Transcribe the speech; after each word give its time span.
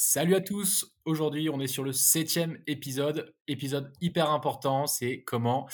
Salut 0.00 0.36
à 0.36 0.40
tous, 0.40 0.94
aujourd'hui 1.04 1.50
on 1.50 1.58
est 1.58 1.66
sur 1.66 1.82
le 1.82 1.90
septième 1.92 2.62
épisode, 2.68 3.34
épisode 3.48 3.92
hyper 4.00 4.30
important, 4.30 4.86
c'est 4.86 5.24
comment 5.24 5.68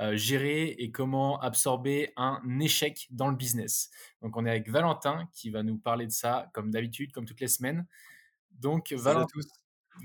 euh, 0.00 0.16
gérer 0.16 0.70
et 0.70 0.90
comment 0.90 1.38
absorber 1.38 2.12
un 2.16 2.42
échec 2.58 3.06
dans 3.12 3.28
le 3.28 3.36
business. 3.36 3.90
Donc 4.20 4.36
on 4.36 4.44
est 4.46 4.50
avec 4.50 4.68
Valentin 4.68 5.28
qui 5.32 5.50
va 5.50 5.62
nous 5.62 5.78
parler 5.78 6.08
de 6.08 6.10
ça 6.10 6.50
comme 6.54 6.72
d'habitude, 6.72 7.12
comme 7.12 7.24
toutes 7.24 7.38
les 7.38 7.46
semaines. 7.46 7.86
Donc 8.50 8.92
Salut 8.98 9.20
à 9.20 9.26
tous. 9.32 9.46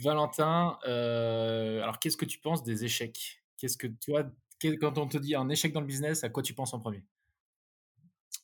Valentin, 0.04 0.78
euh, 0.86 1.82
alors 1.82 1.98
qu'est-ce 1.98 2.16
que 2.16 2.26
tu 2.26 2.38
penses 2.38 2.62
des 2.62 2.86
échecs? 2.86 3.42
Qu'est-ce 3.58 3.78
que 3.78 3.88
toi, 3.88 4.24
quand 4.82 5.00
on 5.00 5.08
te 5.08 5.18
dit 5.18 5.34
un 5.34 5.50
échec 5.50 5.74
dans 5.74 5.82
le 5.82 5.88
business, 5.88 6.24
à 6.24 6.30
quoi 6.30 6.44
tu 6.44 6.54
penses 6.54 6.76
en 6.76 6.80
premier? 6.80 7.04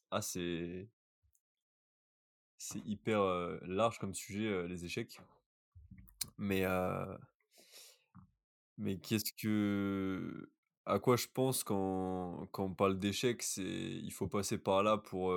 Ah 0.09 0.23
c'est 0.23 0.89
c'est 2.59 2.85
hyper, 2.85 3.21
heu, 3.23 3.59
large 3.63 3.97
comme 3.97 4.13
sujet, 4.13 4.45
heu, 4.45 4.65
les 4.67 4.85
échecs. 4.85 5.19
Mais, 6.37 6.63
heu 6.65 7.19
mais 8.77 8.97
qu'est-ce 8.97 9.33
que 9.33 10.49
à 10.85 10.99
quoi 10.99 11.17
je 11.17 11.27
pense 11.33 11.63
quand 11.63 12.47
quand 12.51 12.63
on 12.65 12.73
parle 12.73 12.99
d'échecs, 12.99 13.43
c'est 13.43 13.63
il 13.63 14.11
faut 14.11 14.27
passer 14.27 14.57
par 14.57 14.83
là 14.83 14.97
pour, 14.97 15.31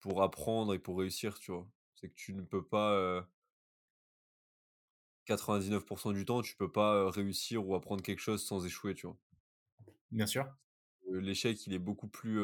pour 0.00 0.22
apprendre 0.22 0.74
et 0.74 0.78
pour 0.78 0.98
réussir, 0.98 1.38
tu 1.38 1.52
vois? 1.52 1.66
C'est 1.94 2.08
que 2.08 2.14
tu 2.14 2.34
ne 2.34 2.42
peux 2.42 2.64
pas, 2.64 2.92
heu 2.94 3.22
99% 5.24 6.12
du 6.12 6.24
temps, 6.24 6.42
tu 6.42 6.54
peux 6.54 6.70
pas, 6.70 7.10
réussir 7.10 7.66
ou 7.66 7.74
apprendre 7.74 8.02
quelque 8.04 8.20
chose 8.20 8.44
sans 8.46 8.64
échouer, 8.64 8.94
tu 8.94 9.08
vois? 9.08 9.16
Bien 10.10 10.26
sûr. 10.26 10.46
L'échec, 11.10 11.66
il 11.66 11.74
est 11.74 11.78
beaucoup 11.78 12.08
plus, 12.08 12.40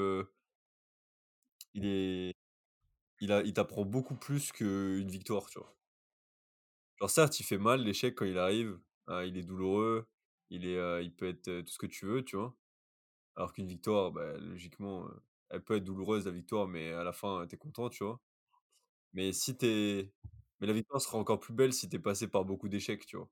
il 1.74 1.84
est 1.86 2.35
il 3.20 3.32
a 3.32 3.42
t'apprend 3.52 3.84
beaucoup 3.84 4.16
plus 4.16 4.52
qu'une 4.52 5.08
victoire, 5.10 5.46
tu 5.50 5.58
vois? 5.58 5.76
Genre 7.00 7.10
certes, 7.10 7.40
il 7.40 7.44
fait 7.44 7.58
mal 7.58 7.82
l'échec 7.82 8.14
quand 8.14 8.24
il 8.24 8.38
arrive, 8.38 8.78
heu, 9.10 9.26
il 9.26 9.36
est 9.36 9.42
douloureux, 9.42 10.08
il 10.50 10.66
est, 10.66 11.04
il 11.04 11.14
peut 11.14 11.28
être, 11.28 11.60
tout 11.62 11.72
ce 11.72 11.78
que 11.78 11.86
tu 11.86 12.06
veux, 12.06 12.24
tu 12.24 12.36
vois? 12.36 12.56
Alors 13.36 13.52
qu'une 13.54 13.68
victoire, 13.68 14.12
bah, 14.12 14.38
logiquement, 14.38 15.08
elle 15.50 15.64
peut 15.64 15.76
être 15.76 15.84
douloureuse 15.84 16.26
la 16.26 16.32
victoire, 16.32 16.68
mais 16.68 16.92
à 16.92 17.04
la 17.04 17.12
fin, 17.14 17.42
heu, 17.44 17.48
tu 17.48 17.56
es 17.56 17.58
content, 17.58 17.90
tu 17.90 18.04
vois? 18.04 18.20
Mais 19.14 19.32
si 19.32 19.56
mais 20.60 20.66
la 20.68 20.72
victoire 20.74 21.00
sera 21.02 21.18
encore 21.18 21.40
plus 21.40 21.54
belle 21.54 21.72
si 21.72 21.88
tu 21.88 21.96
es 21.96 21.98
passé 21.98 22.28
par 22.28 22.44
beaucoup 22.44 22.68
d'échecs, 22.68 23.06
tu 23.06 23.16
vois? 23.16 23.30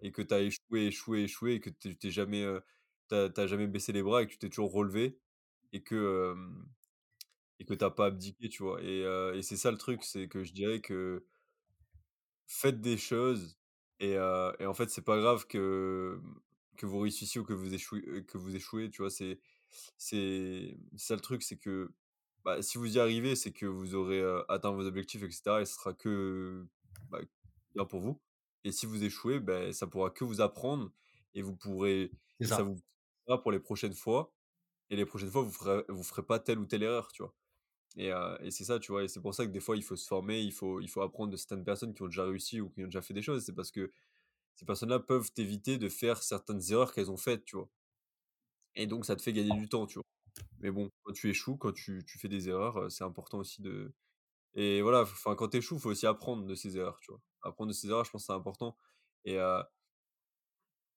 Et 0.00 0.12
que 0.12 0.22
tu 0.22 0.34
as 0.34 0.40
échoué, 0.42 0.86
échoué, 0.88 1.22
échoué 1.24 1.54
et 1.54 1.60
que 1.60 1.70
t'es 1.70 2.10
jamais, 2.10 2.42
heu, 2.44 2.62
tu 3.10 3.16
as 3.16 3.46
jamais 3.46 3.66
baissé 3.68 3.92
les 3.92 4.02
bras 4.02 4.22
et 4.22 4.26
que 4.26 4.32
tu 4.32 4.38
t'es 4.38 4.48
toujours 4.50 4.72
relevé 4.72 5.20
et 5.72 5.82
que, 5.82 6.34
et 7.60 7.64
que 7.64 7.74
tu 7.74 7.84
as 7.84 7.90
pas 7.90 8.06
abdiqué, 8.06 8.48
tu 8.48 8.62
vois? 8.62 8.82
Et 8.82 9.02
heu 9.04 9.34
et 9.36 9.42
c'est 9.42 9.56
ça 9.56 9.70
le 9.70 9.78
truc, 9.78 10.04
c'est 10.04 10.28
que 10.28 10.44
je 10.44 10.52
dirais 10.52 10.80
que 10.80 11.24
Faites 12.46 12.80
des 12.80 12.98
choses 12.98 13.58
et 14.00 14.16
heu 14.16 14.52
et 14.60 14.66
en 14.66 14.74
fait, 14.74 14.90
c'est 14.90 15.02
pas 15.04 15.18
grave 15.18 15.46
que, 15.46 16.20
mmh, 16.22 16.40
que 16.76 16.86
vous 16.86 16.98
réussissiez 17.00 17.40
ou 17.40 17.44
que 17.44 17.54
vous 17.54 17.72
échouiez 17.74 18.02
heu, 18.08 18.20
que 18.22 18.36
vous 18.38 18.54
échouez, 18.56 18.90
tu 18.90 19.02
vois? 19.02 19.10
C'est 19.10 19.40
c'est 19.98 20.76
c'est 20.96 21.06
ça 21.08 21.14
le 21.16 21.20
truc, 21.22 21.42
c'est 21.42 21.58
que, 21.58 21.94
bah, 22.44 22.62
si 22.62 22.78
vous 22.78 22.96
y 22.96 23.00
arrivez, 23.00 23.34
c'est 23.36 23.52
que 23.52 23.66
vous 23.66 23.94
aurez, 23.94 24.20
heu, 24.20 24.44
atteint 24.50 24.72
vos 24.72 24.86
objectifs 24.86 25.22
et 25.22 25.30
cetera 25.30 25.62
et 25.62 25.66
ce 25.66 25.74
sera 25.74 25.94
que, 25.94 26.66
bah, 27.10 27.20
bien 27.74 27.86
pour 27.86 28.00
vous 28.00 28.20
et 28.64 28.72
si 28.72 28.86
vous 28.86 29.04
échouez, 29.04 29.40
beh, 29.40 29.72
ça 29.74 29.86
pourra 29.86 30.10
que 30.10 30.24
vous 30.24 30.40
apprendre 30.42 30.92
et 31.34 31.42
vous 31.42 31.56
pourrez 31.56 32.14
C'est 32.40 32.46
et 32.46 32.50
ça 32.50 32.62
ça. 32.62 32.64
vous 32.64 32.78
pour 33.42 33.52
les 33.52 33.60
prochaines 33.60 33.94
fois 33.94 34.34
et 34.90 34.96
les 34.96 35.06
prochaines 35.06 35.30
fois, 35.30 35.42
vous 35.42 35.52
ferez 35.52 35.84
vous 35.88 36.02
ferez 36.04 36.24
pas 36.26 36.40
telle 36.40 36.58
ou 36.60 36.66
telle 36.66 36.82
erreur, 36.84 37.12
tu 37.12 37.22
vois? 37.24 37.34
Et 37.96 38.10
heu 38.12 38.36
et 38.40 38.50
c'est 38.50 38.64
ça, 38.64 38.78
tu 38.80 38.92
vois? 38.92 39.04
Et 39.04 39.08
c'est 39.08 39.20
pour 39.20 39.34
ça 39.34 39.46
que 39.46 39.52
des 39.52 39.60
fois, 39.60 39.76
il 39.76 39.82
faut 39.84 39.96
se 39.96 40.06
former, 40.06 40.40
il 40.40 40.52
faut 40.52 40.80
il 40.80 40.88
faut 40.88 41.02
apprendre 41.02 41.30
de 41.32 41.36
certaines 41.36 41.64
personnes 41.64 41.94
qui 41.94 42.02
ont 42.02 42.06
déjà 42.06 42.24
réussi 42.24 42.60
ou 42.60 42.70
qui 42.70 42.82
ont 42.82 42.86
déjà 42.86 43.02
fait 43.02 43.14
des 43.14 43.22
choses. 43.22 43.44
C'est 43.44 43.54
parce 43.54 43.70
que 43.70 43.92
ces 44.56 44.66
personnes-là 44.66 45.00
peuvent 45.00 45.32
t'éviter 45.32 45.78
de 45.78 45.88
faire 45.90 46.22
certaines 46.22 46.60
erreurs 46.72 46.94
qu'elles 46.94 47.10
ont 47.12 47.18
faites, 47.18 47.44
tu 47.46 47.56
vois? 47.56 47.70
Et 48.74 48.86
donc 48.86 49.04
ça 49.06 49.16
te 49.16 49.22
fait 49.22 49.32
gagner 49.32 49.52
du 49.52 49.68
temps, 49.68 49.86
tu 49.86 49.94
vois? 49.94 50.04
Mais 50.60 50.70
bon, 50.72 50.90
quand 51.04 51.12
tu 51.14 51.30
échoues, 51.30 51.56
quand 51.58 51.72
tu 51.72 52.04
tu 52.06 52.18
fais 52.18 52.28
des 52.28 52.48
erreurs, 52.50 52.78
heu, 52.80 52.90
c'est 52.90 53.04
important 53.04 53.38
aussi 53.40 53.62
de 53.62 53.94
et 54.54 54.82
voilà, 54.82 55.02
enfin, 55.02 55.36
quand 55.36 55.48
tu 55.50 55.58
échoues, 55.58 55.76
il 55.76 55.80
faut 55.82 55.90
aussi 55.90 56.06
apprendre 56.06 56.46
de 56.46 56.54
ces 56.56 56.76
erreurs, 56.78 57.00
tu 57.00 57.12
vois? 57.12 57.22
Apprendre 57.42 57.70
de 57.70 57.74
ces 57.74 57.88
erreurs, 57.88 58.04
je 58.06 58.10
pense 58.12 58.22
que 58.24 58.26
c'est 58.28 58.32
important 58.34 58.76
et 59.24 59.38
heu, 59.38 59.62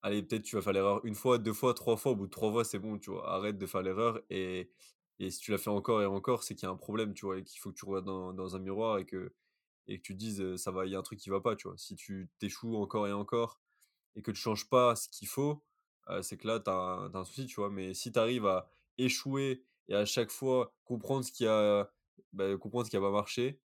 allez, 0.02 0.24
peut-être 0.24 0.44
tu 0.44 0.56
vas 0.56 0.62
faire 0.62 0.74
l'erreur 0.74 1.06
une 1.06 1.16
fois, 1.16 1.38
2 1.38 1.54
fois, 1.54 1.74
3 1.74 1.98
fois, 1.98 2.12
au 2.14 2.16
bout 2.16 2.26
de 2.28 2.32
3 2.32 2.52
fois, 2.52 2.64
c'est 2.66 2.80
bon, 2.80 2.98
tu 3.00 3.12
vois? 3.12 3.30
Arrête 3.32 3.58
de 3.58 3.66
faire 3.66 3.82
l'erreur 3.82 4.22
et 4.30 4.72
et 5.20 5.32
si 5.32 5.40
tu 5.40 5.52
la 5.52 5.58
fais 5.58 5.70
encore 5.70 6.02
et 6.02 6.06
encore, 6.06 6.44
c'est 6.44 6.56
qu'il 6.56 6.66
y 6.68 6.70
a 6.70 6.72
un 6.74 6.76
problème, 6.78 7.14
tu 7.14 7.26
vois? 7.26 7.38
Et 7.40 7.44
qu'il 7.44 7.60
faut 7.60 7.72
que 7.72 7.76
tu 7.78 7.86
regardes 7.86 8.06
dans 8.06 8.34
dans 8.34 8.56
un 8.56 8.60
miroir 8.60 9.00
et 9.00 9.06
que 9.06 9.34
et 9.88 9.98
que 10.00 10.04
tu 10.04 10.14
te 10.14 10.20
dises, 10.20 10.56
«Ça 10.58 10.72
va, 10.72 10.86
il 10.86 10.92
y 10.92 10.96
a 10.96 11.00
un 11.00 11.04
truc 11.04 11.20
qui 11.20 11.30
va 11.30 11.42
pas», 11.42 11.56
tu 11.56 11.68
vois? 11.70 11.78
Si 11.78 11.96
tu 11.96 12.30
t'échoues 12.40 12.76
encore 12.78 13.08
et 13.08 13.14
encore 13.14 13.62
et 14.16 14.22
que 14.24 14.32
tu 14.32 14.40
changes 14.42 14.70
pas 14.70 14.96
ce 14.96 15.10
qu'il 15.10 15.28
faut, 15.28 15.64
c'est 16.22 16.38
que 16.38 16.48
là, 16.48 16.60
tu 16.60 16.70
as 16.72 16.74
un 16.76 17.10
tu 17.12 17.18
as 17.18 17.20
un 17.22 17.26
souci, 17.26 17.46
tu 17.48 17.56
vois? 17.58 17.70
Mais 17.72 17.94
si 17.94 18.12
tu 18.12 18.20
arrives 18.20 18.46
à 18.48 18.70
échouer 18.98 19.64
et 19.90 19.96
à 19.96 20.06
chaque 20.06 20.32
fois 20.32 20.76
comprendre 20.86 21.26
ce 21.26 21.32
qui 21.32 21.46
a 21.48 21.92
bah, 22.34 22.58
comprendre 22.58 22.86
ce 22.86 22.92
qui 22.92 22.98
a 22.98 23.02
pas 23.02 23.12
marché 23.12 23.62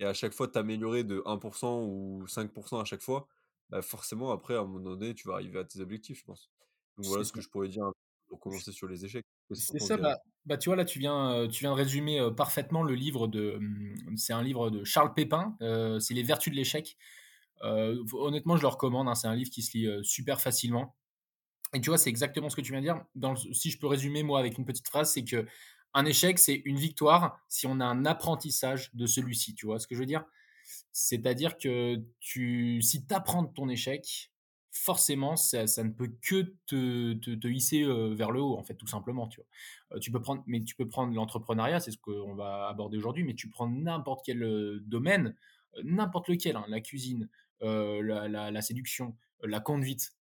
et 0.00 0.04
à 0.04 0.14
chaque 0.14 0.32
fois 0.32 0.48
t'améliorer 0.48 1.04
de 1.04 1.22
1% 1.26 1.84
ou 1.84 2.26
5% 2.28 2.80
à 2.80 2.84
chaque 2.84 3.02
fois, 3.02 3.28
bah, 3.70 3.82
forcément 3.82 4.30
après 4.32 4.54
à 4.56 4.60
un 4.60 4.64
moment 4.64 4.80
donné, 4.80 5.14
tu 5.14 5.28
vas 5.28 5.34
arriver 5.34 5.58
à 5.60 5.64
tes 5.64 5.80
objectifs, 5.80 6.20
je 6.20 6.24
pense. 6.24 6.50
Donc 6.96 7.06
voilà 7.06 7.24
ce 7.24 7.32
que 7.32 7.40
je 7.40 7.48
pourrais 7.48 7.68
dire 7.68 7.90
pour 8.28 8.40
commencer 8.40 8.72
sur 8.72 8.88
les 8.88 9.04
échecs. 9.04 9.26
C'est 9.52 9.78
ça, 9.80 9.96
bah 9.96 10.16
bah, 10.48 10.56
tu 10.58 10.68
vois, 10.70 10.76
là, 10.76 10.84
tu 10.84 10.98
viens, 10.98 11.46
viens 11.48 11.70
de 11.70 11.76
résumer, 11.76 12.20
heu, 12.20 12.34
parfaitement 12.34 12.82
le 12.82 12.94
livre 12.94 13.28
de, 13.28 13.58
mmh, 13.60 14.16
c'est 14.16 14.32
un 14.32 14.42
livre 14.42 14.70
de 14.70 14.84
Charles 14.84 15.14
Pépin, 15.14 15.56
heu, 15.62 16.00
c'est 16.00 16.14
Les 16.14 16.22
Vertus 16.22 16.52
de 16.52 16.56
l'échec. 16.56 16.96
Honnêtement, 17.62 18.56
je 18.56 18.62
le 18.62 18.68
recommande, 18.68 19.08
hein, 19.08 19.14
c'est 19.14 19.28
un 19.28 19.34
livre 19.34 19.50
qui 19.50 19.62
se 19.62 19.76
lit, 19.76 19.88
super 20.04 20.40
facilement 20.40 20.96
et 21.74 21.80
tu 21.80 21.90
vois, 21.90 21.98
c'est 21.98 22.10
exactement 22.10 22.48
ce 22.48 22.56
que 22.56 22.62
tu 22.62 22.72
viens 22.72 22.80
de 22.80 22.86
dire. 22.86 23.04
Si 23.52 23.70
je 23.70 23.78
peux 23.78 23.86
résumer, 23.86 24.22
moi, 24.22 24.40
avec 24.40 24.58
une 24.58 24.64
petite 24.64 24.88
phrase, 24.88 25.12
c'est 25.12 25.24
que 25.24 25.46
un 25.94 26.04
échec, 26.04 26.38
c'est 26.38 26.62
une 26.64 26.78
victoire 26.78 27.40
si 27.48 27.66
on 27.66 27.80
a 27.80 27.84
un 27.84 28.06
apprentissage 28.06 28.94
de 28.94 29.06
celui-ci, 29.06 29.54
tu 29.54 29.66
vois 29.66 29.78
ce 29.78 29.86
que 29.86 29.94
je 29.94 30.00
veux 30.00 30.06
dire? 30.06 30.24
C'est-à-dire 30.92 31.58
que 31.58 32.02
si 32.20 33.06
tu 33.06 33.14
apprends 33.14 33.42
de 33.42 33.52
ton 33.52 33.68
échec, 33.68 34.32
forcément, 34.84 35.36
ça 35.36 35.64
ne 35.64 35.90
peut 35.90 36.12
que 36.22 36.54
te 36.66 37.14
te 37.14 37.34
te 37.34 37.48
hisser, 37.48 37.84
vers 38.14 38.30
le 38.30 38.40
haut, 38.40 38.56
en 38.56 38.62
fait, 38.62 38.74
tout 38.74 38.86
simplement, 38.86 39.28
tu 40.00 40.10
peux 40.10 40.20
prendre 40.20 40.42
mais 40.46 40.62
tu 40.64 40.74
peux 40.74 40.88
prendre 40.88 41.14
l'entrepreneuriat, 41.14 41.80
c'est 41.80 41.90
ce 41.90 41.98
qu'on 41.98 42.34
va 42.34 42.68
aborder 42.68 42.98
aujourd'hui, 42.98 43.24
mais 43.24 43.34
tu 43.34 43.48
prends 43.48 43.68
n'importe 43.68 44.24
quel, 44.24 44.80
domaine, 44.82 45.34
n'importe 45.84 46.28
lequel, 46.28 46.56
hein, 46.56 46.64
la 46.68 46.80
cuisine, 46.80 47.28
la 47.60 48.62
séduction, 48.62 49.16
la 49.42 49.60
conduite. 49.60 50.12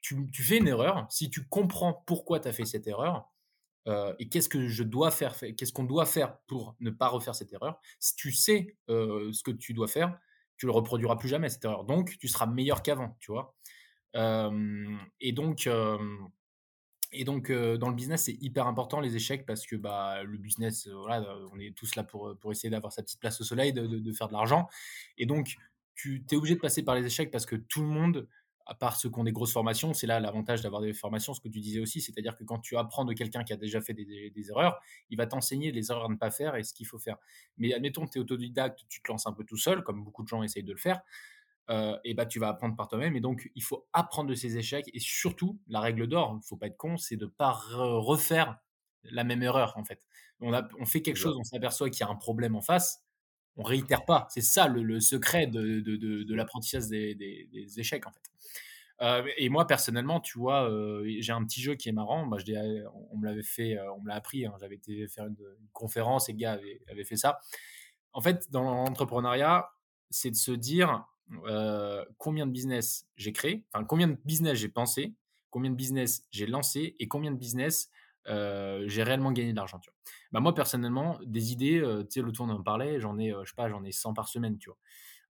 Tu 0.00 0.42
fais 0.42 0.58
une 0.58 0.68
erreur, 0.68 1.06
si 1.10 1.30
tu 1.30 1.46
comprends 1.46 2.02
pourquoi 2.06 2.40
tu 2.40 2.48
as 2.48 2.52
fait 2.52 2.64
cette 2.64 2.86
erreur, 2.86 3.30
et 4.18 4.28
qu'est-ce 4.28 4.48
que 4.48 4.66
je 4.68 4.82
dois 4.82 5.10
faire 5.10 5.36
qu'est-ce 5.36 5.72
qu'on 5.72 5.84
doit 5.84 6.06
faire 6.06 6.38
pour 6.46 6.74
ne 6.80 6.90
pas 6.90 7.08
refaire 7.08 7.34
cette 7.34 7.52
erreur? 7.52 7.80
Si 8.00 8.16
tu 8.16 8.32
sais, 8.32 8.76
ce 8.88 9.42
que 9.42 9.50
tu 9.50 9.74
dois 9.74 9.88
faire, 9.88 10.18
tu 10.56 10.66
le 10.66 10.72
reproduiras 10.72 11.16
plus 11.16 11.28
jamais 11.28 11.48
cette 11.48 11.64
erreur. 11.64 11.84
Donc 11.84 12.16
tu 12.18 12.28
seras 12.28 12.46
meilleur 12.46 12.82
qu'avant, 12.82 13.16
tu 13.18 13.32
vois? 13.32 13.56
Et 14.14 15.32
donc 15.32 15.68
et 17.12 17.24
donc 17.24 17.50
dans 17.52 17.88
le 17.88 17.94
business, 17.94 18.24
c'est 18.24 18.36
hyper 18.40 18.66
important 18.66 19.00
les 19.00 19.14
échecs 19.16 19.46
parce 19.46 19.66
que, 19.66 19.76
bah, 19.76 20.22
le 20.24 20.36
business, 20.38 20.88
voilà, 20.88 21.36
on 21.52 21.58
est 21.60 21.74
tous 21.76 21.94
là 21.94 22.02
pour, 22.02 22.36
pour 22.40 22.50
essayer 22.50 22.70
d'avoir 22.70 22.92
sa 22.92 23.02
petite 23.02 23.20
place 23.20 23.40
au 23.40 23.44
soleil, 23.44 23.72
de 23.72 23.86
de 23.86 24.12
faire 24.12 24.28
de 24.28 24.32
l'argent 24.32 24.68
et 25.16 25.26
donc 25.26 25.56
tu 25.94 26.24
es 26.28 26.34
obligé 26.36 26.56
de 26.56 26.60
passer 26.60 26.82
par 26.82 26.96
les 26.96 27.06
échecs 27.06 27.30
parce 27.30 27.46
que 27.46 27.54
tout 27.54 27.80
le 27.82 27.86
monde, 27.86 28.28
à 28.66 28.74
part 28.74 28.96
ceux 28.96 29.10
qui 29.10 29.18
ont 29.20 29.22
des 29.24 29.32
grosses 29.32 29.52
formations, 29.52 29.94
c'est 29.94 30.08
là 30.08 30.18
l'avantage 30.18 30.60
d'avoir 30.62 30.82
des 30.82 30.92
formations, 30.92 31.34
ce 31.34 31.40
que 31.40 31.48
tu 31.48 31.60
disais 31.60 31.78
aussi, 31.78 32.00
c'est-à-dire 32.00 32.36
que 32.36 32.42
quand 32.42 32.58
tu 32.58 32.76
apprends 32.76 33.04
de 33.04 33.12
quelqu'un 33.12 33.44
qui 33.44 33.52
a 33.52 33.56
déjà 33.56 33.80
fait 33.80 33.94
des 33.94 34.50
erreurs, 34.50 34.80
il 35.10 35.16
va 35.16 35.26
t'enseigner 35.28 35.70
les 35.70 35.92
erreurs 35.92 36.06
à 36.06 36.08
ne 36.08 36.16
pas 36.16 36.32
faire 36.32 36.56
et 36.56 36.64
ce 36.64 36.74
qu'il 36.74 36.86
faut 36.86 36.98
faire. 36.98 37.18
Mais 37.58 37.72
admettons 37.74 38.06
tu 38.08 38.18
es 38.18 38.20
autodidacte, 38.20 38.80
tu 38.88 39.02
te 39.02 39.08
lances 39.12 39.26
un 39.28 39.32
peu 39.32 39.44
tout 39.44 39.56
seul, 39.56 39.84
comme 39.84 40.02
beaucoup 40.02 40.24
de 40.24 40.28
gens 40.28 40.42
essayent 40.42 40.64
de 40.64 40.72
le 40.72 40.78
faire, 40.78 41.00
heu 41.70 41.96
et 42.04 42.14
bah, 42.14 42.26
tu 42.26 42.38
vas 42.38 42.48
apprendre 42.48 42.76
par 42.76 42.88
toi-même 42.88 43.16
et 43.16 43.20
donc 43.20 43.50
il 43.54 43.62
faut 43.62 43.88
apprendre 43.92 44.30
de 44.30 44.34
ses 44.34 44.58
échecs 44.58 44.90
et 44.92 45.00
surtout, 45.00 45.60
la 45.68 45.80
règle 45.80 46.06
d'or, 46.08 46.32
il 46.34 46.36
ne 46.38 46.42
faut 46.42 46.56
pas 46.56 46.66
être 46.68 46.76
con, 46.76 46.96
c'est 46.96 47.16
de 47.16 47.24
ne 47.26 47.30
pas 47.30 47.50
re 47.52 48.04
refaire 48.04 48.58
la 49.04 49.24
même 49.24 49.42
erreur, 49.42 49.76
en 49.76 49.84
fait. 49.84 50.02
On 50.40 50.52
a 50.54 50.68
on 50.78 50.86
fait 50.86 51.02
quelque 51.02 51.16
chose, 51.16 51.36
on 51.38 51.44
s'aperçoit 51.44 51.90
qu'il 51.90 52.00
y 52.00 52.08
a 52.08 52.10
un 52.12 52.16
problème 52.16 52.56
en 52.56 52.62
face, 52.62 53.04
on 53.56 53.62
réitère 53.64 54.04
pas. 54.06 54.26
C'est 54.30 54.40
ça 54.42 54.68
le 54.68 54.82
le 54.82 55.00
secret 55.00 55.46
de 55.48 55.80
de 55.80 55.96
de 55.96 56.22
de 56.24 56.34
Ouais. 56.34 56.36
l'apprentissage 56.36 56.88
des 56.88 57.14
des 57.14 57.48
des 57.52 57.80
échecs, 57.80 58.06
en 58.06 58.12
fait. 58.12 58.22
Heu 59.02 59.24
et 59.36 59.48
moi 59.48 59.66
personnellement, 59.66 60.20
tu 60.20 60.38
vois, 60.38 60.68
heu, 60.70 61.04
j'ai 61.20 61.32
un 61.32 61.44
petit 61.44 61.60
jeu 61.60 61.74
qui 61.74 61.88
est 61.88 61.92
marrant, 61.92 62.26
bah, 62.26 62.38
je 62.38 62.52
on 63.12 63.18
me 63.18 63.26
l'avait 63.26 63.42
fait, 63.42 63.78
on 63.96 64.00
me 64.02 64.08
l'a 64.08 64.14
appris, 64.16 64.46
hein, 64.46 64.54
j'avais 64.60 64.76
été 64.76 65.08
faire 65.08 65.26
une, 65.26 65.36
une 65.60 65.68
conférence 65.72 66.28
et 66.28 66.32
le 66.32 66.38
gars 66.38 66.52
avait 66.52 66.80
avait 66.88 67.04
fait 67.04 67.16
ça. 67.16 67.40
En 68.12 68.20
fait, 68.20 68.50
dans 68.50 68.62
l'entrepreneuriat, 68.62 69.70
c'est 70.10 70.30
de 70.30 70.36
se 70.36 70.52
dire, 70.52 71.06
heu, 71.48 72.04
combien 72.18 72.46
de 72.46 72.52
business 72.52 73.06
j'ai 73.16 73.32
créé, 73.32 73.64
enfin 73.72 73.84
combien 73.84 74.08
de 74.08 74.16
business 74.24 74.58
j'ai 74.58 74.68
pensé, 74.68 75.14
combien 75.50 75.70
de 75.70 75.76
business 75.76 76.24
j'ai 76.30 76.46
lancé 76.46 76.96
et 76.98 77.08
combien 77.08 77.32
de 77.32 77.36
business, 77.38 77.90
heu, 78.28 78.84
j'ai 78.88 79.02
réellement 79.02 79.32
gagné 79.32 79.52
de 79.52 79.56
l'argent, 79.56 79.78
tu 79.80 79.90
vois? 79.90 79.96
Bah, 80.32 80.40
moi 80.40 80.54
personnellement, 80.54 81.18
des 81.24 81.52
idées, 81.52 81.78
heu, 81.80 82.04
tu 82.04 82.20
sais 82.20 82.22
l'autre 82.22 82.38
fois 82.38 82.46
on 82.46 82.50
en 82.50 82.62
parlait, 82.62 83.00
j'en 83.00 83.18
ai, 83.18 83.30
je 83.44 83.50
sais 83.50 83.54
pas, 83.56 83.68
j'en 83.68 83.84
ai 83.84 83.92
100 83.92 84.14
par 84.14 84.28
semaine, 84.28 84.58
tu 84.58 84.70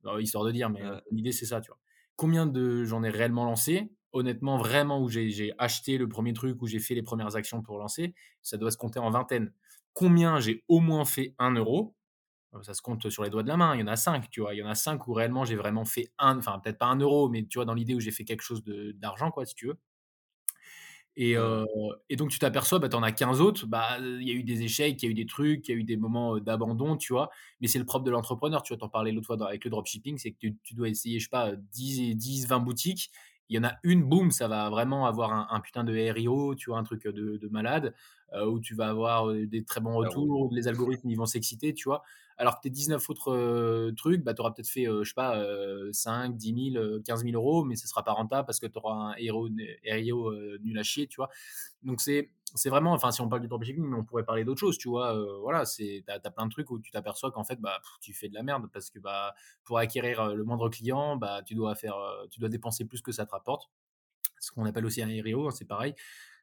vois? 0.05 0.21
Histoire 0.23 0.45
de 0.45 0.53
dire, 0.53 0.71
mais, 0.71 0.83
l'idée 1.13 1.33
c'est 1.33 1.47
ça, 1.47 1.61
tu 1.63 1.69
vois? 1.71 1.79
Combien 2.17 2.47
de 2.47 2.85
j'en 2.85 3.03
ai 3.05 3.11
réellement 3.11 3.45
lancé? 3.47 3.93
Honnêtement, 4.13 4.59
vraiment 4.59 5.01
où 5.03 5.09
j'ai 5.11 5.53
acheté 5.59 5.99
le 5.99 6.09
1er 6.09 6.33
truc, 6.35 6.63
où 6.63 6.67
j'ai 6.69 6.81
fait 6.81 6.95
les 6.95 7.03
1res 7.03 7.37
actions 7.37 7.63
pour 7.63 7.79
lancer, 7.79 8.15
ça 8.43 8.57
doit 8.59 8.71
se 8.73 8.77
compter 8.79 8.99
en 9.01 9.11
vingtaines. 9.11 9.53
Combien 9.95 10.41
j'ai 10.41 10.65
au 10.69 10.81
moins 10.81 11.05
fait 11.07 11.35
1 11.39 11.53
€? 11.55 11.95
Heu, 11.95 11.95
ça 12.63 12.75
se 12.75 12.83
compte 12.83 13.09
sur 13.11 13.25
les 13.25 13.31
doigts 13.31 13.43
de 13.43 13.49
la 13.49 13.57
main, 13.57 13.75
il 13.75 13.81
y 13.81 13.83
en 13.83 13.87
a 13.87 13.97
5, 13.97 14.31
tu 14.31 14.41
vois? 14.41 14.55
Il 14.55 14.59
y 14.59 14.63
en 14.63 14.69
a 14.69 14.75
5 14.75 15.07
où 15.09 15.13
réellement 15.15 15.45
j'ai 15.45 15.57
vraiment 15.57 15.85
fait 15.85 16.13
un 16.19 16.39
enfin 16.39 16.59
peut-être 16.61 16.79
pas 16.79 16.87
1 16.87 17.29
€, 17.29 17.29
mais 17.31 17.45
tu 17.47 17.59
vois 17.59 17.65
dans 17.65 17.75
l'idée 17.75 17.95
où 17.95 18.01
j'ai 18.01 18.11
fait 18.13 18.25
quelque 18.25 18.43
chose 18.43 18.63
d'argent 18.65 19.31
quoi, 19.31 19.45
si 19.47 19.55
tu 19.55 19.67
veux. 19.69 19.79
Et 21.17 21.35
ouais. 21.35 21.55
et 22.09 22.17
donc 22.17 22.31
tu 22.31 22.39
t'aperçois, 22.41 22.79
bah, 22.81 22.89
tu 22.89 22.97
en 22.97 23.03
as 23.03 23.13
15 23.13 23.41
autres, 23.41 23.67
bah, 23.67 23.99
il 24.01 24.23
y 24.29 24.31
a 24.33 24.35
eu 24.35 24.43
des 24.43 24.63
échecs, 24.63 25.01
il 25.03 25.07
y 25.07 25.09
a 25.09 25.11
eu 25.13 25.15
des 25.15 25.27
trucs, 25.27 25.69
il 25.69 25.73
y 25.73 25.75
a 25.75 25.79
eu 25.79 25.85
des 25.85 25.97
moments, 25.97 26.39
d'abandon, 26.41 26.97
tu 26.97 27.13
vois? 27.13 27.31
Mais 27.61 27.69
c'est 27.69 27.79
le 27.79 27.85
propre 27.87 28.05
de 28.05 28.11
l'entrepreneur, 28.11 28.63
tu 28.63 28.73
vois? 28.73 28.79
Tu 28.79 28.85
en 28.85 28.89
parlais 28.89 29.13
l'autre 29.13 29.27
fois 29.29 29.37
dans 29.37 29.47
avec 29.47 29.65
le 29.65 29.71
dropshipping, 29.71 30.19
c'est 30.19 30.33
que 30.33 30.39
tu 30.39 30.57
tu 30.63 30.75
dois 30.75 30.89
essayer, 30.89 31.19
je 31.21 31.25
sais 31.25 31.31
pas, 31.31 31.53
heu, 31.53 31.59
10 31.73 32.01
et 32.01 32.15
10-20 32.15 32.59
boutiques. 32.61 33.11
Il 33.49 33.57
y 33.57 33.59
en 33.61 33.65
a 33.65 33.77
une, 33.85 34.03
boum, 34.05 34.31
ça 34.33 34.49
va 34.49 34.69
vraiment 34.71 35.07
avoir 35.07 35.33
un 35.33 35.47
un 35.51 35.61
putain 35.61 35.85
de 35.85 35.93
RIO, 35.93 36.55
tu 36.57 36.71
vois? 36.71 36.79
Un 36.79 36.83
truc, 36.85 37.05
de 37.07 37.37
de 37.37 37.49
malade, 37.49 37.95
où 38.49 38.59
tu 38.61 38.75
vas 38.75 38.89
avoir, 38.89 39.33
des 39.33 39.65
très 39.65 39.81
bons 39.81 39.95
roule. 39.97 39.97
retours, 39.97 40.49
les 40.53 40.67
algorithmes, 40.69 41.09
ils 41.11 41.17
vont 41.17 41.27
s'exciter, 41.27 41.73
tu 41.75 41.85
vois? 41.89 42.03
Alors 42.39 42.57
que 42.57 42.63
tes 42.63 42.71
19 42.71 43.09
autres, 43.11 43.31
heu, 43.33 43.95
trucs, 43.97 44.23
bah, 44.25 44.35
tu 44.35 44.41
auras 44.41 44.51
peut-être 44.53 44.69
fait, 44.69 44.87
heu, 44.87 45.05
je 45.05 45.09
sais 45.11 45.15
pas, 45.15 45.39
heu, 45.39 45.91
5-10 45.93 46.53
000, 46.53 46.77
heu, 46.79 47.01
15 47.05 47.25
000 47.25 47.37
€, 47.37 47.65
mais 47.65 47.77
ce 47.77 47.87
sera 47.89 48.03
pas 48.05 48.13
rentable 48.13 48.47
parce 48.47 48.59
que 48.61 48.67
tu 48.67 48.79
auras 48.79 48.95
un 49.13 49.15
héro 49.19 49.49
né 49.49 49.79
RIO, 49.85 50.31
heu, 50.33 50.59
nul 50.63 50.79
à 50.79 50.83
chier, 50.83 51.07
tu 51.07 51.17
vois? 51.17 51.29
Donc 51.83 52.01
c'est 52.01 52.31
c'est 52.57 52.71
vraiment 52.71 52.93
enfin, 52.93 53.11
si 53.13 53.21
on 53.21 53.29
parle 53.29 53.43
du 53.43 53.49
dropshipping, 53.49 53.85
mais 53.85 53.97
on 53.99 54.05
pourrait 54.05 54.25
parler 54.25 54.45
d'autres 54.45 54.61
choses, 54.61 54.79
tu 54.79 54.89
vois? 54.89 55.13
Voilà, 55.43 55.65
c'est 55.67 56.05
as 56.09 56.21
plein 56.31 56.47
de 56.47 56.51
trucs 56.53 56.71
où 56.71 56.79
tu 56.81 56.91
t'aperçois 56.93 57.33
qu'en 57.33 57.45
fait, 57.45 57.61
bah, 57.61 57.81
tu 58.01 58.15
fais 58.15 58.29
de 58.29 58.35
la 58.35 58.45
merde 58.45 58.69
parce 58.73 58.91
que, 58.91 58.99
bah, 59.01 59.35
pour 59.65 59.79
acquérir, 59.79 60.35
le 60.35 60.45
moindre 60.45 60.69
client, 60.71 61.17
bah, 61.17 61.43
tu 61.45 61.55
dois 61.57 61.75
faire, 61.75 61.97
tu 62.31 62.41
dois 62.41 62.49
dépenser 62.49 62.85
plus 62.87 63.03
que 63.03 63.13
ça 63.13 63.27
te 63.27 63.33
rapporte. 63.33 63.71
Ce 64.41 64.53
qu'on 64.53 64.67
appelle 64.67 64.87
aussi 64.87 65.03
un 65.03 65.07
RIO, 65.09 65.49
hein, 65.49 65.51
c'est 65.53 65.65
pareil. 65.67 65.95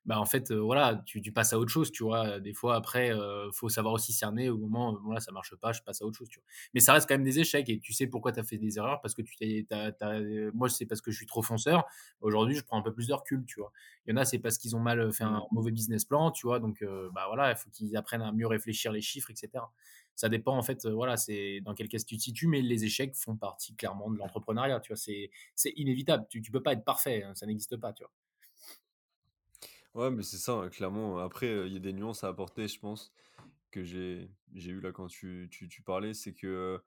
Bah, 0.06 0.20
en 0.20 0.26
fait, 0.26 0.50
heu, 0.52 0.58
voilà, 0.58 1.04
tu 1.06 1.22
tu 1.22 1.32
passes 1.32 1.54
à 1.54 1.60
autre 1.60 1.70
chose, 1.72 1.92
tu 1.92 2.04
vois? 2.04 2.40
Des 2.40 2.54
fois 2.54 2.76
après, 2.76 3.12
heu, 3.14 3.52
faut 3.54 3.70
savoir 3.70 3.94
aussi 3.94 4.14
cerner 4.14 4.50
au 4.50 4.58
moment, 4.58 4.94
bon 4.94 5.12
là 5.12 5.20
ça 5.20 5.32
marche 5.32 5.54
pas, 5.56 5.74
je 5.74 5.82
passe 5.84 6.02
à 6.02 6.06
autre 6.06 6.18
chose, 6.18 6.28
tu 6.30 6.40
vois? 6.40 6.48
Mais 6.74 6.80
ça 6.80 6.94
reste 6.94 7.08
quand 7.08 7.14
même 7.14 7.24
des 7.24 7.38
échecs 7.40 7.70
et 7.70 7.80
tu 7.80 7.94
sais 7.94 8.08
pourquoi 8.08 8.32
tu 8.32 8.40
as 8.40 8.44
fait 8.44 8.58
des 8.58 8.78
erreurs 8.80 9.00
parce 9.02 9.14
que 9.14 9.22
tu 9.22 9.36
t'es 9.36 9.64
tu 9.70 9.76
as 9.76 9.92
tu 9.92 10.04
as, 10.04 10.20
heu 10.20 10.52
moi 10.56 10.70
c'est 10.70 10.88
parce 10.88 11.02
que 11.02 11.12
je 11.12 11.18
suis 11.18 11.28
trop 11.28 11.44
fonceur. 11.44 11.86
Aujourd'hui, 12.22 12.56
je 12.56 12.64
prends 12.64 12.80
un 12.80 12.82
peu 12.82 12.92
plus 12.94 13.08
de 13.08 13.14
recul, 13.14 13.46
tu 13.46 13.60
vois? 13.60 13.72
Il 14.08 14.12
y 14.12 14.14
en 14.14 14.18
a, 14.18 14.26
c'est 14.26 14.40
parce 14.40 14.58
qu'ils 14.58 14.76
ont 14.76 14.80
mal, 14.80 15.12
fait 15.14 15.24
un 15.24 15.40
Mmh. 15.40 15.46
mauvais 15.52 15.72
business 15.72 16.04
plan, 16.06 16.32
tu 16.32 16.48
vois? 16.48 16.60
Donc, 16.60 16.84
bah, 17.14 17.26
voilà, 17.28 17.52
il 17.52 17.56
faut 17.58 17.70
qu'ils 17.70 17.96
apprennent 17.96 18.22
à 18.24 18.32
mieux 18.32 18.48
réfléchir 18.48 18.92
les 18.92 19.02
chiffres 19.02 19.30
et 19.32 19.36
cetera. 19.36 19.72
Ça 20.16 20.30
dépend 20.30 20.58
en 20.58 20.62
fait, 20.64 20.86
voilà, 20.88 21.16
c'est 21.18 21.62
dans 21.62 21.74
quelle 21.76 21.88
case 21.88 22.06
tu 22.06 22.18
te 22.18 22.22
situes, 22.24 22.48
mais 22.48 22.62
les 22.62 22.86
échecs 22.86 23.16
font 23.16 23.38
partie 23.38 23.76
clairement 23.76 24.10
de 24.12 24.18
l'entrepreneuriat, 24.18 24.80
tu 24.82 24.90
vois? 24.90 24.98
C'est 24.98 25.30
c'est 25.56 25.72
inévitable. 25.76 26.26
Tu 26.30 26.42
tu 26.42 26.52
peux 26.52 26.62
pas 26.64 26.74
être 26.74 26.84
parfait, 26.84 27.24
hein, 27.24 27.34
ça 27.36 27.46
n'existe 27.46 27.78
pas, 27.78 27.94
tu 27.94 28.04
vois? 28.04 28.12
Ouais, 29.94 30.10
mais 30.10 30.24
c'est 30.24 30.38
ça, 30.38 30.54
hein, 30.54 30.70
clairement. 30.70 31.18
Après, 31.20 31.48
heu, 31.48 31.68
il 31.68 31.74
y 31.74 31.76
a 31.76 31.80
des 31.80 31.92
nuances 31.92 32.24
à 32.24 32.30
apporter, 32.30 32.68
je 32.70 32.80
pense, 32.80 33.14
que 33.72 33.84
j'ai 33.84 34.32
j'ai 34.54 34.72
eu 34.72 34.82
là 34.82 34.92
quand 34.94 35.08
tu 35.08 35.50
tu 35.52 35.70
tu 35.70 35.84
parlais, 35.84 36.14
c'est 36.14 36.34
que, 36.34 36.82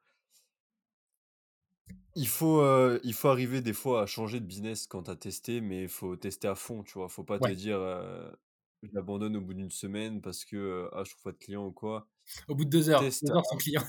il 2.15 2.29
faut, 2.29 2.63
il 3.03 3.13
faut 3.15 3.29
arriver 3.29 3.61
des 3.61 3.73
fois 3.73 4.03
à 4.03 4.07
changer 4.07 4.41
de 4.41 4.47
business 4.47 4.87
quand 4.87 5.05
tu 5.05 5.11
as 5.11 5.17
testé, 5.17 5.61
mais 5.61 5.83
il 5.85 5.89
faut 5.89 6.17
tester 6.17 6.49
à 6.49 6.55
fond, 6.55 6.83
tu 6.83 6.95
vois? 6.95 7.09
Faut 7.09 7.25
pas 7.25 7.41
te 7.41 7.49
Ouais. 7.49 7.51
dire, 7.51 7.79
heu: 7.79 8.37
«J'abandonne 8.83 9.37
au 9.37 9.41
bout 9.41 9.55
d'une 9.55 9.71
semaine 9.71 10.21
parce 10.21 10.45
que, 10.45 10.57
heu, 10.57 10.91
ah, 10.93 11.03
je 11.05 11.11
trouve 11.13 11.23
pas 11.25 11.33
de 11.33 11.39
clients 11.39 11.67
ou 11.67 11.73
quoi». 11.73 12.09
Au 12.49 12.55
bout 12.55 12.65
de 12.65 12.71
2 12.71 12.89
heures, 12.91 13.05
Teste 13.05 13.23
2 13.23 13.35
heures 13.37 13.45
sans 13.47 13.57
client. 13.59 13.83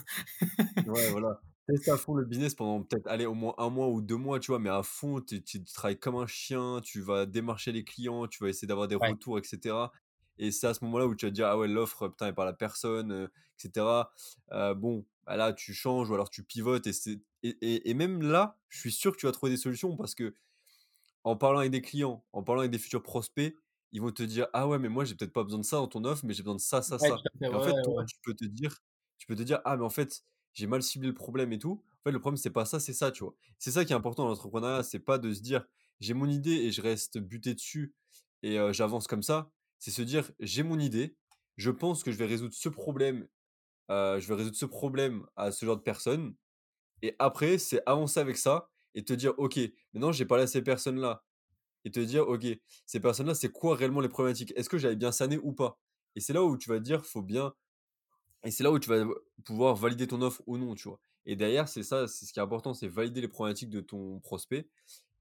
Ouais, 0.85 1.07
voilà. 1.09 1.41
Teste 1.67 1.87
à 1.87 1.97
fond 1.97 2.13
le 2.13 2.25
business 2.25 2.53
pendant 2.53 2.83
peut-être, 2.83 3.07
allez, 3.07 3.25
au 3.25 3.33
moins 3.33 3.55
1 3.57 3.69
mois 3.71 3.87
ou 3.89 3.99
2 4.01 4.17
mois, 4.17 4.39
tu 4.39 4.51
vois? 4.51 4.59
Mais 4.59 4.69
à 4.69 4.83
fond, 4.83 5.19
tu 5.21 5.41
travailles 5.63 5.97
comme 5.97 6.15
un 6.15 6.27
chien, 6.27 6.79
tu 6.83 7.01
vas 7.01 7.25
démarcher 7.25 7.71
les 7.71 7.83
clients, 7.83 8.27
tu 8.27 8.43
vas 8.43 8.49
essayer 8.49 8.67
d'avoir 8.67 8.87
des 8.87 8.93
Ouais. 9.01 9.15
retours 9.15 9.39
et 9.39 9.43
cetera 9.43 9.91
et 10.37 10.51
c'est 10.51 10.67
à 10.67 10.73
ce 10.73 10.83
moment-là 10.83 11.07
où 11.07 11.15
tu 11.15 11.25
vas 11.25 11.29
te 11.31 11.35
dire: 11.35 11.47
«Ah 11.47 11.57
ouais, 11.57 11.69
l'offre, 11.69 12.09
putain, 12.09 12.27
elle 12.27 12.35
parle 12.35 12.49
à 12.49 12.53
personne, 12.53 13.09
heu» 13.13 13.23
et 13.25 13.29
cetera. 13.57 14.11
Heu, 14.51 14.73
bon, 14.75 15.05
bah, 15.25 15.37
là, 15.37 15.53
tu 15.53 15.73
changes 15.73 16.09
ou 16.09 16.13
alors 16.13 16.29
tu 16.29 16.43
pivotes 16.43 16.85
et 16.87 16.93
c'est 16.93 17.21
et 17.41 17.57
et 17.61 17.89
et 17.89 17.93
même 17.93 18.21
là, 18.21 18.57
je 18.67 18.77
suis 18.79 18.91
sûr 18.91 19.13
que 19.13 19.17
tu 19.17 19.25
vas 19.27 19.31
trouver 19.31 19.51
des 19.53 19.57
solutions 19.57 19.95
parce 19.95 20.13
qu'en 20.13 21.35
parlant 21.37 21.59
avec 21.59 21.71
des 21.71 21.81
clients, 21.81 22.25
en 22.33 22.43
parlant 22.43 22.61
avec 22.61 22.71
des 22.71 22.79
futurs 22.79 23.03
prospects, 23.03 23.55
ils 23.91 24.01
vont 24.01 24.11
te 24.11 24.23
dire: 24.23 24.47
«Ah 24.53 24.67
ouais, 24.67 24.79
mais 24.79 24.89
moi, 24.89 25.05
j'ai 25.05 25.15
peut-être 25.15 25.33
pas 25.33 25.43
besoin 25.43 25.59
de 25.59 25.65
ça 25.65 25.77
dans 25.77 25.87
ton 25.87 26.03
offre, 26.05 26.25
mais 26.25 26.33
j'ai 26.33 26.43
besoin 26.43 26.55
de 26.55 26.61
ça, 26.61 26.81
ça, 26.81 26.99
Ouais, 26.99 27.11
tout 27.13 27.19
ça» 27.19 27.25
à 27.27 27.31
fait, 27.39 27.47
et 27.51 27.55
en 27.55 27.59
ouais, 27.59 27.63
fait, 27.63 27.73
ouais, 27.73 27.83
toi, 27.83 28.03
ouais. 28.03 28.05
tu 28.07 28.17
peux 28.23 28.33
te 28.35 28.45
dire 28.45 28.77
tu 29.17 29.27
peux 29.27 29.35
te 29.35 29.43
dire: 29.43 29.61
«Ah 29.65 29.77
mais 29.77 29.83
en 29.85 29.89
fait, 29.89 30.23
j'ai 30.55 30.67
mal 30.67 30.83
ciblé 30.83 31.09
le 31.09 31.15
problème 31.15 31.53
et 31.53 31.59
tout». 31.59 31.83
En 32.01 32.09
fait, 32.09 32.13
le 32.13 32.19
problème, 32.21 32.37
c'est 32.37 32.51
pas 32.51 32.65
ça, 32.65 32.79
c'est 32.81 32.93
ça, 32.93 33.11
tu 33.11 33.23
vois? 33.25 33.35
C'est 33.59 33.71
ça 33.71 33.85
qui 33.85 33.93
est 33.93 33.97
important 33.97 34.23
dans 34.25 34.29
l'entrepreneuriat, 34.29 34.83
c'est 34.83 34.99
pas 34.99 35.19
de 35.19 35.33
se 35.33 35.41
dire: 35.41 35.65
«J'ai 36.01 36.15
mon 36.15 36.29
idée 36.29 36.53
et 36.55 36.71
je 36.71 36.81
reste 36.81 37.19
buté 37.19 37.55
dessus 37.55 37.95
et 38.43 38.57
j'avance 38.73 39.07
comme 39.07 39.23
ça». 39.23 39.51
C'est 39.79 39.91
se 39.91 40.01
dire: 40.03 40.31
«J'ai 40.39 40.63
mon 40.63 40.79
idée, 40.79 41.17
je 41.57 41.71
pense 41.71 42.03
que 42.03 42.11
je 42.11 42.17
vais 42.17 42.25
résoudre 42.27 42.55
ce 42.55 42.69
problème, 42.69 43.27
je 43.89 44.27
vais 44.27 44.35
résoudre 44.35 44.57
ce 44.57 44.65
problème 44.67 45.25
à 45.37 45.51
ce 45.51 45.65
genre 45.65 45.77
de 45.77 45.83
personne» 45.83 46.35
et 47.01 47.15
après, 47.19 47.57
c'est 47.59 47.81
avancer 47.85 48.19
avec 48.19 48.37
ça 48.37 48.69
et 48.95 49.03
te 49.05 49.13
dire: 49.13 49.33
«OK, 49.37 49.59
maintenant 49.93 50.11
j'ai 50.11 50.25
parlé 50.25 50.43
à 50.45 50.47
ces 50.47 50.61
personnes-là» 50.63 51.23
et 51.85 51.91
te 51.91 51.99
dire: 52.01 52.27
«OK, 52.29 52.45
ces 52.85 52.99
personnes-là, 52.99 53.35
c'est 53.35 53.51
quoi 53.51 53.75
réellement 53.75 54.01
les 54.01 54.09
problématiques? 54.09 54.53
Est-ce 54.55 54.69
que 54.69 54.77
j'avais 54.79 54.95
bien 54.97 55.11
cerné 55.13 55.37
ou 55.39 55.53
pas?» 55.53 55.79
et 56.15 56.21
c'est 56.21 56.33
là 56.33 56.43
où 56.43 56.57
tu 56.57 56.69
vas 56.69 56.77
te 56.79 56.83
dire: 56.83 57.05
«Faut 57.05 57.21
bien» 57.23 57.53
et 58.45 58.51
c'est 58.51 58.63
là 58.63 58.71
où 58.71 58.79
tu 58.79 58.89
vas 58.89 59.05
pouvoir 59.45 59.75
valider 59.75 60.07
ton 60.07 60.21
offre 60.21 60.41
ou 60.47 60.57
non, 60.57 60.75
tu 60.75 60.87
vois? 60.89 60.99
Et 61.25 61.35
derrière, 61.35 61.67
c'est 61.67 61.83
ça, 61.83 62.07
c'est 62.07 62.25
ce 62.25 62.33
qui 62.33 62.39
est 62.39 62.43
important, 62.43 62.73
c'est 62.73 62.87
valider 62.87 63.21
les 63.21 63.27
problématiques 63.27 63.69
de 63.71 63.81
ton 63.81 64.19
prospect 64.19 64.69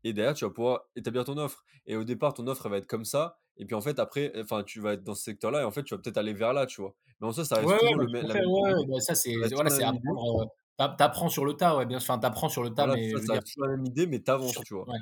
et 0.05 0.13
derrière, 0.13 0.35
tu 0.35 0.45
vas 0.45 0.51
pouvoir 0.51 0.83
établir 0.97 1.25
ton 1.25 1.39
offre 1.39 1.65
et 1.87 1.97
au 1.97 2.05
départ, 2.05 2.35
ton 2.35 2.47
offre, 2.49 2.67
elle 2.67 2.73
va 2.73 2.79
être 2.79 2.87
comme 2.87 3.05
ça 3.07 3.39
et 3.57 3.67
puis, 3.67 3.77
en 3.77 3.81
fait, 3.83 3.99
après, 4.01 4.33
enfin, 4.41 4.65
tu 4.65 4.81
vas 4.81 4.95
être 4.95 5.05
dans 5.05 5.15
ce 5.15 5.23
secteur-là 5.25 5.63
et 5.63 5.65
en 5.65 5.71
fait, 5.73 5.85
tu 5.85 5.95
vas 5.95 6.01
peut-être 6.03 6.19
aller 6.19 6.33
vers 6.35 6.53
là, 6.55 6.67
tu 6.67 6.81
vois? 6.83 6.97
Mais 7.21 7.27
en 7.29 7.33
soi, 7.33 7.45
ça 7.45 7.59
reste 7.59 7.79
ouais, 7.79 7.79
toujours 7.79 7.97
bah, 7.97 8.05
le 8.05 8.09
la 8.21 8.35
même 8.37 8.47
ouais, 8.47 8.73
bah, 8.89 9.01
ça 9.01 9.15
c'est 9.15 9.33
voilà, 9.55 9.71
apprendre, 9.83 10.43
heu, 10.43 10.47
tu 10.79 10.85
a 10.85 10.89
tu 10.97 11.03
apprends 11.05 11.29
sur 11.29 11.45
le 11.45 11.55
tas, 11.55 11.77
ouais, 11.77 11.87
bien 11.87 12.01
sûr, 12.01 12.13
enfin, 12.13 12.21
tu 12.21 12.27
apprends 12.27 12.49
sur 12.49 12.63
le 12.63 12.71
tas, 12.75 12.87
Voilà, 12.87 12.95
mais 12.95 13.09
ça, 13.11 13.21
ça 13.21 13.33
dire 13.33 13.41
reste 13.41 13.47
toujours 13.47 13.67
la 13.69 13.77
même 13.77 13.85
idée, 13.87 14.07
mais 14.07 14.23
tu 14.23 14.31
avances, 14.31 14.57
sur 14.57 14.63
tu 14.63 14.75
vois? 14.75 14.93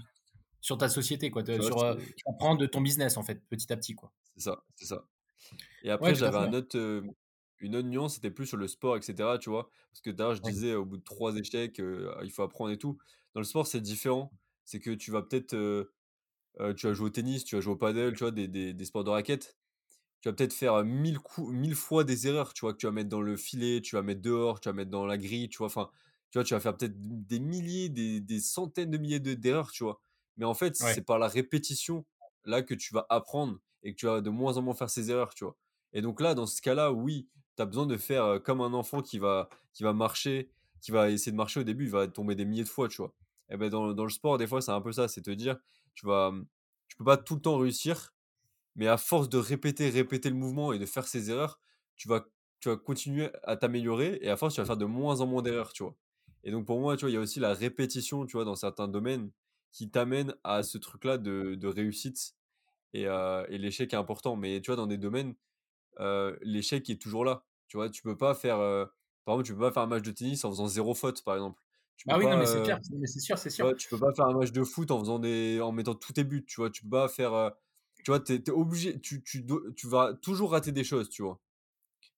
sur 0.60 0.78
ta 0.78 0.88
société 0.88 1.30
quoi, 1.30 1.44
sur, 1.44 1.58
C'est 1.58 2.14
tu 2.16 2.24
apprends 2.30 2.54
de 2.56 2.66
ton 2.66 2.80
business, 2.80 3.16
en 3.18 3.22
fait, 3.22 3.46
petit 3.48 3.72
à 3.72 3.76
petit, 3.76 3.94
quoi. 3.94 4.12
c'est 4.34 4.40
ça, 4.42 4.64
c'est 4.76 4.86
ça 4.86 5.08
et 5.82 5.90
après, 5.90 6.14
j'avais 6.16 6.38
un 6.38 6.52
autre, 6.54 6.78
hem, 6.78 7.14
une 7.62 7.76
autre 7.76 7.88
nuance, 7.88 8.14
c'était 8.16 8.30
plus 8.30 8.46
sur 8.46 8.56
le 8.58 8.68
sport 8.68 8.96
et 8.96 9.02
cetera, 9.02 9.38
tu 9.38 9.50
vois? 9.50 9.70
Parce 9.92 10.00
que 10.02 10.10
l'heure, 10.10 10.34
je 10.34 10.42
disais 10.42 10.74
au 10.74 10.84
bout 10.86 10.98
de 10.98 11.02
3 11.04 11.36
échecs, 11.36 11.78
il 12.22 12.30
faut 12.32 12.42
apprendre 12.42 12.70
et 12.72 12.78
tout. 12.78 12.98
Dans 13.34 13.40
le 13.40 13.44
sport, 13.46 13.66
c'est 13.66 13.80
différent. 13.80 14.34
C'est 14.64 14.80
que 14.80 14.90
tu 14.90 15.10
vas 15.10 15.22
peut-être, 15.22 15.54
tu 16.76 16.86
vas 16.86 16.92
jouer 16.94 17.06
au 17.06 17.10
tennis, 17.10 17.44
tu 17.44 17.54
vas 17.56 17.60
jouer 17.60 17.72
au 17.74 17.76
paddle, 17.76 18.12
tu 18.14 18.20
vois? 18.20 18.30
Des 18.30 18.48
des 18.48 18.74
des 18.74 18.84
sports 18.84 19.04
de 19.04 19.10
raquettes. 19.10 19.56
Tu 20.22 20.28
vas 20.30 20.34
peut-être 20.34 20.54
faire, 20.54 20.84
1000 20.84 21.18
coups 21.20 21.52
1000 21.54 21.74
fois 21.76 22.04
des 22.04 22.28
erreurs, 22.28 22.54
tu 22.54 22.62
vois? 22.62 22.72
Que 22.74 22.78
tu 22.78 22.86
vas 22.86 22.92
mettre 22.92 23.10
dans 23.10 23.22
le 23.22 23.36
filet, 23.36 23.80
tu 23.82 23.96
vas 23.96 24.02
mettre 24.02 24.22
dehors, 24.22 24.60
tu 24.60 24.68
vas 24.68 24.74
mettre 24.74 24.90
dans 24.90 25.06
la 25.06 25.18
grille, 25.18 25.48
tu 25.48 25.58
vois? 25.58 25.68
Enfin, 25.68 25.90
tu 26.30 26.38
vois? 26.38 26.44
Tu 26.44 26.54
vas 26.54 26.60
faire 26.60 26.76
peut-être 26.76 26.94
des 26.98 27.40
milliers, 27.40 27.88
des 27.90 28.20
des 28.20 28.40
centaines 28.40 28.90
de 28.90 28.98
milliers 28.98 29.20
de 29.20 29.34
d'erreurs, 29.34 29.72
tu 29.72 29.84
vois? 29.84 30.02
Mais 30.38 30.46
en 30.46 30.54
fait, 30.54 30.76
Ouais. 30.80 30.96
c'est 30.96 31.02
par 31.04 31.18
la 31.20 31.28
répétition, 31.28 32.06
là, 32.46 32.62
que 32.62 32.74
tu 32.74 32.94
vas 32.94 33.06
apprendre 33.10 33.58
et 33.84 33.92
que 33.94 33.98
tu 34.00 34.06
vas 34.06 34.20
de 34.22 34.30
moins 34.30 34.56
en 34.58 34.62
moins 34.62 34.74
faire 34.74 34.90
ces 34.90 35.10
erreurs, 35.10 35.34
tu 35.34 35.44
vois? 35.44 35.56
Et 35.94 36.02
donc 36.02 36.20
là, 36.20 36.34
dans 36.34 36.46
ce 36.46 36.62
cas-là, 36.62 36.92
oui, 36.92 37.28
tu 37.56 37.62
as 37.62 37.66
besoin 37.66 37.86
de 37.86 37.96
faire, 37.96 38.42
comme 38.42 38.60
un 38.60 38.72
enfant 38.74 39.02
qui 39.02 39.18
va 39.18 39.48
qui 39.74 39.82
va 39.82 39.92
marcher, 39.92 40.50
qui 40.80 40.90
va 40.92 41.10
essayer 41.10 41.32
de 41.32 41.36
marcher 41.36 41.60
au 41.60 41.64
début, 41.64 41.84
il 41.84 41.90
va 41.90 42.06
tomber 42.08 42.34
des 42.34 42.44
milliers 42.44 42.64
de 42.64 42.68
fois, 42.68 42.88
tu 42.88 42.98
vois? 42.98 43.14
Et 43.50 43.56
beh, 43.56 43.70
dans 43.70 43.92
dans 43.94 44.04
le 44.04 44.10
sport, 44.10 44.38
des 44.38 44.46
fois, 44.46 44.60
c'est 44.62 44.72
un 44.72 44.80
peu 44.80 44.92
ça, 44.92 45.08
c'est 45.08 45.22
te 45.22 45.30
dire, 45.30 45.58
tu 45.94 46.06
vas, 46.06 46.30
mmh, 46.32 46.46
tu 46.88 46.96
peux 46.96 47.04
pas 47.04 47.16
tout 47.16 47.34
le 47.36 47.40
temps 47.42 47.58
réussir, 47.58 48.14
mais 48.76 48.86
à 48.88 48.96
force 48.96 49.28
de 49.28 49.38
répéter, 49.38 49.90
répéter 49.90 50.30
le 50.30 50.36
mouvement 50.36 50.72
et 50.72 50.78
de 50.78 50.86
faire 50.86 51.06
ces 51.06 51.30
erreurs, 51.30 51.60
tu 51.96 52.08
vas 52.08 52.24
tu 52.60 52.68
vas 52.68 52.76
continuer 52.76 53.28
à 53.42 53.56
t'améliorer 53.56 54.18
et 54.22 54.30
à 54.30 54.36
force, 54.36 54.54
tu 54.54 54.60
vas 54.60 54.66
faire 54.66 54.76
de 54.76 54.84
moins 54.84 55.20
en 55.20 55.26
moins 55.26 55.42
d'erreurs, 55.42 55.72
tu 55.72 55.82
vois? 55.82 55.96
Et 56.44 56.52
donc 56.52 56.64
pour 56.66 56.80
moi, 56.80 56.96
tu 56.96 57.02
vois, 57.02 57.10
il 57.10 57.14
y 57.14 57.16
a 57.16 57.20
aussi 57.20 57.40
la 57.40 57.54
répétition, 57.54 58.24
tu 58.26 58.36
vois, 58.36 58.44
dans 58.44 58.54
certains 58.56 58.86
domaines 58.88 59.30
qui 59.72 59.90
t'amène 59.90 60.34
à 60.44 60.62
ce 60.62 60.78
truc-là 60.78 61.18
de 61.18 61.54
de 61.56 61.68
réussite 61.68 62.34
et 62.94 63.04
et 63.04 63.58
l'échec 63.58 63.92
est 63.94 63.96
important. 63.96 64.36
Mais 64.36 64.60
tu 64.60 64.68
vois, 64.70 64.76
dans 64.76 64.86
des 64.86 64.98
domaines, 64.98 65.34
l'échec 66.42 66.88
est 66.90 67.00
toujours 67.00 67.24
là, 67.24 67.44
tu 67.68 67.76
vois? 67.76 67.90
Tu 67.90 68.02
peux 68.02 68.16
pas 68.16 68.34
faire, 68.34 68.58
par 69.24 69.34
exemple, 69.36 69.46
tu 69.46 69.54
peux 69.54 69.60
pas 69.60 69.72
faire 69.72 69.82
un 69.84 69.86
match 69.86 70.02
de 70.02 70.10
tennis 70.12 70.44
en 70.44 70.50
faisant 70.50 70.66
0 70.68 70.94
faute, 70.94 71.24
par 71.24 71.34
exemple. 71.34 71.60
Tu 71.96 72.08
peux 72.08 72.18
oui, 72.18 72.26
non, 72.28 72.36
pas, 72.36 72.36
mais 72.36 72.46
c'est 72.46 72.62
clair, 72.62 72.80
sûr, 73.20 73.38
c'est 73.38 73.50
sûr. 73.50 73.72
Tu 73.78 73.88
peux 73.88 73.98
pas 73.98 74.12
faire 74.14 74.26
un 74.26 74.34
match 74.38 74.52
de 74.52 74.64
foot 74.64 74.90
en 74.90 74.98
faisant 75.00 75.18
des 75.18 75.60
en 75.60 75.72
mettant 75.72 75.94
tous 75.94 76.12
tes 76.14 76.24
buts, 76.24 76.44
tu 76.46 76.56
vois? 76.60 76.70
Tu 76.70 76.82
peux 76.82 76.90
pas 76.90 77.08
faire, 77.08 77.52
tu 78.04 78.10
vois? 78.10 78.20
Tu 78.20 78.34
es 78.34 78.50
obligé, 78.50 79.00
tu 79.00 79.22
tu 79.22 79.42
dois 79.42 79.60
tu 79.76 79.86
vas 79.88 80.14
toujours 80.14 80.52
rater 80.52 80.72
des 80.72 80.84
choses, 80.84 81.08
tu 81.10 81.22
vois? 81.22 81.40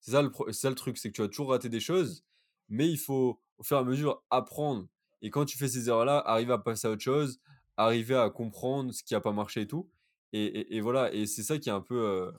C'est 0.01 0.13
ça 0.13 0.23
le 0.23 0.31
ça 0.53 0.69
le 0.71 0.75
truc, 0.77 0.99
c'est 0.99 1.11
que 1.11 1.15
tu 1.17 1.23
vas 1.23 1.29
toujours 1.29 1.51
rater 1.51 1.69
des 1.69 1.81
choses, 1.81 2.25
mais 2.69 2.89
il 2.91 2.99
faut, 2.99 3.41
au 3.59 3.63
fur 3.65 3.77
et 3.79 3.81
à 3.81 3.85
mesure, 3.85 4.25
apprendre 4.31 4.89
et 5.23 5.31
quand 5.31 5.47
tu 5.47 5.57
fais 5.59 5.69
ces 5.69 5.89
erreurs-là, 5.89 6.19
arriver 6.19 6.53
à 6.53 6.59
passer 6.59 6.87
à 6.89 6.91
autre 6.93 7.03
chose, 7.03 7.41
arriver 7.79 8.15
à 8.17 8.31
comprendre 8.31 8.93
ce 8.93 9.03
qui 9.05 9.15
a 9.15 9.21
pas 9.21 9.33
marché 9.33 9.63
et 9.63 9.67
tout 9.69 9.91
et 10.33 10.45
et 10.47 10.77
et 10.77 10.81
voilà 10.83 11.13
et 11.15 11.27
c'est 11.27 11.43
ça 11.45 11.59
qui 11.59 11.69
est 11.71 11.73
un 11.73 11.81
peu, 11.81 12.33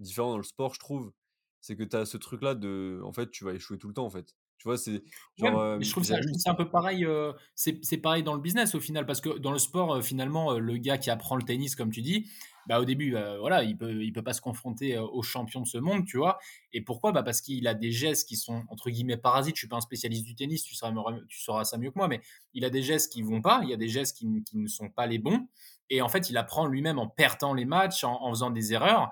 différent 0.00 0.30
dans 0.30 0.38
le 0.38 0.42
sport, 0.44 0.74
je 0.74 0.80
trouve. 0.80 1.12
C'est 1.60 1.76
que 1.76 1.84
tu 1.84 1.96
as 1.96 2.06
ce 2.06 2.16
truc-là 2.16 2.54
de 2.54 3.00
en 3.04 3.12
fait, 3.12 3.30
tu 3.30 3.44
vas 3.44 3.52
échouer 3.52 3.78
tout 3.78 3.88
le 3.88 3.94
temps, 3.94 4.06
en 4.06 4.10
fait. 4.10 4.34
Tu 4.58 4.68
vois? 4.68 4.76
C'est 4.76 5.02
genre, 5.36 5.80
je 5.80 5.90
trouve 5.90 6.04
ça 6.04 6.16
c'est 6.36 6.50
un 6.50 6.54
peu 6.54 6.68
pareil, 6.70 7.06
c'est 7.54 7.96
pareil 7.98 8.22
dans 8.22 8.34
le 8.34 8.40
business 8.40 8.74
au 8.74 8.80
final 8.80 9.06
parce 9.06 9.22
que 9.22 9.38
dans 9.38 9.52
le 9.52 9.58
sport, 9.58 10.02
finalement, 10.02 10.58
le 10.58 10.76
gars 10.76 10.98
qui 10.98 11.08
apprend 11.10 11.36
le 11.36 11.42
tennis 11.42 11.76
comme 11.76 11.90
tu 11.90 12.02
dis, 12.02 12.28
bah, 12.66 12.78
au 12.78 12.84
début, 12.84 13.16
heu, 13.16 13.38
voilà, 13.38 13.64
il 13.64 13.76
peut 13.76 14.02
il 14.04 14.12
peut 14.12 14.22
pas 14.22 14.34
se 14.34 14.40
confronter, 14.42 14.98
aux 14.98 15.22
champions 15.22 15.62
de 15.62 15.66
ce 15.66 15.78
monde, 15.78 16.04
tu 16.06 16.18
vois? 16.18 16.38
Et 16.74 16.82
pourquoi? 16.82 17.12
Bah, 17.12 17.22
parce 17.22 17.40
qu'il 17.40 17.66
a 17.66 17.74
des 17.74 17.90
gestes 17.90 18.28
qui 18.28 18.36
sont 18.36 18.64
entre 18.68 18.90
guillemets 18.90 19.16
«parasites». 19.16 19.56
Je 19.56 19.60
suis 19.60 19.68
pas 19.68 19.76
un 19.76 19.80
spécialiste 19.80 20.24
du 20.24 20.34
tennis, 20.34 20.62
tu 20.62 20.74
sauras 20.74 20.92
tu 21.28 21.40
sauras 21.40 21.64
ça 21.64 21.78
mieux 21.78 21.90
que 21.90 21.96
moi, 21.98 22.08
mais 22.08 22.20
il 22.52 22.64
a 22.66 22.70
des 22.70 22.82
gestes 22.82 23.12
qui 23.12 23.22
vont 23.22 23.40
pas, 23.42 23.60
il 23.62 23.70
y 23.70 23.74
a 23.74 23.76
des 23.78 23.88
gestes 23.88 24.16
qui 24.18 24.26
qui 24.44 24.58
ne 24.58 24.68
sont 24.68 24.90
pas 24.90 25.06
les 25.06 25.18
bons 25.18 25.48
et 25.88 26.02
en 26.02 26.08
fait, 26.08 26.30
il 26.30 26.36
apprend 26.36 26.66
lui-même 26.66 26.98
en 26.98 27.08
perdant 27.08 27.54
les 27.54 27.64
matchs, 27.64 28.04
en 28.04 28.22
en 28.22 28.30
faisant 28.30 28.50
des 28.50 28.72
erreurs 28.72 29.10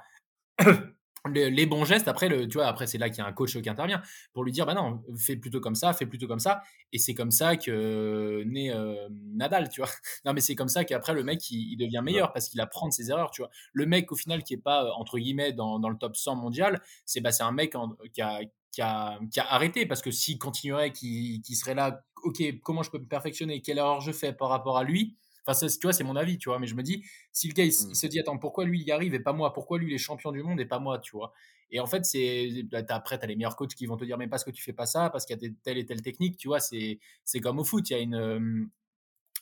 les, 1.35 1.67
bons 1.67 1.85
gestes, 1.85 2.09
après, 2.09 2.29
le, 2.29 2.47
tu 2.49 2.55
vois, 2.59 2.67
après, 2.67 2.87
c'est 2.87 2.99
là 2.99 3.09
qu'il 3.11 3.19
y 3.19 3.21
a 3.21 3.27
un 3.27 3.33
coach 3.33 3.61
qui 3.61 3.69
intervient 3.69 4.03
pour 4.33 4.45
lui 4.45 4.53
dire 4.53 4.67
bah 4.67 4.75
non, 4.75 5.03
fais 5.19 5.37
plutôt 5.37 5.61
comme 5.61 5.75
ça, 5.75 5.93
fais 5.93 6.07
plutôt 6.07 6.27
comme 6.27 6.39
ça. 6.39 6.63
Et 6.93 6.99
c'est 6.99 7.15
comme 7.15 7.31
ça 7.31 7.57
que 7.57 7.71
euh, 7.71 8.45
naît 8.47 8.71
euh, 8.73 9.09
Nadal, 9.11 9.69
tu 9.69 9.81
vois. 9.81 9.91
Non, 10.25 10.33
mais 10.33 10.41
c'est 10.41 10.55
comme 10.55 10.69
ça 10.69 10.85
qu'après, 10.85 11.15
le 11.15 11.25
mec, 11.25 11.51
il, 11.51 11.73
il 11.73 11.77
devient 11.77 12.01
ouais. 12.03 12.03
meilleur 12.03 12.33
parce 12.33 12.49
qu'il 12.49 12.61
apprend 12.61 12.89
de 12.89 12.93
ses 12.93 13.11
erreurs, 13.11 13.31
tu 13.31 13.43
vois. 13.43 13.51
Le 13.73 13.87
mec, 13.87 14.11
au 14.13 14.17
final, 14.17 14.43
qui 14.43 14.55
est 14.55 14.57
pas, 14.59 14.85
euh, 14.85 14.91
entre 14.97 15.19
guillemets, 15.19 15.53
dans, 15.53 15.79
dans 15.79 15.91
le 15.91 15.97
top 15.99 16.17
100 16.17 16.37
mondial, 16.37 16.81
c'est 17.05 17.21
bah, 17.21 17.33
c'est 17.33 17.43
un 17.43 17.53
mec 17.53 17.75
en- 17.75 17.97
qui, 18.13 18.23
a, 18.23 18.41
qui, 18.73 18.81
a, 18.83 19.19
qui 19.31 19.41
a 19.41 19.53
arrêté 19.53 19.87
parce 19.87 20.03
que 20.03 20.11
s'il 20.11 20.39
continuerait, 20.39 20.93
qui 20.93 21.43
qui 21.43 21.57
serait 21.57 21.75
là, 21.75 22.03
ok, 22.25 22.43
comment 22.63 22.83
je 22.83 22.91
peux 22.91 22.99
me 22.99 23.07
perfectionner, 23.09 23.61
quelle 23.61 23.79
erreur 23.79 24.01
je 24.01 24.13
fais 24.13 24.33
par 24.33 24.49
rapport 24.49 24.79
à 24.79 24.85
lui. 24.85 25.17
Enfin, 25.49 25.55
ça, 25.55 25.69
tu 25.69 25.79
vois, 25.83 25.93
c'est 25.93 26.05
mon 26.05 26.17
avis, 26.17 26.39
tu 26.39 26.49
vois. 26.51 26.59
Mais 26.59 26.67
je 26.67 26.75
me 26.75 26.83
dis, 26.83 27.05
si 27.33 27.49
le 27.49 27.55
gars, 27.55 27.65
il, 27.65 27.73
Mmh. 27.73 27.95
se 27.95 28.07
dit, 28.07 28.21
attends, 28.21 28.39
pourquoi 28.39 28.65
lui, 28.65 28.81
il 28.81 28.87
y 28.87 28.93
arrive 28.93 29.15
et 29.15 29.21
pas 29.21 29.33
moi? 29.33 29.53
Pourquoi 29.53 29.79
lui, 29.79 29.93
il 29.93 29.95
est 29.95 29.99
champion 29.99 30.33
du 30.33 30.43
monde 30.43 30.61
et 30.61 30.67
pas 30.67 30.79
moi, 30.79 30.99
tu 30.99 31.13
vois? 31.17 31.33
Et 31.71 31.81
en 31.81 31.87
fait, 31.87 32.05
c'est 32.05 32.63
bah, 32.65 32.83
après, 32.91 33.19
tu 33.19 33.25
as 33.25 33.29
les 33.29 33.37
meilleurs 33.37 33.57
coachs 33.57 33.75
qui 33.75 33.87
vont 33.87 33.97
te 33.97 34.05
dire, 34.05 34.19
mais 34.19 34.29
parce 34.29 34.45
que 34.45 34.51
tu 34.51 34.63
fais 34.63 34.73
pas 34.73 34.87
ça, 34.87 35.11
parce 35.11 35.27
qu'il 35.27 35.37
y 35.41 35.47
a 35.47 35.51
telle 35.63 35.79
et 35.79 35.87
telle 35.87 36.03
technique, 36.03 36.37
tu 36.39 36.49
vois, 36.49 36.61
c'est 36.61 36.99
comme 37.43 37.59
au 37.59 37.65
foot, 37.65 37.89
il 37.91 37.93
y 37.93 37.97
a 37.97 38.01
une, 38.01 38.71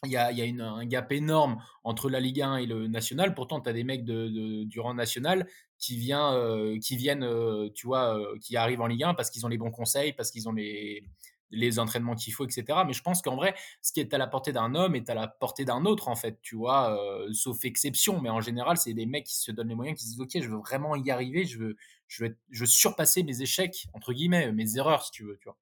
il 0.05 0.11
y 0.13 0.17
a, 0.17 0.31
il 0.31 0.39
y 0.39 0.43
a 0.43 0.45
une- 0.45 0.61
un 0.61 0.85
gap 0.87 1.11
énorme 1.13 1.63
entre 1.85 2.11
la 2.11 2.21
Ligue 2.21 2.43
1 2.43 2.57
et 2.59 2.67
le 2.67 2.87
national. 2.87 3.35
Pourtant, 3.35 3.61
tu 3.61 3.69
as 3.71 3.73
des 3.73 3.85
mecs 3.85 4.05
de, 4.05 4.29
de- 4.29 4.65
du 4.65 4.79
rang 4.81 4.95
national 4.95 5.49
qui, 5.79 5.97
vient, 5.97 6.35
euh, 6.35 6.79
qui 6.79 6.97
viennent, 6.97 7.25
euh, 7.25 7.71
tu 7.75 7.87
vois, 7.87 8.19
euh, 8.19 8.39
qui 8.41 8.57
arrivent 8.57 8.83
en 8.83 8.87
Ligue 8.87 9.05
1 9.05 9.15
parce 9.15 9.31
qu'ils 9.31 9.45
ont 9.47 9.49
les 9.49 9.59
bons 9.59 9.71
conseils, 9.71 10.13
parce 10.13 10.31
qu'ils 10.31 10.49
ont 10.49 10.53
les, 10.53 11.05
les 11.51 11.79
entraînements 11.79 12.15
qu'il 12.15 12.33
faut, 12.33 12.47
etc. 12.47 12.85
Mais 12.85 12.93
je 12.93 13.03
pense 13.03 13.23
qu'en 13.23 13.37
vrai, 13.37 13.55
ce 13.83 13.93
qui 13.93 14.01
est 14.01 14.13
à 14.15 14.19
la 14.19 14.27
portée 14.27 14.53
d'un 14.53 14.75
homme 14.75 14.95
est 14.95 15.09
à 15.11 15.15
la 15.15 15.29
portée 15.29 15.65
d'un 15.65 15.85
autre, 15.85 16.09
en 16.09 16.17
fait, 16.17 16.41
tu 16.43 16.57
vois, 16.57 16.99
euh, 17.01 17.33
sauf 17.33 17.65
exception. 17.65 18.21
Mais 18.21 18.31
en 18.31 18.41
général, 18.41 18.77
c'est 18.77 18.95
des 18.95 19.07
mecs 19.07 19.27
qui 19.27 19.37
se 19.37 19.53
donnent 19.53 19.69
les 19.69 19.75
moyens, 19.75 19.99
qui 19.99 20.05
se 20.05 20.11
disent, 20.11 20.21
OK, 20.21 20.31
je 20.43 20.49
veux 20.49 20.59
vraiment 20.59 20.97
y 20.97 21.11
arriver, 21.11 21.45
je 21.45 21.59
veux, 21.59 21.77
je 22.09 22.25
veux, 22.25 22.37
je 22.51 22.61
veux 22.61 22.67
surpasser 22.67 23.23
mes 23.23 23.43
échecs, 23.43 23.87
entre 23.93 24.13
guillemets, 24.13 24.53
mes 24.53 24.77
erreurs, 24.77 25.03
si 25.05 25.11
tu 25.13 25.25
veux, 25.25 25.37
tu 25.39 25.45
vois. 25.49 25.57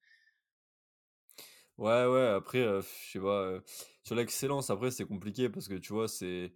Ouais, 1.77 2.07
ouais, 2.07 2.27
après, 2.29 2.59
heu, 2.61 2.81
je 2.83 3.11
sais 3.13 3.19
pas, 3.21 3.43
heu, 3.47 3.65
sur 4.05 4.15
l'excellence, 4.15 4.71
après, 4.71 4.91
c'est 4.93 5.07
compliqué 5.07 5.49
parce 5.49 5.67
que, 5.69 5.75
tu 5.75 5.93
vois, 5.93 6.07
c'est 6.09 6.55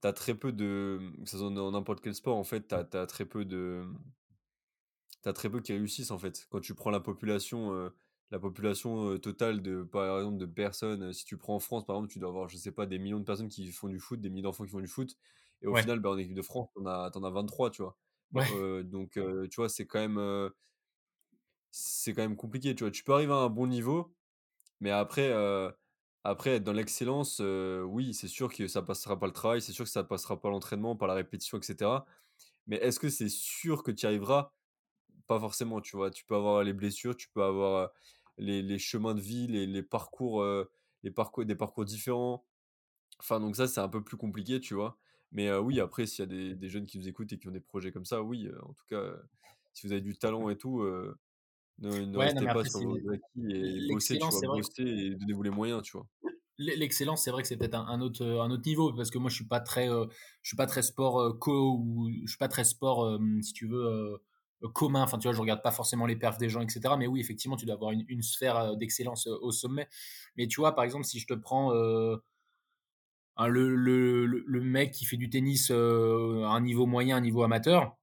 t'as 0.00 0.12
très 0.12 0.34
peu 0.34 0.52
de, 0.52 1.12
que 1.22 1.28
ça 1.28 1.38
soit 1.38 1.50
dans 1.50 1.70
n'importe 1.72 2.00
quel 2.02 2.14
sport, 2.14 2.36
en 2.36 2.44
fait, 2.44 2.62
t'as 2.68 2.84
as 3.00 3.06
très 3.06 3.24
peu 3.26 3.44
de, 3.44 3.84
tu 5.22 5.32
très 5.32 5.50
peu 5.50 5.60
qui 5.60 5.72
réussissent, 5.72 6.10
en 6.10 6.18
fait. 6.18 6.46
Quand 6.50 6.60
tu 6.60 6.74
prends 6.74 6.90
la 6.90 7.00
population, 7.00 7.72
heu, 7.74 7.92
la 8.30 8.38
population, 8.38 9.18
totale 9.18 9.62
de, 9.62 9.82
par 9.82 10.18
exemple, 10.18 10.38
de 10.38 10.46
personnes, 10.46 11.12
si 11.12 11.24
tu 11.24 11.36
prends 11.36 11.56
en 11.56 11.58
France, 11.60 11.84
par 11.86 11.96
exemple, 11.96 12.12
tu 12.12 12.18
dois 12.20 12.28
avoir, 12.30 12.48
je 12.48 12.56
sais 12.56 12.72
pas, 12.72 12.86
des 12.86 12.98
millions 12.98 13.18
de 13.20 13.24
personnes 13.24 13.48
qui 13.48 13.66
font 13.72 13.88
du 13.88 13.98
foot, 14.00 14.20
des 14.20 14.30
millions 14.30 14.50
d'enfants 14.50 14.64
qui 14.64 14.70
font 14.70 14.80
du 14.80 14.86
foot 14.88 15.16
et 15.62 15.66
au 15.66 15.74
Ouais, 15.74 15.76
final, 15.76 16.00
bah, 16.00 16.10
en 16.10 16.18
équipe 16.18 16.34
de 16.34 16.42
France, 16.42 16.68
tu 16.76 16.86
as 16.88 17.10
tu 17.12 17.24
as 17.24 17.30
23, 17.30 17.70
tu 17.70 17.82
vois? 17.82 17.98
Ouais, 18.34 18.60
donc 18.84 19.12
tu 19.50 19.56
vois, 19.56 19.68
c'est 19.68 19.86
quand 19.86 20.00
même, 20.00 20.50
c'est 21.70 22.14
quand 22.14 22.22
même 22.22 22.36
compliqué, 22.36 22.74
tu 22.74 22.84
vois? 22.84 22.90
Tu 22.90 23.04
peux 23.04 23.12
arriver 23.14 23.32
à 23.32 23.36
un 23.36 23.48
bon 23.50 23.66
niveau 23.66 24.14
Mais 24.80 24.90
après, 24.90 25.32
après 26.24 26.52
être 26.56 26.64
dans 26.64 26.72
l'excellence, 26.72 27.40
oui, 27.86 28.14
c'est 28.14 28.28
sûr 28.28 28.52
que 28.54 28.68
ça 28.68 28.82
passera 28.82 29.18
par 29.18 29.28
le 29.28 29.32
travail, 29.34 29.62
c'est 29.62 29.72
sûr 29.72 29.84
que 29.86 29.90
ça 29.90 30.04
passera 30.04 30.40
par 30.40 30.50
l'entraînement, 30.50 30.96
par 30.96 31.08
la 31.08 31.14
répétition 31.14 31.58
et 31.58 31.62
cetera. 31.62 32.06
Mais 32.66 32.76
est-ce 32.78 33.00
que 33.00 33.10
c'est 33.10 33.28
sûr 33.30 33.82
que 33.84 33.92
tu 33.92 34.04
y 34.04 34.08
arriveras? 34.08 34.54
Pas 35.28 35.40
forcément, 35.40 35.80
tu 35.82 35.96
vois? 35.96 36.10
Tu 36.12 36.24
peux 36.26 36.36
avoir 36.36 36.64
les 36.64 36.74
blessures, 36.74 37.16
tu 37.16 37.28
peux 37.30 37.42
avoir, 37.44 37.90
les 38.40 38.62
les 38.62 38.78
chemins 38.78 39.14
de 39.14 39.20
vie, 39.20 39.46
les 39.48 39.66
les 39.66 39.82
parcours, 39.82 40.42
heu, 40.42 40.70
les 41.04 41.10
parcours 41.12 41.44
des 41.46 41.56
parcours 41.56 41.84
différents. 41.84 42.46
Enfin, 43.20 43.40
donc 43.40 43.56
ça, 43.56 43.68
c'est 43.68 43.80
un 43.80 43.88
peu 43.88 44.02
plus 44.04 44.16
compliqué, 44.18 44.60
tu 44.60 44.74
vois? 44.74 44.98
Mais, 45.32 45.52
oui, 45.54 45.80
après, 45.80 46.06
s'il 46.06 46.20
y 46.22 46.24
a 46.24 46.26
des 46.26 46.54
des 46.56 46.68
jeunes 46.70 46.86
qui 46.86 46.98
nous 46.98 47.08
écoutent 47.08 47.32
et 47.32 47.38
qui 47.38 47.48
ont 47.48 47.52
des 47.52 47.60
projets 47.60 47.92
comme 47.92 48.04
ça, 48.06 48.22
oui, 48.22 48.50
en 48.62 48.74
tout 48.74 48.84
cas, 48.90 49.14
si 49.74 49.86
vous 49.86 49.92
avez 49.92 50.02
du 50.02 50.16
talent 50.18 50.50
et 50.50 50.58
tout, 50.58 50.84
ne 51.78 52.04
ne 52.04 52.16
ouais, 52.16 52.18
restez 52.18 52.48
pas 52.48 52.64
après, 52.64 52.70
sur 52.70 52.80
vos 52.80 52.96
acquis 53.12 53.52
et 53.52 53.80
bossez, 53.80 54.18
tu 54.18 54.32
vois? 54.34 54.44
Bossez 54.46 54.82
et 54.84 55.16
donnez-vous 55.16 55.42
les 55.42 55.50
moyens, 55.50 55.82
tu 55.82 55.92
vois? 55.96 56.08
L'e 56.58 56.74
l'excellence, 56.76 57.22
c'est 57.24 57.30
vrai 57.30 57.42
que 57.42 57.48
c'est 57.48 57.56
peut-être 57.56 57.74
un 57.74 57.86
un 57.86 58.00
autre, 58.02 58.24
un 58.24 58.50
autre 58.50 58.62
niveau 58.66 58.92
parce 58.92 59.10
que 59.10 59.18
moi 59.18 59.30
je 59.30 59.36
suis 59.36 59.46
pas 59.46 59.60
très, 59.60 59.88
heu, 59.88 60.08
je 60.42 60.48
suis 60.50 60.56
pas 60.56 60.66
très 60.66 60.82
sport, 60.82 61.38
co 61.38 61.76
ou 61.78 62.10
je 62.24 62.28
suis 62.28 62.36
pas 62.38 62.48
très 62.48 62.64
sport, 62.64 63.18
si 63.42 63.52
tu 63.54 63.66
veux, 63.66 64.20
commun. 64.68 65.02
Enfin, 65.02 65.18
tu 65.18 65.28
vois, 65.28 65.34
je 65.34 65.40
regarde 65.40 65.62
pas 65.62 65.70
forcément 65.72 66.06
les 66.06 66.16
perfs 66.16 66.38
des 66.38 66.48
gens 66.48 66.60
et 66.62 66.68
cetera. 66.68 66.96
Mais 66.96 67.06
oui, 67.06 67.20
effectivement, 67.20 67.56
tu 67.56 67.66
dois 67.66 67.74
avoir 67.76 67.92
une 67.92 68.22
sphère, 68.22 68.56
heu, 68.72 68.76
d'excellence, 68.76 69.26
heu, 69.26 69.36
au 69.42 69.52
sommet. 69.52 69.88
Mais 70.36 70.46
tu 70.48 70.60
vois, 70.60 70.74
par 70.74 70.84
exemple, 70.84 71.04
si 71.06 71.18
je 71.18 71.26
te 71.26 71.34
prends, 71.34 71.72
un 73.36 73.48
le 73.48 74.60
mec 74.60 74.92
qui 74.92 75.04
fait 75.04 75.16
du 75.16 75.30
tennis, 75.30 75.70
à 75.70 75.74
un 75.74 76.60
niveau 76.60 76.86
moyen, 76.86 77.16
un 77.16 77.20
niveau 77.20 77.42
amateur, 77.42 77.96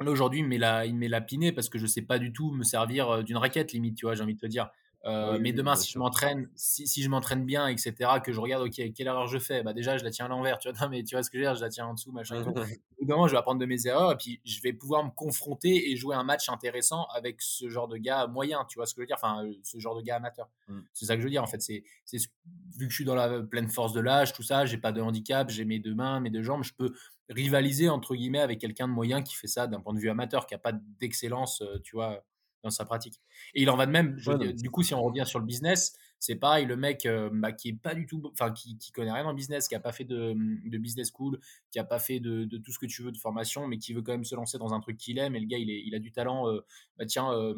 Là, 0.00 0.10
aujourd'hui, 0.10 0.40
il 0.40 0.44
me 0.44 0.50
met 0.50 0.58
la 0.58 0.86
la 0.86 1.20
pinée 1.22 1.52
parce 1.52 1.68
que 1.70 1.78
je 1.78 1.86
sais 1.86 2.02
pas 2.02 2.18
du 2.18 2.32
tout 2.32 2.52
me 2.52 2.64
servir, 2.64 3.24
d'une 3.24 3.36
raquette 3.38 3.72
limite, 3.72 3.96
tu 3.96 4.06
vois? 4.06 4.14
J'ai 4.16 4.24
envie 4.24 4.34
de 4.34 4.40
te 4.40 4.46
dire. 4.46 4.70
Oui, 5.04 5.38
mais 5.40 5.52
demain, 5.52 5.74
si 5.74 5.90
je 5.90 5.98
m'entraîne 5.98 6.48
si 6.54 6.86
si 6.86 7.02
je 7.02 7.08
m'entraîne 7.08 7.44
bien 7.44 7.66
et 7.68 7.76
cetera, 7.76 8.20
que 8.20 8.32
je 8.32 8.40
regarde, 8.40 8.64
OK, 8.64 8.80
quelle 8.94 9.06
erreur 9.06 9.26
je 9.26 9.38
fais? 9.38 9.62
Bah, 9.62 9.72
déjà, 9.72 9.98
je 9.98 10.04
la 10.04 10.10
tiens 10.10 10.26
à 10.26 10.28
l'envers, 10.28 10.58
tu 10.58 10.68
vois? 10.70 10.78
Non, 10.82 10.88
mais 10.88 11.02
tu 11.02 11.14
vois 11.14 11.22
ce 11.22 11.30
que 11.30 11.38
je 11.38 11.42
veux 11.42 11.48
dire? 11.48 11.54
Je 11.56 11.60
la 11.60 11.68
tiens 11.68 11.86
en 11.86 11.94
dessous, 11.94 12.12
machin. 12.12 12.42
Au 12.46 12.52
bout 12.52 13.08
d'un 13.08 13.14
moment, 13.14 13.26
je 13.26 13.32
vais 13.32 13.38
apprendre 13.38 13.60
de 13.60 13.66
mes 13.66 13.86
erreurs 13.86 14.12
et 14.12 14.16
puis 14.16 14.40
je 14.44 14.60
vais 14.62 14.72
pouvoir 14.72 15.04
me 15.04 15.10
confronter 15.10 15.90
et 15.90 15.96
jouer 15.96 16.14
un 16.14 16.22
match 16.22 16.48
intéressant 16.48 17.06
avec 17.14 17.42
ce 17.42 17.68
genre 17.68 17.88
de 17.88 17.96
gars 17.96 18.26
moyen, 18.28 18.64
tu 18.68 18.78
vois 18.78 18.86
ce 18.86 18.94
que 18.94 19.00
je 19.00 19.02
veux 19.02 19.06
dire? 19.06 19.16
Enfin, 19.18 19.44
heu, 19.44 19.56
ce 19.64 19.78
genre 19.78 19.96
de 19.96 20.02
gars 20.02 20.16
amateur. 20.16 20.48
Mmh. 20.68 20.80
C'est 20.92 21.06
ça 21.06 21.14
que 21.16 21.20
je 21.20 21.26
veux 21.26 21.30
dire, 21.30 21.42
en 21.42 21.48
fait. 21.48 21.60
C'est 21.60 21.82
c'est 22.04 22.18
ce 22.18 22.28
vu 22.78 22.86
que 22.86 22.90
je 22.90 22.96
suis 22.96 23.04
dans 23.04 23.14
la 23.14 23.42
pleine 23.42 23.68
force 23.68 23.92
de 23.92 24.00
l'âge, 24.00 24.32
tout 24.32 24.42
ça, 24.42 24.64
j'ai 24.66 24.78
pas 24.78 24.92
de 24.92 25.00
handicap, 25.00 25.50
j'ai 25.50 25.64
mes 25.64 25.78
2 25.78 25.94
mains, 25.94 26.20
mes 26.20 26.30
2 26.30 26.42
jambes, 26.42 26.62
je 26.64 26.72
peux 26.74 26.92
rivaliser 27.28 27.88
entre 27.88 28.14
guillemets 28.14 28.40
avec 28.40 28.60
quelqu'un 28.60 28.88
de 28.88 28.92
moyen 28.92 29.22
qui 29.22 29.34
fait 29.34 29.46
ça 29.46 29.66
d'un 29.66 29.80
point 29.80 29.94
de 29.94 29.98
vue 29.98 30.10
amateur, 30.10 30.46
qui 30.46 30.54
a 30.54 30.58
pas 30.58 30.72
d'excellence, 30.72 31.62
euh, 31.62 31.78
tu 31.82 31.96
vois, 31.96 32.24
dans 32.62 32.70
sa 32.70 32.84
pratique. 32.84 33.20
Et 33.54 33.62
il 33.62 33.70
en 33.70 33.76
va 33.76 33.86
de 33.86 33.90
même. 33.90 34.16
Je 34.18 34.30
Ouais, 34.30 34.52
du 34.52 34.70
coup, 34.70 34.82
si 34.82 34.94
on 34.94 35.02
revient 35.02 35.24
sur 35.26 35.38
le 35.38 35.44
business, 35.44 35.94
c'est 36.18 36.36
pareil, 36.36 36.66
le 36.66 36.76
mec 36.76 37.04
euh, 37.04 37.30
bah, 37.32 37.52
qui 37.52 37.70
est 37.70 37.72
pas 37.72 37.94
du 37.94 38.06
tout, 38.06 38.22
enfin 38.32 38.52
qui, 38.52 38.78
qui 38.78 38.92
connaît 38.92 39.12
rien 39.12 39.24
en 39.24 39.34
business, 39.34 39.68
qui 39.68 39.74
a 39.74 39.80
pas 39.80 39.92
fait 39.92 40.04
de, 40.04 40.34
de 40.36 40.78
business 40.78 41.10
school, 41.12 41.40
qui 41.70 41.78
a 41.78 41.84
pas 41.84 41.98
fait 41.98 42.20
de, 42.20 42.44
de, 42.44 42.58
tout 42.58 42.72
ce 42.72 42.78
que 42.78 42.86
tu 42.86 43.02
veux 43.02 43.12
de 43.12 43.18
formation, 43.18 43.66
mais 43.66 43.78
qui 43.78 43.92
veut 43.92 44.02
quand 44.02 44.12
même 44.12 44.24
se 44.24 44.36
lancer 44.36 44.58
dans 44.58 44.72
un 44.72 44.80
truc 44.80 44.96
qu'il 44.96 45.18
aime. 45.18 45.34
Et 45.34 45.40
le 45.40 45.46
gars, 45.46 45.58
il, 45.58 45.70
est, 45.70 45.82
il 45.84 45.94
a 45.94 45.98
du 45.98 46.12
talent. 46.12 46.48
Euh, 46.48 46.60
bah 46.96 47.06
tiens, 47.06 47.32
euh, 47.32 47.54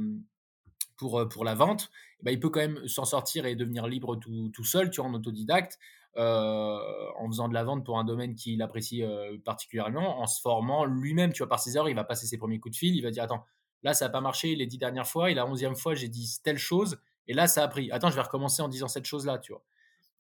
pour, 0.97 1.29
pour 1.29 1.45
la 1.45 1.55
vente, 1.55 1.91
bah, 2.23 2.33
il 2.33 2.41
peut 2.41 2.51
quand 2.51 2.61
même 2.61 2.87
s'en 2.89 3.05
sortir 3.05 3.47
et 3.47 3.57
devenir 3.57 3.87
libre 3.87 4.17
tout, 4.17 4.51
tout 4.55 4.65
seul, 4.65 4.91
tu 4.91 5.01
vois, 5.01 5.11
en 5.11 5.15
autodidacte, 5.15 5.79
euh, 6.17 6.79
en 7.19 7.27
faisant 7.27 7.49
de 7.49 7.55
la 7.55 7.65
vente 7.65 7.85
pour 7.85 7.99
un 7.99 8.05
domaine 8.05 8.37
qu'il 8.37 8.63
apprécie 8.63 9.03
euh, 9.03 9.37
particulièrement, 9.45 10.21
en 10.21 10.27
se 10.29 10.41
formant 10.41 10.85
lui-même, 10.85 11.33
tu 11.33 11.39
vois, 11.39 11.49
par 11.49 11.59
ses 11.59 11.77
heures, 11.77 11.89
il 11.89 11.97
va 11.97 12.05
passer 12.05 12.27
ses 12.27 12.39
premiers 12.39 12.61
coups 12.61 12.75
de 12.75 12.79
fil, 12.79 12.95
il 12.95 13.03
va 13.03 13.11
dire, 13.11 13.25
attends, 13.25 13.45
là, 13.85 13.95
ça 13.95 14.07
n'a 14.07 14.11
pas 14.11 14.21
marché 14.21 14.57
les 14.57 14.67
dix 14.67 14.79
dernières 14.79 15.07
fois, 15.07 15.31
et 15.31 15.35
la 15.35 15.47
onzième 15.47 15.77
fois, 15.77 15.95
j'ai 15.95 16.09
dit 16.09 16.39
telle 16.43 16.59
chose, 16.59 16.99
et 17.29 17.35
là, 17.35 17.47
ça 17.47 17.63
a 17.63 17.69
pris. 17.69 17.91
Attends, 17.93 18.11
je 18.11 18.17
vais 18.17 18.23
recommencer 18.23 18.63
en 18.63 18.69
disant 18.69 18.89
cette 18.89 19.07
chose-là, 19.07 19.39
tu 19.39 19.53
vois. 19.53 19.63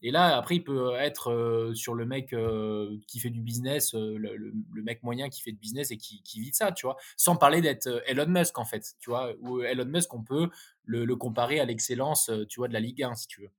Et 0.03 0.11
là, 0.11 0.37
après, 0.37 0.57
il 0.57 0.65
peut 0.65 0.95
être 0.97 1.31
euh, 1.33 1.75
sur 1.75 1.95
le 1.95 2.05
mec 2.05 2.35
euh, 2.35 2.99
qui 3.07 3.21
fait 3.21 3.31
du 3.31 3.41
business, 3.41 3.95
euh, 3.95 4.19
le, 4.19 4.53
mec 4.83 5.03
moyen 5.03 5.31
qui 5.31 5.41
fait 5.41 5.53
du 5.53 5.59
business 5.59 5.91
et 5.93 5.97
qui, 5.97 6.23
vit 6.41 6.53
ça, 6.53 6.73
tu 6.73 6.87
vois. 6.87 6.97
Sans 7.17 7.37
parler 7.37 7.63
d'être 7.63 7.87
euh, 7.87 8.01
Elon 8.07 8.27
Musk, 8.29 8.59
en 8.59 8.67
fait, 8.67 8.97
tu 9.01 9.09
vois. 9.09 9.33
Ou 9.41 9.63
Elon 9.63 9.87
Musk, 9.87 10.13
on 10.13 10.23
peut 10.23 10.51
le, 10.85 11.17
comparer 11.17 11.59
à 11.59 11.65
l'excellence, 11.65 12.29
euh, 12.29 12.45
tu 12.45 12.61
vois, 12.61 12.69
de 12.69 12.75
la 12.75 12.81
Ligue 12.81 13.03
1, 13.03 13.15
si 13.15 13.27
tu 13.27 13.41
veux. 13.43 13.51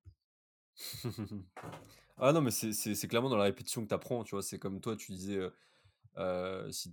Ah 2.17 2.31
non, 2.31 2.39
mais 2.39 2.49
c'est 2.49 3.07
clairement 3.09 3.27
dans 3.27 3.35
la 3.35 3.43
répétition 3.43 3.83
que 3.83 3.89
tu 3.89 3.93
apprends, 3.93 4.23
tu 4.23 4.35
vois? 4.35 4.41
C'est 4.41 4.57
comme 4.57 4.79
toi, 4.79 4.95
tu 4.95 5.11
disais, 5.11 5.37
si 6.71 6.89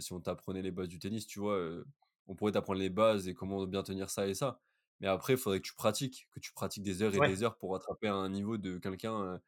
si 0.00 0.12
on 0.12 0.18
t'apprenait 0.18 0.62
les 0.62 0.72
bases 0.72 0.88
du 0.88 0.98
tennis, 0.98 1.28
tu 1.28 1.38
vois? 1.38 1.84
On 2.26 2.34
pourrait 2.34 2.52
t'apprendre 2.52 2.80
les 2.80 2.90
bases 2.90 3.28
et 3.28 3.34
comment 3.34 3.66
bien 3.66 3.82
tenir 3.82 4.10
ça 4.10 4.26
et 4.28 4.34
ça. 4.34 4.60
Mais 5.00 5.08
après, 5.08 5.34
il 5.34 5.38
faudrait 5.38 5.60
que 5.60 5.66
tu 5.66 5.74
pratiques, 5.74 6.28
que 6.32 6.40
tu 6.40 6.52
pratiques 6.52 6.82
des 6.84 7.02
heures 7.02 7.14
et 7.14 7.20
Ouais, 7.20 7.30
des 7.30 7.42
heures 7.42 7.56
pour 7.58 7.72
rattraper 7.72 8.08
un 8.08 8.28
niveau 8.30 8.58
de 8.58 8.78
quelqu'un, 8.78 9.40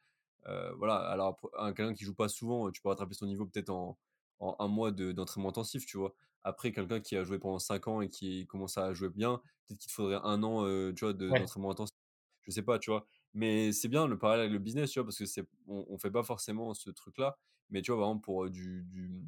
voilà. 0.79 0.97
Alors 0.97 1.39
un 1.59 1.73
quelqu'un 1.73 1.95
qui 1.95 2.05
joue 2.05 2.15
pas 2.15 2.29
souvent, 2.29 2.71
tu 2.71 2.81
peux 2.83 2.89
rattraper 2.89 3.15
son 3.15 3.27
niveau 3.27 3.47
peut-être 3.47 3.71
en 3.71 3.99
en 4.39 4.55
1 4.59 4.69
mois 4.69 4.93
de 4.93 5.13
d'entraînement 5.13 5.49
intensif, 5.51 5.87
tu 5.87 5.97
vois? 5.99 6.15
Après 6.45 6.71
quelqu'un 6.73 7.01
qui 7.01 7.17
a 7.17 7.25
joué 7.25 7.39
pendant 7.39 7.59
5 7.59 7.89
ans 7.89 8.01
et 8.03 8.09
qui 8.11 8.47
commence 8.47 8.77
à 8.79 8.93
jouer 8.95 9.09
bien, 9.11 9.41
peut-être 9.67 9.79
qu'il 9.81 9.89
te 9.91 9.95
faudrait 9.95 10.21
un 10.23 10.43
an, 10.43 10.65
tu 10.95 11.05
vois, 11.05 11.15
de 11.15 11.33
ouais, 11.33 11.47
d'entraînement 11.47 11.71
intensif. 11.73 11.95
Je 12.43 12.51
sais 12.53 12.63
pas, 12.63 12.79
tu 12.79 12.91
vois? 12.91 13.07
Mais 13.35 13.73
c'est 13.73 13.89
bien 13.89 14.07
le 14.07 14.19
parallèle 14.19 14.43
avec 14.43 14.53
le 14.53 14.59
business, 14.61 14.91
tu 14.91 14.99
vois? 15.01 15.07
Parce 15.07 15.19
que 15.19 15.27
c'est 15.27 15.45
on 15.69 15.87
on 15.89 15.99
fait 15.99 16.11
pas 16.11 16.23
forcément 16.23 16.75
ce 16.75 16.91
truc-là. 16.91 17.39
Mais 17.71 17.83
tu 17.83 17.93
vois, 17.93 18.01
par 18.03 18.09
exemple, 18.11 18.25
pour, 18.25 18.51
du 18.51 18.85
du 18.85 19.25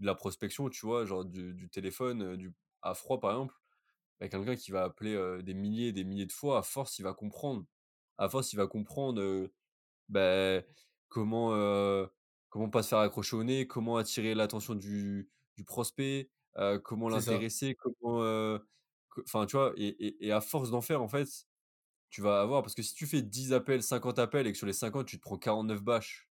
de 0.00 0.06
la 0.06 0.14
prospection, 0.14 0.68
tu 0.70 0.86
vois? 0.86 1.06
Genre 1.06 1.24
du 1.24 1.54
du 1.54 1.70
téléphone, 1.70 2.36
du 2.36 2.54
à 2.82 2.94
froid, 2.94 3.20
par 3.20 3.32
exemple, 3.32 3.54
bah, 4.20 4.28
quelqu'un 4.28 4.56
qui 4.56 4.70
va 4.72 4.84
appeler, 4.84 5.42
des 5.44 5.54
milliers 5.54 5.88
et 5.88 5.92
des 5.92 6.04
milliers 6.04 6.26
de 6.26 6.32
fois, 6.32 6.58
à 6.58 6.62
force, 6.62 6.98
il 6.98 7.02
va 7.04 7.14
comprendre. 7.14 7.66
À 8.18 8.28
force, 8.30 8.52
il 8.52 8.56
va 8.56 8.66
comprendre, 8.68 9.50
bah, 10.08 10.62
comment, 11.08 11.54
heu, 11.56 12.08
comment 12.50 12.70
pas 12.70 12.82
se 12.82 12.90
faire 12.90 12.98
accrocher 13.00 13.36
au 13.36 13.44
nez, 13.44 13.66
comment 13.68 13.96
attirer 13.98 14.34
l'attention 14.34 14.74
du 14.76 15.30
du 15.56 15.64
prospect, 15.64 16.30
comment 16.84 17.08
l'intéresser, 17.10 17.76
comment, 17.76 18.58
enfin, 19.24 19.46
tu 19.46 19.56
vois? 19.56 19.72
Et 19.76 19.88
et 19.88 20.26
et 20.28 20.32
à 20.32 20.40
force 20.40 20.70
d'en 20.70 20.80
faire, 20.80 21.02
en 21.02 21.08
fait, 21.08 21.28
tu 22.10 22.22
vas 22.22 22.40
avoir 22.42 22.62
parce 22.62 22.74
que 22.74 22.82
si 22.82 22.94
tu 22.94 23.06
fais 23.06 23.22
10 23.22 23.52
appels, 23.52 23.82
50 23.82 24.18
appels 24.18 24.46
et 24.46 24.52
que 24.52 24.58
sur 24.58 24.66
les 24.68 24.72
50, 24.74 25.06
tu 25.08 25.18
te 25.18 25.22
prends 25.22 25.38
49 25.38 25.82
bâches, 25.82 26.30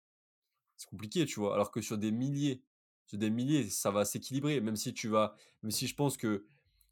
c'est 0.77 0.89
compliqué, 0.89 1.25
tu 1.25 1.39
vois? 1.39 1.53
Alors 1.55 1.71
que 1.71 1.81
sur 1.81 1.97
des 1.97 2.11
milliers 2.11 2.63
sur 3.09 3.17
des 3.19 3.29
milliers, 3.31 3.69
ça 3.69 3.91
va 3.91 4.05
s'équilibrer, 4.05 4.61
même 4.61 4.75
si 4.77 4.93
tu 4.93 5.07
vas 5.09 5.35
même 5.63 5.71
si 5.71 5.87
je 5.87 5.95
pense 5.95 6.17
que 6.17 6.45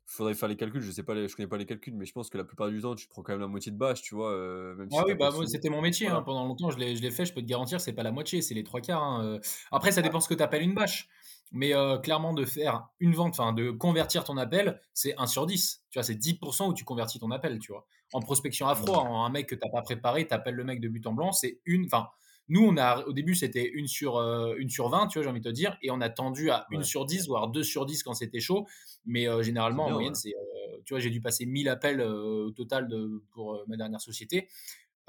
faudrait 0.05 0.33
faire 0.35 0.49
les 0.49 0.57
calculs, 0.57 0.81
je 0.81 0.91
sais 0.91 1.03
pas 1.03 1.13
les 1.15 1.27
je 1.29 1.35
connais 1.35 1.47
pas 1.49 1.57
les 1.57 1.65
calculs, 1.65 1.95
mais 1.95 2.05
je 2.05 2.13
pense 2.13 2.29
que 2.29 2.37
la 2.37 2.45
plupart 2.45 2.69
du 2.69 2.81
temps, 2.81 2.95
tu 2.95 3.07
prends 3.07 3.23
quand 3.23 3.33
même 3.33 3.41
la 3.41 3.47
moitié 3.47 3.71
de 3.71 3.77
bâches, 3.77 4.01
tu 4.01 4.15
vois? 4.15 4.35
Même 4.75 4.91
Ah 4.91 5.03
si 5.03 5.05
oui, 5.05 5.15
bah, 5.15 5.31
moi, 5.31 5.45
c'était 5.45 5.69
mon 5.69 5.81
métier, 5.81 6.07
Voilà. 6.07 6.17
hein, 6.17 6.21
pendant 6.21 6.45
longtemps, 6.45 6.69
je 6.71 6.77
l'ai 6.77 6.95
je 6.95 7.01
l'ai 7.01 7.11
fait, 7.11 7.25
je 7.25 7.33
peux 7.33 7.41
te 7.41 7.45
garantir, 7.45 7.81
c'est 7.81 7.91
pas 7.93 8.03
la 8.03 8.11
moitié, 8.11 8.41
c'est 8.41 8.53
les 8.53 8.63
3/4, 8.63 9.03
hein, 9.03 9.21
heu. 9.35 9.41
Après, 9.71 9.91
ça 9.91 10.01
dépend 10.01 10.21
ce 10.21 10.29
que 10.29 10.33
tu 10.33 10.41
appelles 10.41 10.61
une 10.63 10.73
bâche, 10.75 11.09
mais 11.51 11.73
heu, 11.73 11.97
clairement, 11.99 12.33
de 12.33 12.45
faire 12.45 12.87
une 13.01 13.11
vente, 13.13 13.31
enfin, 13.37 13.51
de 13.51 13.69
convertir 13.71 14.23
ton 14.23 14.37
appel, 14.37 14.79
c'est 14.93 15.13
un 15.17 15.27
sur 15.27 15.45
10. 15.45 15.83
Tu 15.89 15.99
vois? 15.99 16.03
C'est 16.03 16.15
10% 16.15 16.69
où 16.69 16.73
tu 16.73 16.85
convertis 16.85 17.19
ton 17.19 17.31
appel, 17.31 17.59
tu 17.59 17.73
vois? 17.73 17.85
En 18.13 18.21
prospection 18.21 18.67
à 18.69 18.75
froid, 18.75 18.99
Mmh. 18.99 19.01
en 19.01 19.25
un 19.25 19.29
mec 19.29 19.47
que 19.49 19.55
tu 19.55 19.67
as 19.67 19.69
pas 19.69 19.81
préparé, 19.81 20.25
tu 20.25 20.33
appelles 20.33 20.55
le 20.55 20.63
mec 20.63 20.79
de 20.79 20.87
but 20.87 21.05
en 21.05 21.11
blanc, 21.13 21.33
c'est 21.33 21.59
une 21.65 21.83
enfin, 21.85 22.07
nous, 22.49 22.65
on 22.65 22.77
a 22.77 23.05
au 23.05 23.13
début, 23.13 23.35
c'était 23.35 23.65
une 23.69 23.87
sur, 23.87 24.17
heu, 24.19 24.55
1 24.59 24.69
sur 24.69 24.89
20, 24.89 25.07
tu 25.07 25.19
vois? 25.19 25.23
J'ai 25.23 25.29
envie 25.29 25.41
de 25.41 25.49
te 25.49 25.53
dire 25.53 25.77
et 25.81 25.91
on 25.91 26.01
a 26.01 26.09
tendu 26.09 26.49
à 26.51 26.67
une 26.71 26.81
Ouais. 26.81 26.85
sur 26.85 27.05
10, 27.05 27.27
voire 27.27 27.49
2 27.49 27.63
sur 27.63 27.85
10 27.85 28.03
quand 28.03 28.13
c'était 28.13 28.39
chaud, 28.39 28.67
mais 29.05 29.27
C'est 29.75 29.81
généralement, 29.81 29.87
en 29.87 29.91
moyenne, 29.91 30.13
ouais. 30.13 30.15
c'est, 30.15 30.29
heu, 30.31 30.81
tu 30.85 30.93
vois? 30.93 30.99
J'ai 30.99 31.09
dû 31.11 31.21
passer 31.21 31.45
1000 31.45 31.69
appels, 31.69 32.01
au 32.01 32.51
total 32.51 32.87
de 32.87 33.23
pour, 33.31 33.63
ma 33.67 33.77
dernière 33.77 34.01
société 34.01 34.47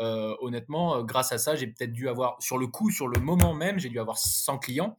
honnêtement, 0.01 1.03
grâce 1.05 1.33
à 1.33 1.39
ça, 1.39 1.57
j'ai 1.57 1.67
peut-être 1.67 1.93
dû 1.93 2.09
avoir 2.09 2.37
sur 2.43 2.59
le 2.59 2.67
coup, 2.69 2.91
sur 2.91 3.09
le 3.09 3.21
moment 3.21 3.55
même, 3.55 3.79
j'ai 3.81 3.89
dû 3.89 3.99
avoir 4.01 4.19
100 4.19 4.59
clients. 4.59 4.97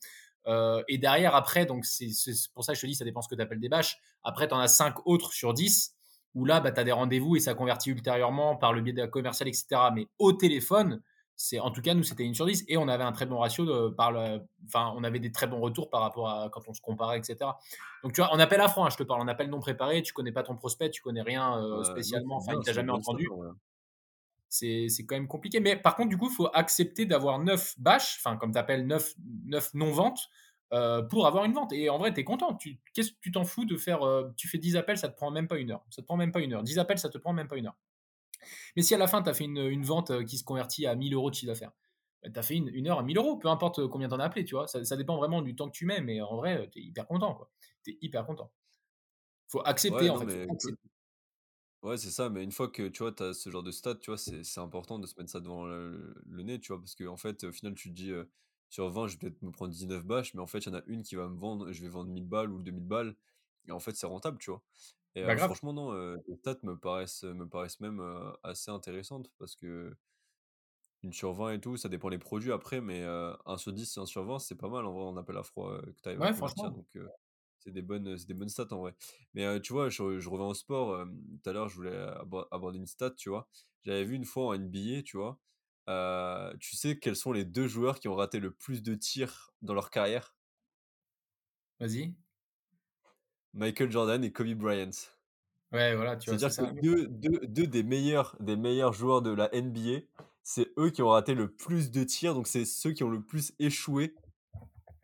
Et 0.88 0.98
derrière 0.98 1.36
après 1.36 1.65
donc 1.65 1.86
c'est 1.86 2.10
pour 2.53 2.63
ça 2.65 2.74
que 2.74 2.77
je 2.77 2.81
te 2.81 2.88
dis 2.88 2.96
ça 2.96 3.05
dépend 3.05 3.22
ce 3.22 3.29
que 3.29 3.36
tu 3.36 3.41
appelles 3.41 3.60
des 3.60 3.69
bâches. 3.69 3.98
Après 4.24 4.48
tu 4.48 4.53
en 4.55 4.60
as 4.60 4.67
5 4.67 5.05
autres 5.08 5.31
sur 5.34 5.53
10 5.53 5.96
où 6.36 6.46
là, 6.46 6.60
bah, 6.60 6.72
tu 6.72 6.79
as 6.79 6.84
des 6.84 6.91
rendez-vous 6.91 7.36
et 7.36 7.39
ça 7.39 7.53
convertit 7.55 7.91
ultérieurement 7.91 8.55
par 8.55 8.74
le 8.74 8.81
biais 8.81 8.93
d'un 8.93 9.08
commercial 9.08 9.48
et 9.50 9.53
cetera. 9.53 9.91
Mais 9.91 10.08
au 10.19 10.34
téléphone, 10.34 11.01
c'est 11.41 11.60
en 11.60 11.72
tout 11.72 11.81
cas 11.81 11.93
nous 11.93 12.03
c'était 12.03 12.25
une 12.25 12.36
sur 12.36 12.46
10 12.46 12.65
et 12.67 12.75
on 12.75 12.89
avait 12.89 13.05
un 13.05 13.13
très 13.13 13.25
bon 13.25 13.38
ratio 13.38 13.65
de 13.65 13.89
par 13.89 14.12
le 14.12 14.41
enfin 14.65 14.93
on 14.98 15.05
avait 15.05 15.19
des 15.19 15.31
très 15.31 15.48
bons 15.48 15.62
retours 15.62 15.89
par 15.89 16.01
rapport 16.01 16.29
à 16.29 16.50
quand 16.50 16.67
on 16.67 16.74
se 16.74 16.81
comparait 16.81 17.19
et 17.19 17.24
cetera. 17.24 17.58
Donc 18.03 18.13
tu 18.13 18.22
vois, 18.22 18.34
en 18.34 18.39
appel 18.39 18.60
à 18.60 18.67
froid, 18.67 18.86
hein, 18.86 18.89
je 18.89 18.98
te 18.98 19.03
parle, 19.03 19.22
en 19.22 19.27
appel 19.27 19.50
non 19.50 19.60
préparé, 19.60 20.01
tu 20.01 20.12
connais 20.12 20.34
pas 20.34 20.43
ton 20.43 20.55
prospect, 20.55 20.89
tu 20.89 21.01
connais 21.01 21.22
rien, 21.22 21.60
non, 21.62 21.84
spécialement, 21.84 22.38
enfin 22.38 22.53
il 22.60 22.65
t'a 22.65 22.74
jamais 22.74 22.91
entendu 22.91 23.29
c'est 24.50 24.89
c'est 24.89 25.05
quand 25.05 25.15
même 25.15 25.27
compliqué. 25.27 25.60
Mais 25.60 25.75
par 25.75 25.96
contre, 25.96 26.10
du 26.10 26.17
coup, 26.17 26.27
il 26.29 26.36
faut 26.36 26.50
accepter 26.53 27.05
d'avoir 27.05 27.39
9 27.39 27.79
bâches, 27.79 28.17
enfin, 28.19 28.36
comme 28.36 28.51
tu 28.51 28.58
appelles 28.58 28.86
9, 28.86 29.13
9 29.46 29.74
non-ventes, 29.75 30.29
euh, 30.74 31.01
pour 31.03 31.27
avoir 31.27 31.46
une 31.46 31.53
vente. 31.53 31.72
Et 31.72 31.89
en 31.89 31.98
vrai, 31.98 32.13
tu 32.13 32.19
es 32.19 32.24
content. 32.24 32.55
Tu, 32.55 32.79
qu'est-ce 32.93 33.12
que 33.12 33.17
tu 33.22 33.31
t'en 33.31 33.46
fous 33.46 33.65
de 33.65 33.77
faire 33.77 34.03
euh, 34.03 34.29
Tu 34.36 34.48
fais 34.48 34.58
10 34.58 34.75
appels, 34.75 34.98
ça 34.98 35.10
te 35.10 35.15
prend 35.15 35.31
même 35.31 35.48
pas 35.48 35.58
une 35.58 35.72
heure. 35.72 35.86
Ça 35.89 36.01
te 36.01 36.08
prend 36.08 36.17
même 36.17 36.31
pas 36.31 36.41
une 36.41 36.53
heure. 36.53 36.63
10 36.63 36.79
appels, 36.79 37.00
ça 37.00 37.10
te 37.10 37.17
prend 37.17 37.34
même 37.34 37.48
pas 37.48 37.58
une 37.58 37.67
heure. 37.67 37.77
Mais 38.75 38.81
si 38.84 38.96
à 38.96 38.98
la 38.98 39.08
fin, 39.08 39.22
tu 39.24 39.29
as 39.29 39.34
fait 39.34 39.46
une, 39.46 39.58
une 39.58 39.84
vente 39.84 40.12
euh, 40.12 40.24
qui 40.24 40.38
se 40.38 40.43
convertit 40.43 40.86
à 40.88 40.96
1000 40.96 41.13
euros 41.13 41.29
de 41.29 41.36
chiffre 41.36 41.48
d'affaires, 41.51 41.72
bah, 42.24 42.29
tu 42.34 42.39
as 42.39 42.43
fait 42.43 42.55
une, 42.55 42.69
une 42.69 42.88
heure 42.88 43.00
à 43.00 43.03
1000 43.03 43.17
euros, 43.17 43.38
peu 43.38 43.48
importe 43.50 43.88
combien 43.88 44.08
tu 44.10 44.15
en 44.15 44.19
as 44.19 44.25
appelé, 44.25 44.46
tu 44.46 44.55
vois. 44.55 44.67
Ça, 44.67 44.84
ça 44.86 44.98
dépend 44.98 45.17
vraiment 45.17 45.41
du 45.41 45.55
temps 45.55 45.67
que 45.69 45.75
tu 45.77 45.86
mets, 45.86 46.01
mais 46.01 46.22
en 46.22 46.36
vrai, 46.38 46.69
tu 46.72 46.79
es 46.79 46.84
hyper 46.84 47.08
content, 47.08 47.36
quoi. 47.36 47.51
Tu 47.84 47.91
es 47.91 47.98
hyper 48.01 48.25
content. 48.25 48.51
faut 49.48 49.62
accepter, 49.65 50.10
Ouais, 50.10 50.12
en 50.12 50.15
non, 50.15 50.19
fait. 50.19 50.27
faut 50.27 50.39
mais 50.48 50.55
cool. 50.58 50.75
accepter. 50.75 50.89
Ouais, 51.81 51.98
c'est 51.98 52.12
ça, 52.12 52.29
mais 52.29 52.43
une 52.43 52.51
fois 52.51 52.67
que, 52.67 52.89
tu 52.89 53.03
vois, 53.03 53.13
tu 53.13 53.24
as 53.24 53.34
ce 53.34 53.50
genre 53.50 53.63
de 53.63 53.72
stats, 53.72 53.96
tu 53.96 54.12
vois, 54.12 54.17
c'est 54.17 54.43
c'est 54.43 54.60
important 54.60 55.00
de 55.00 55.05
se 55.08 55.15
mettre 55.17 55.29
ça 55.31 55.39
devant 55.39 55.65
le 55.65 56.13
le 56.25 56.43
nez, 56.43 56.60
tu 56.60 56.74
vois? 56.74 56.79
Parce 56.81 56.93
qu'en 56.93 57.15
fait, 57.15 57.46
au 57.46 57.53
final, 57.53 57.74
tu 57.74 57.89
te 57.89 57.93
dis, 57.96 58.12
sur 58.67 58.89
20, 58.89 59.08
je 59.08 59.13
vais 59.13 59.19
peut-être 59.19 59.41
me 59.43 59.51
prendre 59.51 59.72
19 59.72 60.03
bâches, 60.05 60.33
mais 60.33 60.42
en 60.42 60.48
fait, 60.48 60.59
il 60.59 60.66
y 60.68 60.70
en 60.70 60.74
a 60.77 60.83
une 60.87 61.03
qui 61.03 61.16
va 61.16 61.29
me 61.29 61.37
vendre 61.37 61.72
je 61.72 61.81
vais 61.81 61.87
vendre 61.87 62.09
1000 62.11 62.25
balles 62.25 62.51
ou 62.51 62.59
2000 62.61 62.85
balles 62.85 63.16
et 63.70 63.72
en 63.74 63.79
fait, 63.79 63.96
c'est 63.96 64.08
rentable, 64.08 64.38
tu 64.40 64.51
vois? 64.51 64.64
Et 65.16 65.24
Bah 65.24 65.36
grave. 65.36 65.55
franchement, 65.55 65.74
non, 65.74 65.94
les 66.27 66.38
stats 66.38 66.60
me 66.64 66.77
paraissent, 66.79 67.24
me 67.24 67.48
paraissent 67.50 67.79
même, 67.82 68.01
assez 68.44 68.72
intéressantes 68.72 69.32
parce 69.40 69.55
que 69.58 69.96
une 71.03 71.14
sur 71.14 71.34
20 71.34 71.53
et 71.53 71.62
tout, 71.62 71.77
ça 71.77 71.88
dépend 71.90 72.10
les 72.10 72.18
produits 72.20 72.51
après, 72.51 72.82
mais 72.82 73.01
heu, 73.03 73.34
1 73.46 73.58
sur 73.58 73.72
10 73.74 73.96
et 73.98 74.00
1 74.01 74.05
sur 74.05 74.24
20, 74.25 74.40
c'est 74.40 74.55
pas 74.55 74.68
mal 74.70 74.86
en 74.86 74.92
vrai 74.94 75.03
en 75.03 75.16
appel 75.18 75.38
à 75.38 75.44
froid, 75.44 75.79
que 75.82 75.92
tu 76.01 76.10
arrives 76.10 76.22
à 76.22 76.27
Ouais, 76.27 76.34
convertir 76.36 76.72
franchement. 76.72 76.72
donc 76.72 76.88
c'est 77.60 77.72
des 77.72 77.82
bonnes, 77.82 78.18
c'est 78.18 78.27
des 78.27 78.34
bonnes 78.34 78.50
stats 78.50 78.68
en 78.74 78.79
vrai. 78.79 78.96
Mais, 79.34 79.62
tu 79.62 79.74
vois, 79.74 79.90
je 79.90 80.20
je 80.20 80.29
reviens 80.29 80.48
au 80.48 80.53
sport, 80.53 81.05
tout 81.44 81.50
à 81.50 81.53
l'heure, 81.53 81.70
je 81.70 81.75
voulais 81.75 81.96
abo 81.98 82.46
aborder 82.51 82.79
une 82.79 82.88
stat, 82.88 83.12
tu 83.12 83.29
vois? 83.29 83.50
J'avais 83.84 84.03
vu 84.05 84.16
une 84.16 84.25
fois 84.25 84.48
en 84.48 84.53
NBA, 84.53 85.03
tu 85.03 85.18
vois? 85.18 85.40
Tu 86.60 86.75
sais 86.77 87.00
quels 87.00 87.16
sont 87.16 87.32
les 87.34 87.46
2 87.46 87.68
joueurs 87.68 88.00
qui 88.00 88.08
ont 88.10 88.16
raté 88.16 88.40
le 88.40 88.51
plus 88.53 88.84
de 88.84 88.96
tirs 88.96 89.51
dans 89.62 89.74
leur 89.74 89.90
carrière? 89.92 90.36
Vas-y. 91.79 92.16
Michael 93.53 93.92
Jordan 93.92 94.24
et 94.24 94.31
Kobe 94.31 94.53
Bryant. 94.53 94.92
Ouais, 95.72 95.96
voilà, 95.96 96.18
tu 96.18 96.29
C'est-à-dire 96.29 96.55
que 96.55 96.81
deux 96.81 97.07
deux 97.07 97.40
2 97.48 97.68
des 97.68 97.83
meilleurs 97.83 98.35
des 98.40 98.55
meilleurs 98.55 98.94
joueurs 98.94 99.22
de 99.22 99.31
la 99.31 99.50
NBA, 99.53 100.01
c'est 100.44 100.72
eux 100.77 100.90
qui 100.90 101.01
ont 101.01 101.09
raté 101.09 101.35
le 101.35 101.51
plus 101.51 101.92
de 101.92 102.03
tirs, 102.03 102.33
donc 102.33 102.48
c'est 102.48 102.66
ceux 102.66 102.92
qui 102.92 103.03
ont 103.03 103.09
le 103.09 103.22
plus 103.24 103.53
échoué 103.59 104.16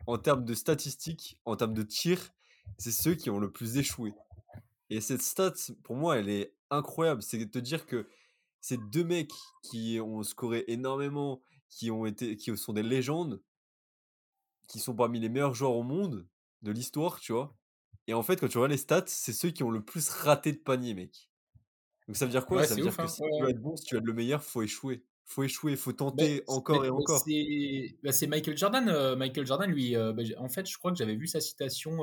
en 0.06 0.18
termes 0.18 0.44
de 0.44 0.54
statistiques, 0.54 1.38
en 1.44 1.56
termes 1.56 1.74
de 1.74 1.82
tirs, 1.82 2.30
c'est 2.78 2.92
ceux 2.92 3.14
qui 3.14 3.30
ont 3.30 3.38
le 3.38 3.50
plus 3.50 3.76
échoué. 3.76 4.12
Et 4.90 5.00
cette 5.00 5.22
stat, 5.22 5.52
pour 5.82 5.96
moi, 5.96 6.16
elle 6.16 6.28
est 6.28 6.54
incroyable. 6.70 7.22
C'est 7.22 7.38
de 7.38 7.44
te 7.44 7.58
dire 7.58 7.86
que 7.86 8.08
ces 8.60 8.76
2 8.76 9.04
mecs 9.04 9.32
qui 9.62 10.00
ont 10.00 10.22
scoré 10.22 10.64
énormément, 10.68 11.42
qui 11.68 11.90
ont 11.90 12.06
été 12.06 12.36
qui 12.36 12.56
sont 12.56 12.72
des 12.72 12.82
légendes, 12.82 13.42
qui 14.68 14.78
sont 14.78 14.94
parmi 14.94 15.20
les 15.20 15.28
meilleurs 15.28 15.54
joueurs 15.54 15.74
au 15.74 15.82
monde 15.82 16.26
de 16.62 16.72
l'histoire, 16.72 17.20
tu 17.20 17.32
vois? 17.32 17.56
Et 18.06 18.14
en 18.14 18.22
fait, 18.22 18.40
quand 18.40 18.48
tu 18.48 18.58
regardes 18.58 18.72
les 18.72 18.76
stats, 18.78 19.04
c'est 19.06 19.32
ceux 19.32 19.50
qui 19.50 19.62
ont 19.62 19.70
le 19.70 19.84
plus 19.84 20.08
raté 20.10 20.52
de 20.52 20.58
paniers, 20.58 20.94
mec. 20.94 21.30
Donc 22.08 22.16
ça 22.16 22.26
veut 22.26 22.32
dire 22.32 22.46
quoi? 22.46 22.62
Ouais, 22.62 22.64
Ça 22.64 22.74
veut 22.74 22.80
dire 22.82 22.98
que 22.98 23.06
hein. 23.06 23.08
si 23.08 23.20
Ouais, 23.20 23.30
tu 23.30 23.42
veux 23.42 23.50
être 23.50 23.60
bon, 23.60 23.76
si 23.76 23.86
tu 23.86 23.94
veux 23.96 24.00
être 24.00 24.06
le 24.06 24.14
meilleur, 24.14 24.44
faut 24.44 24.62
échouer. 24.62 25.06
Faut 25.26 25.44
échouer, 25.44 25.76
faut 25.76 25.92
Beh, 26.12 26.24
tenter 26.24 26.44
encore 26.48 26.84
et 26.86 26.90
beh, 26.96 27.04
encore. 27.04 27.28
c'est 27.28 27.98
bah, 28.02 28.12
c'est 28.12 28.26
Michael 28.28 28.56
Jordan, 28.56 28.88
heu, 28.88 29.16
Michael 29.16 29.44
Jordan 29.46 29.70
lui, 29.70 29.94
bah, 29.94 30.14
j'ai 30.22 30.36
en 30.36 30.48
fait, 30.48 30.68
je 30.70 30.78
crois 30.78 30.92
que 30.92 30.96
j'avais 30.98 31.16
vu 31.16 31.26
sa 31.26 31.40
citation, 31.40 31.98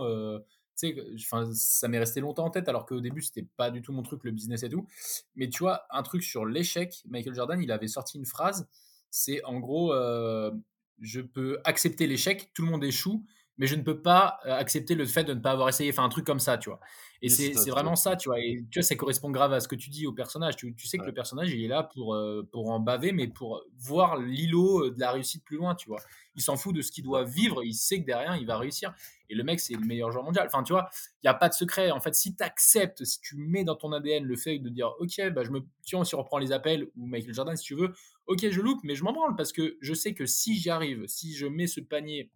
sais, 0.75 0.95
enfin, 1.15 1.49
ça 1.53 1.87
m'est 1.87 1.99
resté 1.99 2.19
longtemps 2.19 2.45
en 2.45 2.49
tête 2.49 2.67
alors 2.67 2.85
qu'au 2.85 2.99
début, 2.99 3.21
c'était 3.21 3.47
pas 3.55 3.71
du 3.71 3.81
tout 3.81 3.93
mon 3.93 4.03
truc, 4.03 4.23
le 4.25 4.31
business 4.31 4.63
et 4.63 4.69
tout. 4.69 4.87
Mais 5.35 5.49
tu 5.49 5.59
vois, 5.59 5.85
un 5.89 6.03
truc 6.03 6.21
sur 6.23 6.45
l'échec, 6.45 7.01
Michael 7.07 7.33
Jordan, 7.35 7.61
il 7.61 7.71
avait 7.71 7.87
sorti 7.87 8.17
une 8.17 8.25
phrase, 8.25 8.67
c'est 9.09 9.43
en 9.45 9.59
gros, 9.59 9.93
heu: 9.93 10.51
«Je 10.99 11.21
peux 11.21 11.59
accepter 11.63 12.05
l'échec, 12.07 12.51
tout 12.53 12.63
le 12.63 12.69
monde 12.71 12.83
échoue, 12.83 13.25
mais 13.57 13.67
je 13.67 13.75
ne 13.75 13.81
peux 13.83 14.01
pas, 14.01 14.39
heu, 14.45 14.51
accepter 14.51 14.95
le 14.95 15.05
fait 15.05 15.23
de 15.23 15.33
ne 15.33 15.39
pas 15.39 15.51
avoir 15.51 15.69
essayé». 15.69 15.89
Enfin, 15.91 16.03
un 16.03 16.09
truc 16.09 16.25
comme 16.25 16.39
ça, 16.39 16.57
tu 16.57 16.69
vois? 16.69 16.79
Et 17.21 17.29
c'est 17.29 17.69
vraiment 17.69 17.95
ça. 17.95 18.15
tu 18.15 18.27
vois? 18.29 18.39
Et 18.39 18.65
tu 18.69 18.79
vois, 18.79 18.83
ça 18.83 18.95
correspond 18.95 19.29
grave 19.31 19.53
à 19.53 19.59
ce 19.59 19.67
que 19.67 19.75
tu 19.75 19.89
dis 19.89 20.05
au 20.07 20.13
personnage. 20.13 20.55
Tu 20.57 20.75
tu 20.75 20.87
sais 20.87 20.99
que 20.99 21.05
Ouais, 21.05 21.09
le 21.09 21.13
personnage, 21.13 21.51
il 21.53 21.63
est 21.63 21.67
là 21.67 21.83
pour, 21.83 22.15
heu, 22.15 22.47
pour 22.51 22.69
en 22.71 22.79
baver, 22.79 23.11
mais 23.13 23.27
pour 23.27 23.63
voir 23.77 24.17
l'îlot, 24.17 24.89
de 24.89 24.99
la 24.99 25.11
réussite 25.11 25.43
plus 25.45 25.57
loin, 25.57 25.75
tu 25.75 25.87
vois? 25.89 26.03
Il 26.35 26.41
s'en 26.41 26.57
fout 26.57 26.75
de 26.75 26.81
ce 26.81 26.91
qu'il 26.91 27.03
doit 27.03 27.23
vivre, 27.23 27.63
il 27.63 27.73
sait 27.75 28.01
que 28.01 28.05
derrière, 28.05 28.35
il 28.35 28.45
va 28.45 28.57
réussir. 28.57 28.93
Et 29.29 29.35
le 29.35 29.43
mec, 29.43 29.59
c'est 29.59 29.75
le 29.75 29.85
meilleur 29.85 30.11
joueur 30.11 30.23
mondial. 30.25 30.45
Enfin, 30.47 30.63
tu 30.63 30.73
vois, 30.73 30.89
il 31.23 31.27
y 31.27 31.29
a 31.29 31.33
pas 31.33 31.49
de 31.49 31.53
secret. 31.53 31.91
En 31.91 31.99
fait, 31.99 32.13
si 32.15 32.35
tu 32.35 32.43
acceptes, 32.43 33.03
si 33.05 33.19
tu 33.21 33.37
mets 33.37 33.63
dans 33.63 33.75
ton 33.75 33.91
ADN 33.93 34.23
le 34.25 34.35
fait 34.35 34.59
de 34.59 34.69
dire: 34.69 34.91
«OK, 34.99 35.21
bah, 35.33 35.43
je 35.43 35.51
me» 35.51 35.61
si 35.83 35.95
on 35.95 36.01
reprend 36.17 36.37
les 36.39 36.51
appels 36.51 36.87
ou 36.95 37.05
Michael 37.07 37.33
Jordan, 37.33 37.55
si 37.55 37.63
tu 37.65 37.75
veux, 37.75 37.93
OK, 38.27 38.49
je 38.49 38.61
loupe, 38.61 38.79
mais 38.83 38.95
je 38.95 39.03
m'en 39.03 39.13
branle 39.13 39.35
parce 39.35 39.51
que 39.53 39.77
je 39.81 39.93
sais 39.93 40.13
que 40.13 40.25
si 40.25 40.55
j'y 40.57 40.69
arrive, 40.69 41.05
si 41.07 41.33
je 41.33 41.45
mets 41.45 41.67
ce 41.67 41.81
panier 41.81 42.31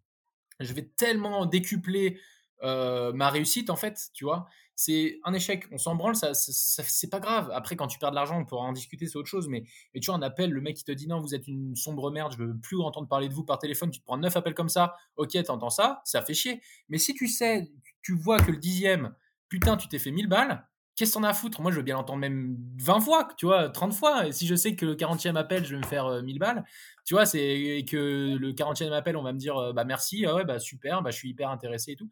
je 0.60 0.74
vais 0.74 0.84
tellement 0.98 1.46
décupler 1.46 2.20
ma 2.62 3.30
réussite 3.30 3.70
en 3.70 3.76
fait, 3.76 4.10
tu 4.14 4.24
vois. 4.26 4.48
C'est 4.80 5.20
un 5.24 5.34
échec, 5.34 5.66
on 5.72 5.80
s'en 5.80 5.96
branle, 5.96 6.16
ça, 6.16 6.36
ça- 6.36 6.84
c'est 6.84 7.10
pas 7.10 7.20
grave. 7.20 7.50
Après, 7.52 7.76
quand 7.76 7.88
tu 7.88 7.98
perds 7.98 8.12
de 8.12 8.16
l'argent, 8.16 8.40
on 8.40 8.46
pourra 8.46 8.62
en 8.64 8.74
discuter, 8.74 9.08
c'est 9.08 9.18
autre 9.18 9.28
chose. 9.28 9.48
Mais, 9.48 9.64
mais 9.94 10.00
tu 10.00 10.12
vois, 10.12 10.16
un 10.20 10.22
appel, 10.22 10.52
le 10.52 10.62
mec 10.62 10.76
qui 10.78 10.84
te 10.84 10.92
dit 10.92 11.08
non, 11.08 11.20
vous 11.20 11.34
êtes 11.34 11.48
une 11.48 11.76
sombre 11.76 12.12
merde, 12.12 12.34
je 12.34 12.38
veux 12.44 12.56
plus 12.60 12.80
entendre 12.80 13.08
parler 13.08 13.28
de 13.28 13.34
vous 13.34 13.44
par 13.44 13.58
téléphone, 13.58 13.90
tu 13.90 14.00
te 14.00 14.06
prends 14.06 14.18
neuf 14.18 14.38
appels 14.38 14.54
comme 14.54 14.70
ça, 14.70 14.94
ok, 15.16 15.32
t'entends 15.44 15.72
ça, 15.72 16.02
ça 16.06 16.22
fait 16.22 16.36
chier. 16.36 16.62
Mais 16.90 17.00
si 17.00 17.16
tu 17.16 17.28
sais, 17.28 17.72
tu 18.04 18.16
vois 18.16 18.40
que 18.40 18.52
le 18.52 18.58
dixième, 18.58 19.16
putain, 19.50 19.78
tu 19.78 19.88
t'es 19.88 19.98
fait 20.00 20.12
1000 20.12 20.28
balles, 20.28 20.64
qu'est-ce 20.98 21.12
que 21.12 21.20
t'en 21.20 21.24
as 21.24 21.30
à 21.30 21.34
foutre? 21.34 21.62
Moi, 21.62 21.72
je 21.72 21.78
veux 21.78 21.84
bien 21.84 21.96
l'entendre 21.96 22.20
même 22.20 22.58
20 22.80 23.00
fois, 23.00 23.30
tu 23.38 23.46
vois, 23.46 23.70
30 23.70 23.94
fois. 23.94 24.28
Et 24.28 24.32
si 24.34 24.48
je 24.48 24.56
sais 24.56 24.76
que 24.76 24.86
le 24.86 24.96
quarantième 24.96 25.38
appel, 25.38 25.64
je 25.64 25.76
vais 25.76 25.82
me 25.82 25.86
faire 25.86 26.08
euh, 26.08 26.22
1000 26.22 26.40
balles, 26.40 26.66
tu 27.06 27.14
vois, 27.14 27.26
c'est 27.26 27.86
que 27.90 28.36
le 28.38 28.52
40e 28.52 28.92
appel, 28.92 29.16
on 29.16 29.24
va 29.24 29.32
me 29.32 29.40
dire, 29.40 29.58
euh, 29.58 29.74
bah 29.74 29.86
merci, 29.86 30.26
ah 30.26 30.36
ouais, 30.36 30.44
bah 30.44 30.60
super, 30.60 31.02
bah 31.02 31.12
je 31.12 31.18
suis 31.18 31.30
hyper 31.30 31.50
intéressé 31.52 31.94
et 31.94 31.96
tout. 31.96 32.10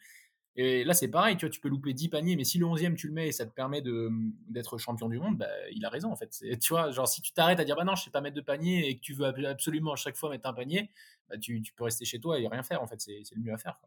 Et 0.58 0.86
là, 0.86 0.94
c'est 0.94 1.10
pareil, 1.10 1.36
tu 1.36 1.46
vois, 1.46 1.50
tu 1.50 1.60
peux 1.60 1.68
louper 1.68 1.94
10 1.94 2.08
paniers, 2.10 2.36
mais 2.38 2.46
si 2.46 2.58
le 2.60 2.66
11e, 2.66 2.96
tu 2.96 3.08
le 3.08 3.14
mets 3.14 3.28
et 3.28 3.32
ça 3.34 3.46
te 3.46 3.52
permet 3.54 3.82
de, 3.82 4.10
d'être 4.48 4.78
champion 4.78 5.10
du 5.10 5.20
monde, 5.20 5.38
bah, 5.38 5.48
il 5.74 5.84
a 5.86 5.90
raison, 5.90 6.12
en 6.12 6.16
fait. 6.16 6.30
Tu 6.62 6.74
vois, 6.74 6.92
genre, 6.92 7.08
si 7.10 7.22
tu 7.22 7.34
t'arrêtes 7.34 7.60
à 7.60 7.66
dire, 7.66 7.76
bah 7.76 7.84
non, 7.84 7.96
je 7.96 8.04
sais 8.04 8.10
pas 8.10 8.22
mettre 8.22 8.38
de 8.38 8.42
panier 8.42 8.88
et 8.88 8.96
que 8.96 9.02
tu 9.02 9.14
veux 9.14 9.26
absolument 9.26 9.94
à 9.94 9.96
chaque 9.98 10.16
fois 10.16 10.30
mettre 10.30 10.48
un 10.48 10.54
panier, 10.54 10.90
bah, 11.30 11.38
tu, 11.38 11.62
peux 11.76 11.84
rester 11.84 12.06
chez 12.06 12.20
toi 12.20 12.40
et 12.40 12.48
rien 12.48 12.64
faire, 12.64 12.82
en 12.82 12.88
fait. 12.88 13.02
C'est, 13.02 13.22
le 13.36 13.42
mieux 13.42 13.54
à 13.54 13.58
faire. 13.58 13.78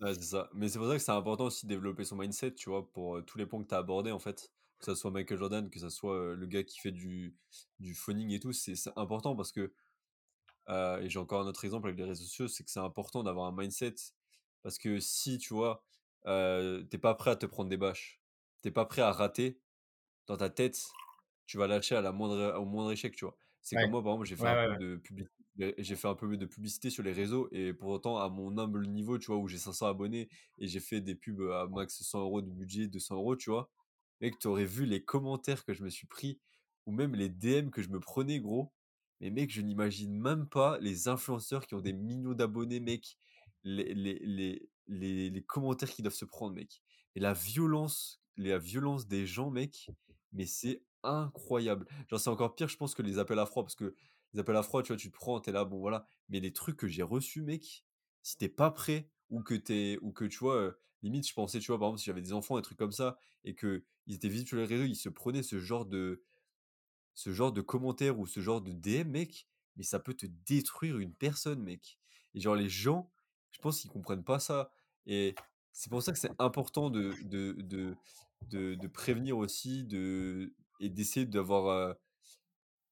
Ouais, 0.00 0.12
c'est 0.14 0.20
ça. 0.22 0.50
Mais 0.52 0.68
c'est 0.68 0.78
pour 0.78 0.88
ça 0.88 0.94
que 0.94 0.98
c'est 0.98 1.10
important 1.12 1.44
aussi 1.46 1.64
de 1.66 1.70
développer 1.70 2.04
son 2.04 2.16
mindset, 2.16 2.52
tu 2.54 2.68
vois, 2.68 2.90
pour, 2.92 3.24
tous 3.24 3.38
les 3.38 3.46
points 3.46 3.62
que 3.62 3.68
tu 3.68 3.74
as 3.74 3.78
abordés, 3.78 4.12
en 4.12 4.18
fait. 4.18 4.52
que 4.78 4.84
ça 4.84 4.94
soit 4.94 5.10
Michael 5.10 5.38
Jordan, 5.38 5.70
que 5.70 5.78
ça 5.80 5.88
soit, 5.88 6.34
le 6.34 6.46
gars 6.46 6.64
qui 6.64 6.78
fait 6.80 6.92
du 6.92 7.34
du 7.78 7.94
phoning 7.94 8.30
et 8.32 8.40
tout, 8.40 8.52
c'est 8.52 8.74
c'est 8.76 8.90
important 8.96 9.34
parce 9.34 9.52
que, 9.52 9.72
et 10.68 11.08
j'ai 11.10 11.18
encore 11.18 11.42
un 11.42 11.46
autre 11.48 11.64
exemple 11.64 11.88
avec 11.88 11.98
les 11.98 12.04
réseaux 12.06 12.24
sociaux, 12.24 12.48
c'est 12.48 12.64
que 12.64 12.70
c'est 12.70 12.80
important 12.80 13.22
d'avoir 13.24 13.46
un 13.48 13.52
mindset 13.56 13.94
parce 14.62 14.78
que 14.78 15.00
si, 15.00 15.38
tu 15.38 15.54
vois, 15.54 15.84
tu 16.26 16.98
pas 17.00 17.14
prêt 17.14 17.32
à 17.32 17.36
te 17.36 17.46
prendre 17.46 17.70
des 17.70 17.76
bâches, 17.78 18.22
t'es 18.62 18.70
pas 18.72 18.86
prêt 18.86 19.02
à 19.02 19.12
rater, 19.12 19.62
dans 20.28 20.36
ta 20.38 20.50
tête, 20.50 20.98
tu 21.46 21.58
vas 21.58 21.66
lâcher 21.68 21.96
à 21.96 22.02
la 22.02 22.12
moindre 22.12 22.58
au 22.60 22.66
moindre 22.66 22.92
échec, 22.92 23.16
tu 23.16 23.24
vois? 23.26 23.36
C'est 23.62 23.76
Ouais. 23.76 23.78
comme 23.78 23.90
moi, 23.92 24.02
par 24.02 24.12
exemple, 24.14 24.26
j'ai 24.28 24.36
fait 24.36 24.46
Ouais, 24.46 24.50
un 24.50 24.56
ouais, 24.56 24.66
peu 24.66 24.72
ouais. 24.72 24.78
de 24.78 24.96
publi 24.96 25.24
beh, 25.24 25.35
j'ai 25.58 25.96
fait 25.96 26.08
un 26.08 26.14
peu 26.14 26.36
de 26.36 26.46
publicité 26.46 26.90
sur 26.90 27.02
les 27.02 27.12
réseaux 27.12 27.48
et 27.52 27.72
pour 27.72 27.90
autant, 27.90 28.18
à 28.18 28.28
mon 28.28 28.58
humble 28.58 28.86
niveau, 28.86 29.18
tu 29.18 29.26
vois, 29.26 29.38
où 29.38 29.48
j'ai 29.48 29.58
500 29.58 29.86
abonnés 29.86 30.28
et 30.58 30.68
j'ai 30.68 30.80
fait 30.80 31.00
des 31.00 31.14
pubs, 31.14 31.40
à 31.52 31.66
max 31.68 32.02
100 32.02 32.20
euros 32.20 32.42
de 32.42 32.50
budget, 32.50 32.88
200 32.88 33.16
euros, 33.16 33.36
tu 33.36 33.50
vois? 33.50 33.70
Mec, 34.20 34.38
tu 34.38 34.48
aurais 34.48 34.64
vu 34.66 34.86
les 34.86 35.04
commentaires 35.04 35.64
que 35.64 35.72
je 35.74 35.82
me 35.84 35.90
suis 35.90 36.06
pris 36.06 36.40
ou 36.86 36.92
même 36.92 37.14
les 37.14 37.28
DM 37.28 37.70
que 37.70 37.82
je 37.82 37.88
me 37.90 38.00
prenais, 38.00 38.40
gros. 38.40 38.72
Mais 39.20 39.30
mec, 39.30 39.50
je 39.50 39.62
n'imagine 39.62 40.12
même 40.18 40.48
pas 40.48 40.78
les 40.78 41.08
influenceurs 41.08 41.66
qui 41.66 41.74
ont 41.74 41.80
des 41.80 41.92
millions 41.94 42.34
d'abonnés, 42.34 42.80
mec, 42.80 43.16
les 43.64 43.94
les 43.94 44.18
les 44.20 44.68
les 44.86 45.30
les 45.30 45.42
commentaires 45.42 45.90
qu'ils 45.90 46.02
doivent 46.04 46.14
se 46.14 46.24
prendre, 46.26 46.54
mec. 46.54 46.82
Et 47.14 47.20
la 47.20 47.32
violence 47.32 48.20
la 48.36 48.58
violence 48.58 49.06
des 49.08 49.26
gens, 49.26 49.50
mec, 49.50 49.90
mais 50.32 50.46
c'est 50.46 50.82
incroyable. 51.02 51.86
Genre, 52.08 52.20
c'est 52.20 52.30
encore 52.30 52.54
pire, 52.54 52.68
je 52.68 52.76
pense, 52.76 52.94
que 52.94 53.02
les 53.02 53.18
appels 53.18 53.38
à 53.38 53.46
froid, 53.46 53.62
parce 53.62 53.74
que 53.74 53.94
les 54.36 54.40
appels 54.40 54.56
à 54.56 54.62
froid, 54.62 54.82
tu 54.82 54.88
vois, 54.88 54.98
tu 54.98 55.10
te 55.10 55.16
prends, 55.16 55.40
t'es 55.40 55.50
là, 55.50 55.64
bon, 55.64 55.78
voilà. 55.78 56.06
Mais 56.28 56.40
les 56.40 56.52
trucs 56.52 56.76
que 56.76 56.86
j'ai 56.86 57.02
reçus, 57.02 57.40
mec, 57.40 57.84
si 58.22 58.36
t'es 58.36 58.50
pas 58.50 58.70
prêt, 58.70 59.08
ou 59.30 59.42
que 59.42 59.54
t'es, 59.54 59.98
ou 60.02 60.12
que 60.12 60.26
tu 60.26 60.38
vois, 60.38 60.76
limite, 61.02 61.26
je 61.26 61.32
pensais, 61.32 61.58
tu 61.58 61.68
vois, 61.68 61.78
par 61.78 61.88
exemple, 61.88 62.00
si 62.00 62.06
j'avais 62.06 62.20
des 62.20 62.34
enfants, 62.34 62.56
des 62.56 62.62
trucs 62.62 62.78
comme 62.78 62.92
ça, 62.92 63.18
et 63.44 63.54
que 63.54 63.84
ils 64.06 64.14
étaient 64.14 64.28
visibles 64.28 64.48
sur 64.48 64.58
les 64.58 64.66
réseaux, 64.66 64.84
ils 64.84 64.94
se 64.94 65.08
prenaient 65.08 65.42
ce 65.42 65.58
genre 65.58 65.86
de, 65.86 66.22
ce 67.14 67.32
genre 67.32 67.50
de 67.50 67.62
commentaires 67.62 68.18
ou 68.18 68.26
ce 68.26 68.40
genre 68.40 68.60
de 68.60 68.72
DM, 68.72 69.08
mec, 69.08 69.48
mais 69.76 69.82
ça 69.82 69.98
peut 69.98 70.14
te 70.14 70.26
détruire 70.46 70.98
une 70.98 71.14
personne, 71.14 71.62
mec. 71.62 71.98
Et 72.34 72.40
genre, 72.40 72.54
les 72.56 72.68
gens, 72.68 73.10
je 73.50 73.58
pense 73.58 73.80
qu'ils 73.80 73.90
comprennent 73.90 74.24
pas 74.24 74.38
ça. 74.38 74.70
Et 75.06 75.34
c'est 75.72 75.88
pour 75.88 76.02
ça 76.02 76.12
que 76.12 76.18
c'est 76.18 76.30
important 76.38 76.90
de, 76.90 77.14
de, 77.24 77.52
de, 77.62 78.74
de, 78.74 78.86
prévenir 78.88 79.38
aussi 79.38 79.84
de, 79.84 80.54
et 80.78 80.90
d'essayer 80.90 81.24
d'avoir, 81.24 81.96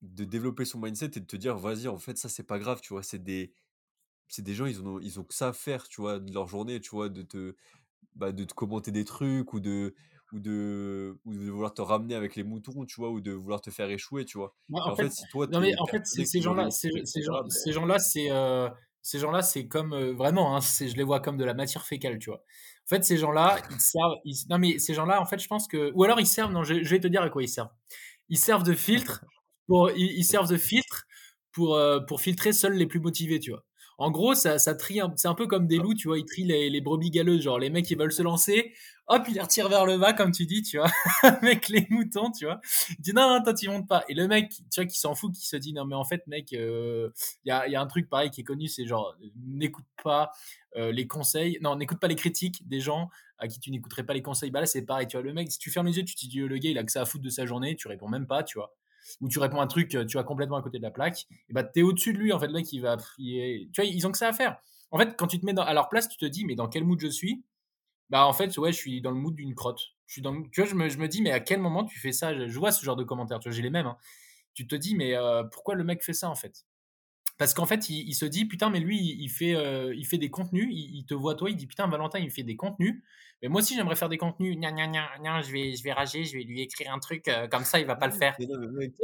de 0.04 0.24
développer 0.24 0.64
son 0.64 0.80
mindset 0.80 1.06
et 1.16 1.20
de 1.20 1.26
te 1.26 1.36
dire, 1.36 1.56
vas-y, 1.58 1.88
en 1.88 1.98
fait, 1.98 2.18
ça, 2.18 2.28
c'est 2.28 2.44
pas 2.44 2.58
grave, 2.58 2.80
tu 2.82 2.92
vois. 2.94 3.02
C'est 3.02 3.22
des, 3.22 3.52
c'est 4.28 4.42
des 4.42 4.54
gens, 4.54 4.66
ils 4.66 4.82
ont, 4.82 5.00
ils 5.00 5.20
ont 5.20 5.24
que 5.24 5.34
ça 5.34 5.48
à 5.48 5.52
faire, 5.52 5.88
tu 5.88 6.00
vois, 6.00 6.18
de 6.20 6.32
leur 6.32 6.48
journée, 6.48 6.80
tu 6.80 6.90
vois, 6.90 7.08
de 7.08 7.22
te, 7.22 7.56
bah, 8.16 8.32
de 8.32 8.44
te 8.44 8.54
commenter 8.54 8.92
des 8.92 9.04
trucs 9.06 9.52
ou 9.54 9.60
de 9.60 9.94
ou 10.32 10.40
de 10.40 11.18
ou 11.24 11.34
de 11.34 11.50
vouloir 11.50 11.74
te 11.74 11.82
ramener 11.82 12.14
avec 12.16 12.36
les 12.36 12.44
moutons, 12.44 12.86
tu 12.86 12.96
vois? 13.00 13.10
Ou 13.10 13.20
de 13.20 13.32
vouloir 13.32 13.60
te 13.62 13.70
faire 13.70 13.90
échouer, 13.90 14.24
tu 14.26 14.38
vois? 14.38 14.54
Et 14.86 14.90
en 14.90 14.92
en 14.92 14.96
fait 14.96 15.08
fait, 15.08 15.12
si 15.12 15.26
toi, 15.28 15.48
non, 15.48 15.60
mais 15.60 15.72
en 15.78 15.86
fait, 15.86 16.06
ces 16.06 16.40
gens-là 16.40 16.70
ces 16.70 16.90
gens 17.22 17.42
gens-là, 17.72 17.98
c'est, 17.98 18.30
heu, 18.30 18.68
ces 19.02 19.18
gens-là, 19.18 19.42
c'est 19.42 19.68
comme, 19.68 19.92
heu, 19.94 20.12
vraiment, 20.12 20.56
hein, 20.56 20.60
c'est 20.60 20.88
je 20.88 20.96
les 20.96 21.02
vois 21.04 21.20
comme 21.20 21.36
de 21.36 21.44
la 21.44 21.54
matière 21.54 21.84
fécale, 21.86 22.18
tu 22.18 22.30
vois? 22.30 22.38
En 22.38 22.88
fait, 22.88 23.04
ces 23.04 23.16
gens-là, 23.18 23.66
ils 23.70 23.80
servent 23.80 24.16
ils 24.24 24.36
non, 24.50 24.58
mais 24.58 24.78
ces 24.78 24.94
gens-là, 24.94 25.20
en 25.20 25.26
fait, 25.26 25.38
je 25.38 25.48
pense 25.48 25.68
que 25.68 25.92
ou 25.94 26.04
alors 26.04 26.20
ils 26.20 26.26
servent 26.26 26.52
non, 26.52 26.64
je 26.64 26.82
je 26.82 26.90
vais 26.90 27.00
te 27.00 27.08
dire 27.08 27.22
à 27.22 27.30
quoi 27.30 27.42
ils 27.42 27.48
servent. 27.48 27.70
Ils 28.30 28.38
servent 28.38 28.64
de 28.64 28.74
filtre 28.74 29.24
pour 29.66 29.90
ils 29.92 30.12
ils 30.18 30.24
servent 30.24 30.48
de 30.50 30.56
filtre 30.56 31.04
pour, 31.52 31.76
heu, 31.76 32.04
pour 32.06 32.20
filtrer 32.20 32.52
seuls 32.52 32.74
les 32.74 32.86
plus 32.86 33.00
motivés, 33.00 33.38
tu 33.40 33.50
vois? 33.52 33.64
En 33.98 34.10
gros, 34.10 34.34
ça 34.34 34.58
ça 34.58 34.74
trie 34.74 34.98
c'est 35.16 35.28
un 35.28 35.34
peu 35.34 35.46
comme 35.46 35.66
des 35.68 35.76
loups, 35.78 35.94
tu 35.94 36.08
vois? 36.08 36.18
Ils 36.18 36.24
trient 36.24 36.44
les 36.44 36.68
les 36.70 36.80
brebis 36.80 37.10
galeuses, 37.10 37.42
genre 37.42 37.58
les 37.60 37.70
mecs, 37.70 37.88
ils 37.90 37.96
veulent 37.98 38.12
se 38.12 38.22
lancer, 38.22 38.72
hop, 39.06 39.22
ils 39.28 39.34
les 39.34 39.40
retirent 39.40 39.68
vers 39.68 39.86
le 39.86 39.96
bas, 39.98 40.12
comme 40.12 40.32
tu 40.32 40.46
dis, 40.46 40.62
tu 40.62 40.78
vois? 40.78 40.90
Avec 41.22 41.68
les 41.68 41.86
moutons, 41.90 42.30
tu 42.32 42.44
vois? 42.46 42.60
Il 42.98 43.02
dit: 43.02 43.12
«Non, 43.14 43.28
non, 43.28 43.42
toi, 43.42 43.54
tu 43.54 43.68
montes 43.68 43.86
pas» 43.88 44.04
et 44.08 44.14
le 44.14 44.26
mec, 44.26 44.50
tu 44.50 44.80
vois, 44.80 44.86
qui 44.86 44.98
s'en 44.98 45.14
fout, 45.14 45.32
qui 45.32 45.46
se 45.46 45.56
dit: 45.56 45.72
«Non, 45.72 45.84
mais 45.84 45.94
en 45.94 46.04
fait, 46.04 46.26
mec, 46.26 46.50
il 46.52 47.10
y 47.44 47.50
a 47.50 47.68
y 47.68 47.76
a 47.76 47.80
un 47.80 47.86
truc 47.86 48.08
pareil 48.08 48.30
qui 48.30 48.40
est 48.40 48.44
connu, 48.44 48.66
c'est 48.68 48.86
genre, 48.86 49.14
n'écoute 49.46 49.84
pas, 50.02 50.30
heu, 50.76 50.90
les 50.90 51.06
conseils 51.06 51.58
non, 51.62 51.76
n'écoute 51.76 52.00
pas 52.00 52.08
les 52.08 52.16
critiques 52.16 52.66
des 52.68 52.80
gens 52.80 53.08
à 53.38 53.48
qui 53.48 53.60
tu 53.60 53.70
n'écouterais 53.70 54.04
pas 54.04 54.14
les 54.14 54.22
conseils». 54.22 54.50
Bah, 54.50 54.60
là, 54.60 54.66
c'est 54.66 54.82
pareil, 54.82 55.06
tu 55.06 55.16
vois? 55.16 55.22
Le 55.24 55.32
mec, 55.32 55.50
si 55.52 55.58
tu 55.58 55.70
fermes 55.70 55.86
les 55.86 55.96
yeux, 55.98 56.04
tu 56.04 56.14
te 56.16 56.26
dis: 56.26 56.38
«Le 56.40 56.58
gars, 56.58 56.70
il 56.70 56.78
a 56.78 56.84
que 56.84 56.92
ça 56.92 57.02
à 57.02 57.04
foutre 57.06 57.24
de 57.24 57.30
sa 57.30 57.46
journée», 57.46 57.76
tu 57.76 57.88
réponds 57.88 58.08
même 58.08 58.26
pas, 58.26 58.42
tu 58.42 58.58
vois? 58.58 58.74
Ou 59.20 59.28
tu 59.28 59.38
réponds 59.38 59.60
un 59.60 59.66
truc, 59.66 59.94
heu, 59.94 60.06
tu 60.06 60.16
vas 60.16 60.24
complètement 60.24 60.56
à 60.56 60.62
côté 60.62 60.78
de 60.78 60.82
la 60.82 60.90
plaque 60.90 61.26
et 61.48 61.52
bah, 61.52 61.64
tu 61.64 61.80
es 61.80 61.82
au-dessus 61.82 62.12
de 62.12 62.18
lui, 62.18 62.32
en 62.32 62.38
fait. 62.40 62.48
Mec, 62.48 62.72
il 62.72 62.80
va 62.80 62.96
tu 62.96 63.70
vois, 63.76 63.84
ils 63.84 64.06
ont 64.06 64.12
que 64.12 64.18
ça 64.18 64.28
à 64.28 64.32
faire. 64.32 64.58
En 64.90 64.98
fait, 64.98 65.16
quand 65.16 65.26
tu 65.26 65.40
te 65.40 65.46
mets 65.46 65.58
à 65.58 65.74
leur 65.74 65.88
place, 65.88 66.08
tu 66.08 66.16
te 66.18 66.24
dis: 66.26 66.44
«Mais 66.44 66.54
dans 66.54 66.68
quel 66.68 66.84
mood 66.84 67.00
je 67.00 67.08
suis?» 67.08 67.44
Bah, 68.10 68.26
en 68.26 68.32
fait, 68.34 68.56
ouais, 68.58 68.72
je 68.72 68.78
suis 68.78 69.00
dans 69.02 69.10
le 69.12 69.16
mood 69.18 69.34
d'une 69.34 69.54
crotte. 69.54 69.80
Je 70.06 70.14
suis 70.14 70.22
dans 70.22 70.42
tu 70.50 70.62
vois, 70.62 70.70
je 70.70 70.98
me 70.98 71.08
dis: 71.08 71.22
«Mais 71.22 71.32
à 71.32 71.40
quel 71.40 71.60
moment 71.60 71.84
tu 71.84 71.98
fais 72.00 72.12
ça?» 72.12 72.34
je 72.48 72.58
vois 72.58 72.72
ce 72.72 72.84
genre 72.84 72.96
de 72.96 73.04
commentaires, 73.04 73.40
tu 73.40 73.48
vois? 73.50 73.56
J'ai 73.56 73.62
les 73.62 73.70
mêmes, 73.70 73.86
hein. 73.86 73.96
Tu 74.54 74.66
te 74.68 74.76
dis: 74.76 74.94
«Mais, 74.96 75.14
heu, 75.16 75.44
pourquoi 75.52 75.74
le 75.76 75.84
mec 75.84 76.04
fait 76.04 76.14
ça, 76.14 76.30
en 76.30 76.36
fait?» 76.36 76.64
Parce 77.38 77.54
qu'en 77.54 77.66
fait, 77.66 77.88
il 77.88 78.08
il 78.08 78.14
se 78.14 78.24
dit: 78.26 78.46
«Putain, 78.46 78.70
mais 78.70 78.80
lui, 78.80 78.98
il 78.98 79.28
fait, 79.28 79.54
heu, 79.54 79.94
il 79.96 80.06
fait 80.06 80.18
des 80.18 80.30
contenus, 80.30 80.68
il 80.70 80.96
il 80.98 81.04
te 81.06 81.14
voit 81.14 81.34
toi, 81.34 81.50
il 81.50 81.56
dit: 81.56 81.66
"Putain, 81.66 81.86
Valentin, 81.88 82.18
il 82.20 82.30
fait 82.30 82.42
des 82.44 82.56
contenus, 82.56 83.02
mais 83.42 83.48
moi 83.48 83.60
aussi 83.60 83.74
j'aimerais 83.74 83.96
faire 83.96 84.08
des 84.08 84.18
contenus, 84.18 84.56
gna 84.56 84.72
gna 84.72 84.86
gna, 84.88 85.08
gna, 85.20 85.42
je 85.42 85.50
vais 85.52 85.74
je 85.76 85.82
vais 85.82 85.92
rager, 85.92 86.24
je 86.24 86.36
vais 86.38 86.44
lui 86.44 86.60
écrire 86.62 86.92
un 86.92 86.98
truc, 87.00 87.28
heu, 87.28 87.48
comme 87.50 87.64
ça 87.64 87.80
il 87.80 87.86
va 87.86 87.96
pas 87.96 88.06
le 88.06 88.12
faire». 88.12 88.38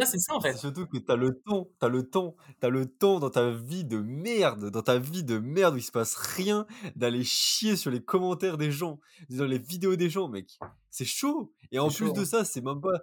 C'est 0.03 0.19
ça, 0.19 0.35
en 0.35 0.41
c'est 0.49 0.57
fait. 0.57 0.57
surtout 0.57 0.87
que 0.87 0.99
tu 0.99 1.13
as 1.13 1.17
le 1.17 1.41
temps, 1.45 1.71
tu 1.79 1.87
as 1.87 1.89
le 1.89 2.09
temps, 2.09 2.37
tu 2.61 2.67
as 2.67 2.71
le 2.71 2.87
temps 2.87 3.21
dans 3.21 3.31
ta 3.31 3.51
vie 3.51 3.85
de 3.85 3.99
merde, 3.99 4.71
dans 4.71 4.83
ta 4.83 4.99
vie 4.99 5.23
de 5.25 5.39
merde 5.39 5.75
où 5.75 5.79
il 5.79 5.83
se 5.83 5.93
passe 5.93 6.15
rien, 6.17 6.67
d'aller 6.97 7.25
chier 7.25 7.77
sur 7.77 7.91
les 7.91 8.03
commentaires 8.03 8.57
des 8.59 8.71
gens, 8.73 9.01
dans 9.29 9.45
les 9.47 9.59
vidéos 9.59 9.97
des 9.97 10.11
gens, 10.11 10.29
mec. 10.29 10.63
C'est 10.91 11.05
chaud 11.05 11.53
et 11.73 11.79
en 11.79 11.93
plus 11.93 12.13
chaud, 12.13 12.13
de 12.13 12.25
hein. 12.25 12.25
ça, 12.25 12.45
c'est 12.45 12.63
même 12.63 12.81
pas 12.81 12.99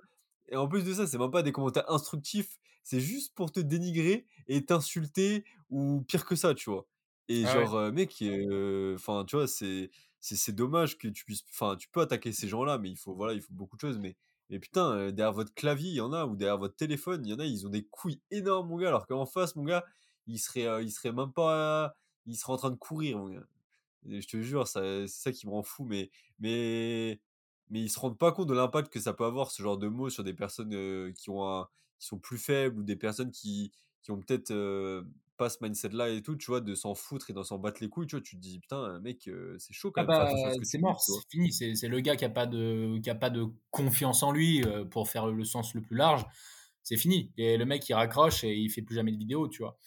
et 0.50 0.56
en 0.56 0.68
plus 0.68 0.84
de 0.84 0.94
ça, 0.94 1.08
c'est 1.08 1.18
même 1.18 1.32
pas 1.32 1.44
des 1.44 1.52
commentaires 1.52 1.90
instructifs, 1.92 2.58
c'est 2.84 3.02
juste 3.02 3.36
pour 3.36 3.52
te 3.52 3.60
dénigrer 3.60 4.28
et 4.48 4.66
t'insulter 4.66 5.46
ou 5.70 6.04
pire 6.08 6.26
que 6.26 6.36
ça, 6.36 6.54
tu 6.56 6.70
vois? 6.70 6.88
Et 7.30 7.46
Ah 7.46 7.58
ouais. 7.58 7.68
genre, 7.68 7.92
mec, 7.92 8.24
enfin, 8.96 9.26
tu 9.26 9.36
vois, 9.36 9.48
c'est 9.48 9.90
c'est 10.20 10.36
c'est 10.36 10.54
dommage 10.54 10.98
que 10.98 11.08
tu 11.08 11.26
puisses 11.26 11.44
enfin, 11.50 11.76
tu 11.78 11.90
peux 11.90 12.02
attaquer 12.02 12.32
ces 12.34 12.48
gens-là, 12.48 12.78
mais 12.80 12.90
il 12.90 12.98
faut, 12.98 13.14
voilà, 13.16 13.34
il 13.34 13.42
faut 13.42 13.54
beaucoup 13.54 13.76
de 13.78 13.82
choses, 13.82 14.00
mais 14.00 14.18
mais 14.50 14.60
putain, 14.60 15.12
derrière 15.12 15.34
votre 15.34 15.54
clavier, 15.54 15.90
il 15.90 15.96
y 15.96 16.02
en 16.02 16.14
a 16.14 16.26
ou 16.26 16.36
derrière 16.38 16.58
votre 16.58 16.76
téléphone, 16.76 17.26
il 17.26 17.30
y 17.32 17.34
en 17.34 17.40
a, 17.40 17.46
ils 17.46 17.66
ont 17.68 17.70
des 17.70 17.84
couilles 17.86 18.22
énormes, 18.32 18.70
mon 18.70 18.78
gars, 18.78 18.88
alors 18.90 19.06
qu'en 19.08 19.26
face, 19.26 19.56
mon 19.56 19.64
gars, 19.64 19.84
il 20.26 20.40
serait, 20.40 20.84
il 20.86 20.92
serait 20.92 21.12
même 21.14 21.34
pas 21.34 21.94
il 22.26 22.36
serait 22.38 22.54
en 22.54 22.58
train 22.58 22.72
de 22.72 22.76
courir, 22.78 23.18
mon 23.20 23.30
gars. 23.30 23.46
Et 24.10 24.22
je 24.22 24.28
te 24.28 24.42
jure, 24.42 24.68
ça 24.68 24.82
c'est 24.82 25.08
ça 25.08 25.32
qui 25.32 25.48
me 25.48 25.52
rend 25.54 25.64
fou, 25.64 25.84
mais 25.86 26.10
mais 26.40 27.22
mais 27.70 27.82
ils 27.82 27.90
se 27.90 28.00
rendent 28.00 28.18
pas 28.18 28.32
compte 28.32 28.48
de 28.48 28.54
l'impact 28.54 28.92
que 28.94 29.00
ça 29.00 29.14
peut 29.14 29.26
avoir, 29.26 29.52
ce 29.52 29.62
genre 29.64 29.78
de 29.78 29.88
mots 29.88 30.10
sur 30.10 30.24
des 30.24 30.34
personnes, 30.34 31.14
qui 31.14 31.30
ont 31.30 31.44
un 31.48 31.68
qui 32.00 32.08
sont 32.08 32.20
plus 32.20 32.38
faibles 32.38 32.80
ou 32.80 32.84
des 32.84 32.96
personnes 32.96 33.32
qui 33.32 33.72
qui 34.08 34.12
ont 34.12 34.22
peut-être, 34.22 34.54
pas 35.38 35.50
ce 35.50 35.58
mindset-là 35.62 36.10
et 36.10 36.22
tout, 36.24 36.36
tu 36.38 36.48
vois? 36.48 36.62
De 36.62 36.74
s'en 36.76 36.96
foutre 36.96 37.30
et 37.30 37.34
de 37.34 37.44
s'en 37.44 37.60
battre 37.60 37.80
les 37.82 37.90
couilles, 37.90 38.08
tu 38.08 38.16
vois? 38.16 38.24
Tu 38.24 38.38
te 38.38 38.42
dis: 38.42 38.60
«Putain, 38.60 39.00
mec, 39.02 39.30
c'est 39.60 39.74
chaud 39.74 39.92
quand 39.92 40.00
Ah 40.00 40.04
même, 40.04 40.10
bah, 40.10 40.26
c'est 40.38 40.78
tu 40.78 40.80
dis», 40.80 40.80
mort, 40.80 41.02
c'est 41.02 41.22
fini, 41.30 41.52
c'est 41.52 41.88
le 41.88 42.00
gars 42.02 42.16
qui 42.16 42.26
a 42.26 42.30
pas 42.30 42.46
de 42.46 43.00
qui 43.00 43.10
a 43.10 43.16
pas 43.16 43.30
de 43.32 43.46
confiance 43.72 44.22
en 44.24 44.32
lui, 44.32 44.64
pour 44.92 45.10
faire 45.10 45.28
le 45.28 45.44
sens 45.44 45.74
le 45.74 45.82
plus 45.82 45.96
large, 45.98 46.24
c'est 46.84 46.98
fini 46.98 47.32
et 47.38 47.58
le 47.58 47.66
mec, 47.66 47.88
il 47.90 47.94
raccroche 47.94 48.44
et 48.44 48.56
il 48.56 48.70
fait 48.70 48.84
plus 48.84 48.96
jamais 48.96 49.12
de 49.12 49.18
vidéos, 49.18 49.48
tu 49.48 49.64
vois? 49.64 49.78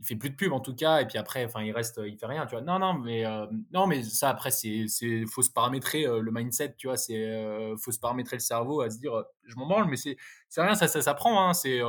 Il 0.00 0.06
fait 0.06 0.16
plus 0.16 0.30
de 0.30 0.34
pub 0.36 0.52
en 0.52 0.60
tout 0.60 0.74
cas 0.74 1.00
et 1.02 1.06
puis 1.06 1.18
après, 1.18 1.44
enfin, 1.44 1.62
il 1.62 1.72
reste, 1.72 2.00
il 2.04 2.16
fait 2.18 2.26
rien, 2.26 2.46
tu 2.46 2.52
vois? 2.56 2.62
Non, 2.62 2.78
non, 2.80 2.94
mais 2.94 3.24
non, 3.72 3.86
mais 3.86 4.02
ça 4.02 4.30
après 4.30 4.50
c'est 4.50 4.86
c'est 4.88 5.24
faut 5.26 5.42
se 5.42 5.50
paramétrer, 5.52 6.04
le 6.04 6.30
mindset, 6.32 6.74
tu 6.76 6.88
vois? 6.88 6.96
C'est, 6.96 7.74
faut 7.78 7.92
se 7.92 7.98
paramétrer 8.00 8.36
le 8.36 8.40
cerveau 8.40 8.80
à 8.80 8.90
se 8.90 8.98
dire, 8.98 9.12
«Je 9.44 9.54
m'en 9.56 9.66
branle», 9.68 9.88
mais 9.88 9.96
c'est 9.96 10.16
c'est 10.48 10.62
rien, 10.62 10.74
ça 10.74 10.88
ça 10.88 11.00
s'apprend, 11.02 11.48
hein, 11.48 11.54
c'est 11.54 11.80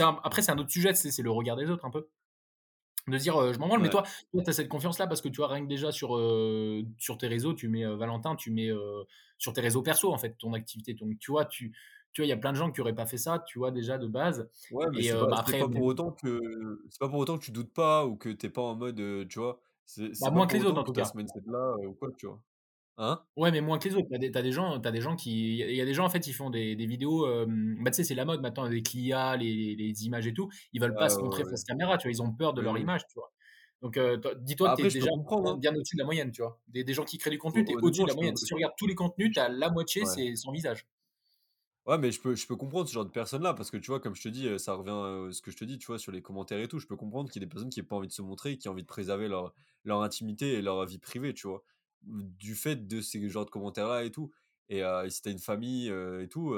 un 0.00 0.20
après 0.24 0.42
c'est 0.42 0.52
un 0.52 0.58
autre 0.58 0.70
sujet, 0.70 0.94
c'est 0.94 1.22
le 1.22 1.30
regard 1.30 1.56
des 1.56 1.70
autres 1.70 1.84
un 1.84 1.90
peu. 1.90 2.08
De 3.06 3.18
dire, 3.18 3.52
«Je 3.52 3.58
m'en 3.58 3.68
branle», 3.68 3.82
mais 3.82 3.90
toi 3.90 4.02
toi 4.32 4.42
tu 4.42 4.48
as 4.50 4.52
cette 4.54 4.68
confiance-là 4.68 5.06
parce 5.06 5.20
que 5.20 5.28
tu 5.28 5.36
vois, 5.36 5.48
rien 5.48 5.62
que 5.62 5.68
déjà 5.68 5.92
sur, 5.92 6.18
sur 6.98 7.18
tes 7.18 7.26
réseaux, 7.28 7.52
tu 7.52 7.68
mets, 7.68 7.84
Valentin, 7.84 8.34
tu 8.34 8.50
mets, 8.50 8.70
sur 9.38 9.52
tes 9.52 9.60
réseaux 9.60 9.82
perso, 9.82 10.12
en 10.12 10.16
fait, 10.18 10.36
ton 10.38 10.54
activité. 10.54 10.94
Donc 10.94 11.18
tu 11.18 11.30
vois, 11.30 11.44
tu 11.44 11.74
tu 12.14 12.22
vois, 12.22 12.26
il 12.26 12.30
y 12.30 12.32
a 12.32 12.36
plein 12.36 12.52
de 12.52 12.56
gens 12.56 12.70
qui 12.70 12.80
auraient 12.80 12.94
pas 12.94 13.06
fait 13.06 13.18
ça, 13.18 13.44
tu 13.46 13.58
vois, 13.58 13.72
déjà 13.72 13.98
de 13.98 14.06
base 14.06 14.48
Ouais, 14.70 14.86
mais 14.94 15.02
et 15.02 15.10
c'est 15.10 15.16
pas 15.18 15.26
bah, 15.26 15.38
après 15.38 15.58
pas 15.58 15.68
pour 15.68 15.82
autant 15.84 16.10
que 16.12 16.40
c'est 16.90 16.98
pas 16.98 17.08
pour 17.08 17.18
autant 17.18 17.38
que 17.38 17.44
tu 17.44 17.50
doutes 17.52 17.72
pas 17.72 18.06
ou 18.06 18.16
que 18.16 18.28
tu 18.30 18.46
es 18.46 18.50
pas 18.50 18.62
en 18.62 18.74
mode, 18.74 18.96
tu 19.28 19.38
vois? 19.38 19.60
C'est 19.84 20.12
bah, 20.20 20.30
moins 20.30 20.46
que 20.46 20.56
les 20.56 20.64
autres 20.64 20.80
en 20.80 20.84
tout 20.84 20.92
cas. 20.92 21.12
heu, 21.82 21.88
ou 21.88 21.94
quoi, 21.94 22.10
tu 22.16 22.26
vois? 22.26 22.42
Hein? 22.98 23.24
Ouais, 23.36 23.50
mais 23.50 23.60
moins 23.60 23.78
que 23.78 23.88
les 23.88 23.96
autres. 23.96 24.06
Tu 24.08 24.14
as 24.14 24.18
des 24.18 24.30
des 24.30 24.52
gens 24.52 24.78
tu 24.80 24.92
des 24.92 25.00
gens 25.00 25.16
qui 25.16 25.58
il 25.58 25.74
y 25.74 25.80
a 25.80 25.82
a 25.82 25.86
des 25.86 25.94
gens, 25.94 26.04
en 26.04 26.08
fait, 26.08 26.26
ils 26.28 26.32
font 26.32 26.50
des 26.50 26.76
des 26.76 26.86
vidéos, 26.86 27.26
bah, 27.80 27.90
tu 27.90 27.96
sais, 27.96 28.04
c'est 28.04 28.14
la 28.14 28.24
mode 28.24 28.40
maintenant 28.42 28.62
avec 28.64 28.92
l'IA, 28.92 29.36
les 29.36 29.74
les 29.74 30.04
images 30.06 30.26
et 30.28 30.32
tout. 30.32 30.48
Ils 30.72 30.80
veulent 30.80 30.96
pas 30.96 31.08
se 31.08 31.16
ouais, 31.16 31.22
montrer 31.22 31.42
ouais. 31.42 31.50
face 31.50 31.64
caméra, 31.64 31.98
tu 31.98 32.06
vois? 32.06 32.12
Ils 32.12 32.22
ont 32.22 32.32
peur 32.32 32.54
de 32.54 32.62
leur 32.62 32.76
oui. 32.76 32.80
image, 32.80 33.02
tu 33.08 33.14
vois? 33.16 33.32
Donc 33.82 33.98
dis-toi 34.42 34.70
que 34.70 34.76
tu 34.76 34.82
es 34.82 34.84
Après, 34.84 34.90
je 34.90 34.98
peux 34.98 35.06
déjà 35.06 35.10
hein. 35.44 35.58
bien 35.58 35.74
au-dessus 35.74 35.96
de 35.96 36.00
la 36.02 36.04
moyenne, 36.06 36.30
tu 36.30 36.42
vois? 36.42 36.60
Des 36.68 36.84
des 36.84 36.94
gens 36.94 37.04
qui 37.04 37.18
créent 37.18 37.30
du 37.30 37.38
contenu, 37.38 37.64
Ho 37.64 37.64
tu 37.64 37.72
es 37.72 37.76
au-dessus 37.80 38.02
de 38.04 38.08
la 38.08 38.14
moyenne. 38.14 38.36
Si 38.36 38.44
tu 38.46 38.54
regardes 38.54 38.74
tous 38.78 38.86
les 38.86 38.94
contenus, 38.94 39.32
tu 39.32 39.40
as 39.40 39.48
la 39.48 39.70
moitié, 39.70 40.04
ouais. 40.04 40.06
c'est 40.06 40.36
son 40.36 40.52
visage. 40.52 40.86
Ouais, 41.86 41.98
mais 41.98 42.10
je 42.12 42.20
peux 42.20 42.34
je 42.34 42.46
peux 42.46 42.56
comprendre 42.56 42.88
ce 42.88 42.94
genre 42.94 43.04
de 43.04 43.10
personnes-là 43.10 43.52
parce 43.52 43.70
que, 43.70 43.76
tu 43.76 43.88
vois, 43.88 44.00
comme 44.00 44.14
je 44.14 44.22
te 44.22 44.28
dis, 44.30 44.48
ça 44.58 44.72
revient, 44.74 44.90
heu, 45.28 45.32
ce 45.32 45.42
que 45.42 45.50
je 45.50 45.56
te 45.58 45.64
dis, 45.66 45.76
tu 45.78 45.86
vois, 45.86 45.98
sur 45.98 46.12
les 46.12 46.22
commentaires 46.22 46.58
et 46.60 46.66
tout. 46.68 46.78
Je 46.78 46.86
peux 46.86 46.96
comprendre 46.96 47.30
qu'il 47.30 47.42
y 47.42 47.44
ait 47.44 47.46
des 47.46 47.50
personnes 47.50 47.68
qui 47.68 47.78
aient 47.80 47.82
pas 47.82 47.96
envie 47.96 48.08
de 48.08 48.12
se 48.12 48.22
montrer, 48.22 48.56
qui 48.56 48.68
ont 48.68 48.72
envie 48.72 48.82
de 48.82 48.86
préserver 48.86 49.28
leur 49.28 49.52
leur 49.84 50.00
intimité 50.02 50.54
et 50.54 50.62
leur 50.62 50.86
vie 50.86 50.98
privée, 50.98 51.34
tu 51.34 51.46
vois? 51.46 51.62
Du 52.06 52.54
fait 52.54 52.86
de 52.86 53.00
ces 53.00 53.28
genres 53.30 53.46
de 53.46 53.50
commentaires-là 53.50 54.04
et 54.04 54.10
tout. 54.10 54.30
Et, 54.68 54.78
et 54.80 55.10
si 55.10 55.22
tu 55.22 55.28
as 55.28 55.32
une 55.32 55.38
famille, 55.38 55.88
et 55.88 56.28
tout, 56.28 56.54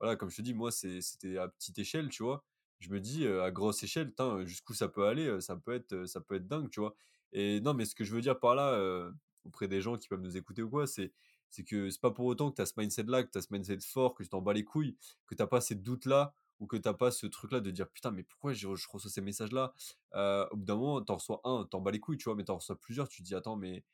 voilà, 0.00 0.16
comme 0.16 0.30
je 0.30 0.36
te 0.36 0.42
dis, 0.42 0.54
moi, 0.54 0.70
c'était 0.72 1.38
à 1.38 1.48
petite 1.48 1.78
échelle, 1.78 2.08
tu 2.10 2.22
vois? 2.22 2.44
Je 2.80 2.90
me 2.90 3.00
dis, 3.00 3.26
à 3.26 3.50
grosse 3.50 3.82
échelle, 3.82 4.12
jusqu'où 4.44 4.74
ça 4.74 4.88
peut 4.88 5.06
aller, 5.06 5.40
ça 5.40 5.56
peut 5.56 5.72
être, 5.74 6.06
ça 6.06 6.20
peut 6.20 6.34
être 6.36 6.48
dingue, 6.48 6.70
tu 6.70 6.80
vois? 6.80 6.94
Et 7.32 7.60
non, 7.60 7.74
mais 7.74 7.84
ce 7.84 7.94
que 7.94 8.04
je 8.04 8.14
veux 8.14 8.20
dire 8.20 8.38
par 8.40 8.54
là, 8.54 9.10
auprès 9.44 9.68
des 9.68 9.80
gens 9.80 9.96
qui 9.96 10.08
peuvent 10.08 10.20
nous 10.20 10.36
écouter 10.36 10.62
ou 10.62 10.70
quoi, 10.70 10.86
c'est 10.86 11.12
c'est 11.52 11.64
que 11.64 11.90
c'est 11.90 12.00
pas 12.00 12.12
pour 12.12 12.26
autant 12.26 12.50
que 12.50 12.56
tu 12.56 12.62
as 12.62 12.66
ce 12.66 12.74
mindset-là, 12.78 13.24
que 13.24 13.30
tu 13.32 13.38
as 13.38 13.42
ce 13.42 13.48
mindset 13.52 13.80
fort, 13.80 14.14
que 14.14 14.22
tu 14.22 14.28
t'en 14.28 14.40
bats 14.40 14.52
les 14.52 14.62
couilles, 14.64 14.96
que 15.26 15.34
tu 15.34 15.42
as 15.42 15.48
pas 15.48 15.60
ces 15.60 15.74
doutes-là 15.74 16.32
ou 16.60 16.66
que 16.68 16.76
tu 16.76 16.88
as 16.88 16.94
pas 16.94 17.10
ce 17.10 17.26
truc-là 17.26 17.58
de 17.60 17.70
dire: 17.72 17.88
«Putain, 17.90 18.12
mais 18.12 18.22
pourquoi 18.22 18.52
je 18.52 18.68
reçois 18.68 19.10
ces 19.10 19.20
messages-là?» 19.20 19.74
au 20.14 20.56
bout 20.56 20.64
d'un 20.64 20.76
moment, 20.76 21.02
tu 21.02 21.10
en 21.12 21.16
reçois 21.16 21.40
1, 21.44 21.64
tu 21.64 21.70
t'en 21.70 21.80
bats 21.80 21.90
les 21.90 21.98
couilles, 22.00 22.18
tu 22.18 22.24
vois? 22.24 22.36
Mais 22.36 22.44
tu 22.44 22.52
en 22.52 22.56
reçois 22.56 22.78
plusieurs, 22.78 23.08
tu 23.08 23.22
te 23.22 23.26
dis: 23.26 23.34
«Attends, 23.34 23.56
mais 23.56 23.84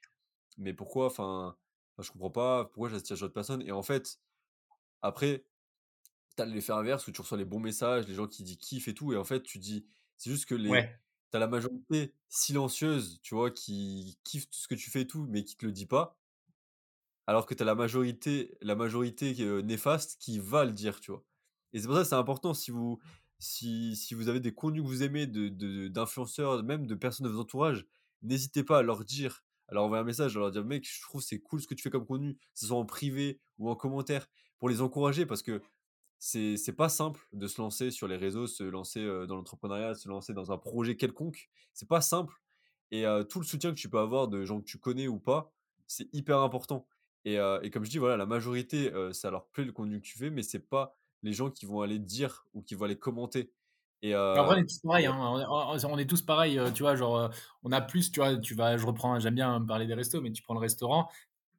mais 0.59 0.75
pourquoi? 0.75 1.07
Enfin, 1.07 1.57
je 1.99 2.11
comprends 2.11 2.31
pas, 2.31 2.65
pourquoi 2.67 2.89
j'attire 2.91 3.17
de 3.19 3.27
personnes?» 3.29 3.63
et 3.63 3.73
en 3.73 3.83
fait, 3.83 4.21
après, 5.03 5.47
tu 6.37 6.43
as 6.43 6.47
l'effet 6.47 6.73
inverse 6.73 7.07
où 7.09 7.13
tu 7.13 7.21
reçois 7.23 7.39
les 7.39 7.45
bons 7.45 7.61
messages, 7.61 8.07
les 8.09 8.15
gens 8.15 8.27
qui 8.29 8.43
disent 8.45 8.59
kiffent 8.59 8.89
et 8.89 8.95
tout 8.95 9.13
et 9.13 9.17
en 9.17 9.25
fait, 9.25 9.43
tu 9.43 9.59
dis 9.59 9.87
c'est 10.17 10.31
juste 10.31 10.47
que 10.47 10.55
les 10.55 10.79
Ouais. 10.79 11.01
tu 11.33 11.37
as 11.37 11.41
la 11.41 11.49
majorité 11.49 12.15
silencieuse, 12.29 13.21
tu 13.23 13.35
vois, 13.35 13.51
qui 13.51 14.19
kiffe 14.25 14.51
tout 14.51 14.59
ce 14.59 14.69
que 14.69 14.75
tu 14.77 14.91
fais 14.91 15.03
et 15.03 15.07
tout, 15.07 15.27
mais 15.31 15.45
qui 15.45 15.57
te 15.57 15.67
le 15.67 15.73
dit 15.73 15.87
pas 15.87 16.19
alors 17.27 17.47
que 17.47 17.55
tu 17.55 17.63
as 17.63 17.67
la 17.67 17.75
majorité 17.75 18.57
la 18.61 18.75
majorité 18.77 19.35
néfaste 19.63 20.17
qui 20.21 20.39
va 20.39 20.65
le 20.65 20.73
dire, 20.73 21.01
tu 21.01 21.11
vois? 21.11 21.25
Et 21.73 21.81
c'est 21.81 21.87
pour 21.87 21.97
ça 21.97 22.03
que 22.03 22.09
c'est 22.09 22.15
important 22.15 22.55
si 22.55 22.71
vous 22.71 23.01
si 23.39 23.97
si 23.97 24.15
vous 24.15 24.29
avez 24.29 24.41
des 24.41 24.55
contenus 24.55 24.83
que 24.83 24.89
vous 24.89 25.03
aimez 25.03 25.27
de 25.27 25.49
de 25.49 25.89
d'influenceurs, 25.89 26.63
même 26.63 26.87
de 26.87 26.95
personnes 26.95 27.27
de 27.27 27.31
votre 27.31 27.43
entourage, 27.45 27.87
n'hésitez 28.23 28.63
pas 28.65 28.79
à 28.79 28.83
leur 28.83 29.05
dire, 29.05 29.45
leur 29.75 29.85
envoyer 29.85 30.03
un 30.03 30.05
message, 30.05 30.37
leur 30.37 30.51
dire: 30.51 30.65
«Mec, 30.65 30.89
je 30.89 31.03
trouve 31.03 31.23
c'est 31.23 31.41
cool 31.41 31.61
ce 31.61 31.67
que 31.67 31.75
tu 31.75 31.83
fais 31.83 31.91
comme 31.91 32.07
contenu», 32.07 32.37
que 32.37 32.41
ce 32.55 32.67
soit 32.67 32.79
en 32.79 32.85
privé 32.87 33.41
ou 33.59 33.71
en 33.71 33.77
commentaire, 33.77 34.29
pour 34.59 34.69
les 34.69 34.81
encourager 34.81 35.27
parce 35.27 35.43
que 35.43 35.63
c'est 36.19 36.57
c'est 36.57 36.73
pas 36.73 36.89
simple 36.89 37.21
de 37.33 37.47
se 37.47 37.61
lancer 37.61 37.91
sur 37.91 38.09
les 38.09 38.17
réseaux, 38.17 38.47
se 38.47 38.63
lancer, 38.65 39.05
dans 39.29 39.37
l'entrepreneuriat, 39.37 39.95
se 39.95 40.09
lancer 40.09 40.33
dans 40.35 40.53
un 40.53 40.59
projet 40.59 40.97
quelconque. 40.97 41.49
C'est 41.75 41.89
pas 41.89 42.01
simple 42.01 42.35
et 42.93 43.05
tout 43.29 43.41
le 43.41 43.45
soutien 43.47 43.71
que 43.71 43.77
tu 43.81 43.91
peux 43.91 43.99
avoir 43.99 44.29
de 44.29 44.45
gens 44.45 44.61
que 44.61 44.65
tu 44.67 44.79
connais 44.79 45.09
ou 45.09 45.19
pas, 45.19 45.53
c'est 45.87 46.09
hyper 46.15 46.39
important 46.41 46.87
et 47.25 47.35
et 47.63 47.71
comme 47.71 47.85
je 47.85 47.91
dis, 47.91 47.99
voilà, 47.99 48.17
la 48.17 48.27
majorité, 48.27 48.93
ça 49.13 49.31
leur 49.31 49.49
plaît 49.49 49.65
le 49.65 49.73
contenu 49.73 50.01
que 50.01 50.07
tu 50.07 50.17
fais, 50.19 50.31
mais 50.31 50.43
c'est 50.43 50.69
pas 50.69 50.97
les 51.23 51.33
gens 51.33 51.51
qui 51.51 51.67
vont 51.67 51.81
aller 51.83 51.99
dire 51.99 52.47
ou 52.55 52.63
qui 52.63 52.75
vont 52.77 52.85
aller 52.87 52.99
commenter 52.99 53.53
et 54.35 54.39
Après, 54.39 54.55
on 54.55 54.59
est 54.59 54.67
tous 54.67 54.79
pareils, 54.81 55.07
hein, 55.07 55.17
on 55.89 55.99
est 55.99 56.07
tous 56.09 56.23
pareils, 56.23 56.61
tu 56.75 56.83
vois? 56.83 56.97
Genre, 56.97 57.17
heu, 57.19 57.31
on 57.63 57.73
a 57.73 57.81
plus, 57.81 58.11
tu 58.13 58.21
vois? 58.21 58.37
Tu 58.39 58.55
vas 58.55 58.77
je 58.77 58.87
reprends 58.87 59.19
j'aime 59.21 59.35
bien 59.35 59.61
parler 59.63 59.87
des 59.87 59.95
restos, 59.95 60.21
mais 60.21 60.33
tu 60.33 60.43
prends 60.43 60.55
le 60.55 60.61
restaurant, 60.61 61.09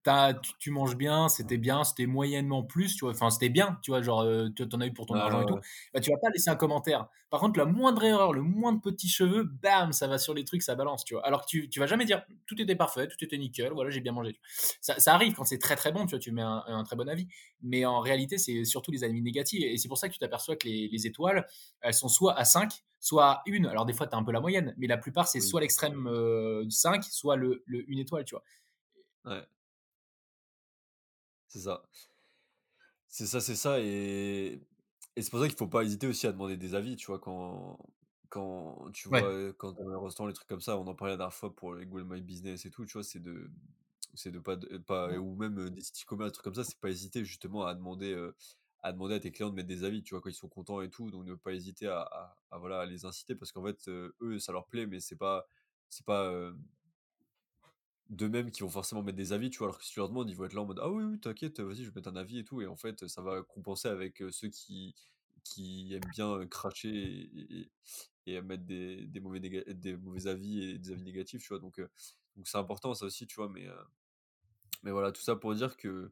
as 0.10 0.34
tu 0.36 0.52
tu 0.60 0.72
manges 0.72 0.96
bien, 0.98 1.30
c'était 1.30 1.58
bien, 1.58 1.84
c'était 1.84 2.06
moyennement 2.06 2.64
plus, 2.64 2.96
tu 2.96 3.06
vois? 3.06 3.12
Enfin, 3.14 3.30
c'était 3.30 3.50
bien, 3.50 3.80
tu 3.84 3.92
vois? 3.92 4.02
Genre, 4.02 4.24
heu, 4.24 4.52
tu 4.56 4.64
en 4.74 4.82
as 4.82 4.88
eu 4.88 4.94
pour 4.94 5.06
ton 5.06 5.18
argent 5.20 5.42
et 5.42 5.46
tout. 5.46 5.60
Bah, 5.94 6.00
tu 6.00 6.12
vas 6.12 6.18
pas 6.22 6.30
laisser 6.34 6.50
un 6.50 6.56
commentaire. 6.56 7.08
Par 7.30 7.40
contre, 7.42 7.60
la 7.60 7.66
moindre 7.66 8.04
erreur, 8.04 8.34
le 8.34 8.42
moindre 8.42 8.82
petit 8.82 9.10
cheveu, 9.10 9.44
bam, 9.44 9.92
ça 9.94 10.08
va 10.08 10.18
sur 10.18 10.34
les 10.34 10.44
trucs, 10.46 10.64
ça 10.64 10.76
balance, 10.76 11.04
tu 11.06 11.14
vois? 11.16 11.26
Alors 11.26 11.42
que 11.42 11.48
tu 11.50 11.70
tu 11.70 11.80
vas 11.80 11.88
jamais 11.88 12.06
dire: 12.06 12.24
«Tout 12.46 12.62
était 12.62 12.76
parfait, 12.76 13.08
tout 13.08 13.22
était 13.24 13.38
nickel, 13.38 13.72
voilà, 13.74 13.90
j'ai 13.90 14.02
bien 14.02 14.14
mangé». 14.14 14.40
Ça 14.82 15.00
ça 15.00 15.14
arrive 15.14 15.34
quand 15.34 15.44
c'est 15.46 15.58
très, 15.60 15.76
très 15.76 15.92
bon, 15.92 16.06
tu 16.06 16.12
vois? 16.12 16.20
Tu 16.20 16.32
mets 16.32 16.42
un 16.42 16.64
un 16.68 16.84
très 16.84 16.96
bon 16.96 17.08
avis. 17.10 17.28
Mais 17.62 17.86
en 17.86 18.00
réalité, 18.00 18.38
c'est 18.38 18.64
surtout 18.66 18.92
les 18.92 19.04
avis 19.04 19.22
négatifs 19.22 19.64
et 19.64 19.78
c'est 19.78 19.88
pour 19.88 19.98
ça 19.98 20.08
que 20.08 20.14
tu 20.14 20.20
t'aperçois 20.20 20.56
que 20.56 20.68
les 20.68 20.88
les 20.90 21.08
étoiles, 21.08 21.46
elles 21.82 21.94
sont 21.94 22.08
soit 22.10 22.38
à 22.38 22.46
5, 22.46 22.72
soit 23.00 23.26
à 23.32 23.42
1. 23.48 23.66
Alors 23.66 23.86
des 23.86 23.94
fois, 23.94 24.08
tu 24.08 24.16
as 24.16 24.18
un 24.20 24.24
peu 24.24 24.32
la 24.32 24.40
moyenne, 24.42 24.74
mais 24.78 24.88
la 24.88 24.98
plupart, 24.98 25.28
c'est 25.28 25.40
Oui, 25.40 25.42
soit 25.42 25.62
l'extrême, 25.62 26.08
heu, 26.08 26.66
5, 26.70 27.04
soit 27.04 27.36
le 27.36 27.64
le 27.66 27.84
1 27.92 28.00
étoile, 28.00 28.26
tu 28.26 28.36
vois? 28.36 28.44
ouais, 29.26 29.48
c'est 31.48 31.60
ça. 31.60 31.84
C'est 33.08 33.26
ça, 33.26 33.40
c'est 33.42 33.56
ça 33.56 33.80
et 33.80 34.62
et 35.16 35.22
c'est 35.24 35.32
pour 35.32 35.40
ça 35.40 35.48
qu'il 35.48 35.58
faut 35.58 35.68
pas 35.68 35.84
hésiter 35.84 36.06
aussi 36.08 36.28
à 36.28 36.32
demander 36.32 36.58
des 36.58 36.76
avis, 36.76 36.96
tu 36.96 37.08
vois? 37.08 37.20
Quand 37.20 37.80
quand 38.30 38.92
tu 38.94 39.08
vois, 39.10 39.54
quand 39.54 39.74
tu 39.74 39.82
un 39.82 40.00
restaurant, 40.04 40.28
les 40.28 40.34
trucs 40.34 40.48
comme 40.48 40.62
ça, 40.62 40.78
on 40.78 40.86
en 40.88 40.94
parlait 40.96 41.14
la 41.14 41.18
dernière 41.18 41.34
fois 41.34 41.56
pour 41.56 41.74
les 41.76 41.86
Google 41.86 42.06
My 42.14 42.22
Business 42.22 42.66
et 42.66 42.70
tout, 42.72 42.86
tu 42.86 42.94
vois? 42.94 43.04
C'est 43.04 43.20
de 43.22 43.50
c'est 44.14 44.32
de 44.32 44.40
pas 44.40 44.56
de 44.58 44.78
pas 44.78 45.12
ou 45.18 45.36
même, 45.36 45.70
des 45.72 45.82
sites 45.82 46.04
e-commerce, 46.04 46.32
des 46.32 46.34
trucs 46.36 46.44
comme 46.46 46.56
ça, 46.56 46.64
c'est 46.66 46.80
pas 46.80 46.90
hésiter 46.90 47.24
justement 47.26 47.66
à 47.66 47.74
demander, 47.76 48.16
à 48.82 48.92
demander 48.94 49.16
à 49.16 49.20
tes 49.20 49.32
clients 49.32 49.50
de 49.50 49.56
mettre 49.56 49.68
des 49.70 49.84
avis, 49.84 50.04
tu 50.04 50.14
vois? 50.16 50.22
Quand 50.22 50.30
ils 50.30 50.34
sont 50.36 50.50
contents 50.50 50.82
et 50.82 50.90
tout, 50.90 51.10
donc 51.12 51.26
ne 51.26 51.36
pas 51.36 51.54
hésiter 51.54 51.88
à 51.88 52.02
à 52.02 52.38
à 52.52 52.58
voilà, 52.60 52.82
à 52.82 52.86
les 52.86 53.06
inciter 53.06 53.36
parce 53.36 53.52
qu'en 53.52 53.64
fait, 53.66 53.88
eux, 53.90 54.40
ça 54.40 54.52
leur 54.54 54.68
plaît, 54.68 54.86
mais 54.88 55.00
c'est 55.00 55.18
pas 55.18 55.48
c'est 55.90 56.06
pas, 56.06 56.52
d'eux-mêmes 58.10 58.52
qui 58.52 58.62
vont 58.64 58.70
forcément 58.70 59.04
mettre 59.04 59.18
des 59.18 59.34
avis, 59.34 59.50
tu 59.50 59.60
vois? 59.60 59.68
Alors 59.68 59.80
que 59.80 59.86
si 59.86 59.92
tu 59.94 60.00
leur 60.00 60.10
demandes, 60.10 60.30
ils 60.30 60.36
vont 60.36 60.46
être 60.46 60.54
là 60.54 60.62
en 60.62 60.66
mode: 60.66 60.80
«Ah 60.82 60.90
oui, 60.92 61.04
oui, 61.04 61.20
t'inquiète, 61.20 61.60
vas-y, 61.60 61.78
je 61.84 61.90
vais 61.90 61.96
mettre 61.96 62.10
un 62.10 62.16
avis 62.16 62.40
et 62.40 62.44
tout» 62.46 62.62
et 62.62 62.68
en 62.68 62.76
fait, 62.78 63.08
ça 63.08 63.22
va 63.22 63.42
compenser 63.44 63.88
avec, 63.90 64.24
ceux 64.32 64.50
qui 64.50 64.96
qui 65.44 65.94
aiment 65.94 66.10
bien, 66.10 66.46
cracher 66.48 66.90
et 66.90 67.60
et 67.62 67.72
et 68.38 68.42
mettre 68.42 68.66
des 68.66 69.08
mauvais 69.22 69.40
des 69.42 69.98
mauvais 69.98 70.28
avis 70.28 70.64
et 70.64 70.78
des 70.80 70.92
avis 70.92 71.04
négatifs, 71.04 71.42
tu 71.44 71.50
vois? 71.50 71.60
Donc 71.60 71.80
donc 72.36 72.48
c'est 72.48 72.58
important 72.58 72.94
ça 72.96 73.06
aussi, 73.06 73.28
tu 73.28 73.36
vois? 73.38 73.50
Mais 73.50 73.68
mais 74.84 74.92
voilà, 74.92 75.12
tout 75.12 75.22
ça 75.22 75.36
pour 75.36 75.54
dire 75.56 75.78
que 75.78 76.12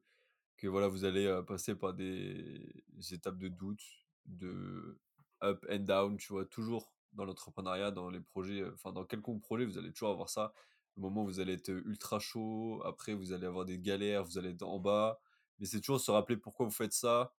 que 0.58 0.67
voilà, 0.67 0.88
vous 0.89 1.05
allez, 1.05 1.41
passer 1.47 1.75
par 1.75 1.93
des 1.95 2.84
étapes 3.12 3.38
de 3.39 3.49
doute, 3.49 3.84
de 4.25 4.99
up 5.43 5.65
and 5.71 5.79
down, 5.81 6.17
tu 6.17 6.34
vois? 6.34 6.45
Toujours 6.45 6.93
dans 7.13 7.25
l'entrepreneuriat, 7.25 7.91
dans 7.91 8.10
les 8.12 8.21
projets, 8.21 8.63
enfin 8.73 8.91
dans 8.93 9.05
quelconque 9.05 9.41
projet, 9.43 9.65
vous 9.65 9.77
allez 9.79 9.91
toujours 9.93 10.12
avoir 10.12 10.29
ça. 10.29 10.53
Le 10.97 11.01
moment 11.01 11.23
où 11.23 11.27
vous 11.27 11.39
allez 11.39 11.53
être, 11.53 11.69
ultra 11.69 12.19
chaud, 12.19 12.81
après 12.86 13.13
vous 13.13 13.34
allez 13.34 13.45
avoir 13.47 13.65
des 13.65 13.79
galères, 13.79 14.23
vous 14.23 14.38
allez 14.38 14.51
être 14.51 14.63
en 14.63 14.79
bas, 14.79 15.19
mais 15.60 15.65
c'est 15.65 15.79
toujours 15.81 15.99
se 15.99 16.12
rappeler 16.12 16.38
pourquoi 16.38 16.65
vous 16.65 16.71
faites 16.71 16.93
ça, 16.93 17.34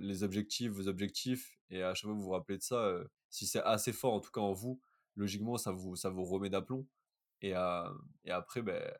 les 0.00 0.22
objectifs, 0.24 0.72
vos 0.72 0.88
objectifs. 0.88 1.58
Et 1.70 1.82
à 1.82 1.94
chaque 1.94 2.04
fois 2.08 2.14
vous 2.14 2.22
vous 2.22 2.30
rappelez 2.30 2.58
de 2.58 2.62
ça, 2.62 2.98
si 3.30 3.46
c'est 3.46 3.62
assez 3.62 3.92
fort 3.92 4.12
en 4.14 4.20
tout 4.20 4.30
cas 4.32 4.40
en 4.40 4.52
vous, 4.52 4.80
logiquement 5.16 5.56
ça 5.58 5.72
vous 5.72 5.96
ça 5.96 6.10
vous 6.10 6.24
remet 6.24 6.50
d'aplomb. 6.50 6.86
Et 7.42 7.50
et 8.24 8.30
après, 8.30 8.62
beh 8.62 8.92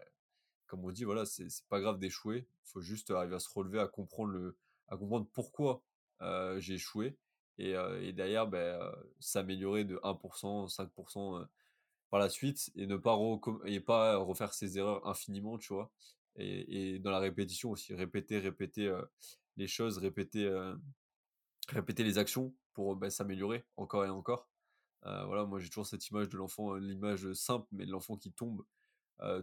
comme 0.69 0.85
on 0.85 0.91
dit, 0.93 1.05
voilà, 1.05 1.27
c'est 1.27 1.49
pas 1.69 1.81
grave 1.81 1.99
d'échouer. 1.99 2.49
Il 2.67 2.71
faut 2.71 2.81
juste 2.81 3.11
arriver 3.13 3.37
à 3.37 3.41
se 3.41 3.49
relever, 3.55 3.81
à 3.81 3.89
comprendre 3.89 4.33
le 4.33 4.57
à 4.89 4.97
comprendre 4.97 5.29
pourquoi, 5.33 5.83
j'ai 6.59 6.75
échoué. 6.75 7.19
Et 7.59 7.73
et 8.03 8.13
derrière, 8.13 8.49
heu, 8.55 8.81
s'améliorer 9.21 9.85
de 9.85 10.01
1% 10.05 10.69
5 10.69 10.91
heu, 10.99 11.47
par 12.17 12.23
la 12.23 12.31
suite 12.31 12.71
et 12.77 12.87
ne 12.87 12.97
pas 12.97 13.15
et 13.67 13.79
pas 13.79 14.17
refaire 14.17 14.55
ses 14.55 14.79
erreurs 14.79 15.07
infiniment, 15.07 15.59
tu 15.59 15.75
vois? 15.75 15.93
Et 16.37 16.99
dans 16.99 17.11
la 17.11 17.19
répétition 17.19 17.71
aussi, 17.71 17.93
répéter, 17.95 18.39
répéter, 18.39 18.91
les 19.59 19.67
choses, 19.67 19.99
répéter, 19.99 20.51
répéter 21.69 22.05
les 22.05 22.17
actions 22.17 22.55
pour, 22.73 22.97
bah, 22.97 23.11
s'améliorer 23.11 23.67
encore 23.77 24.07
et 24.07 24.09
encore. 24.09 24.49
Voilà, 25.03 25.45
moi 25.45 25.61
j'ai 25.61 25.69
toujours 25.69 25.87
cette 25.87 26.09
image 26.09 26.31
de 26.31 26.39
l'enfant, 26.39 26.75
l'image, 26.77 27.31
simple, 27.35 27.67
mais 27.71 27.85
de 27.85 27.91
l'enfant 27.91 28.17
qui 28.17 28.33
tombe 28.33 28.65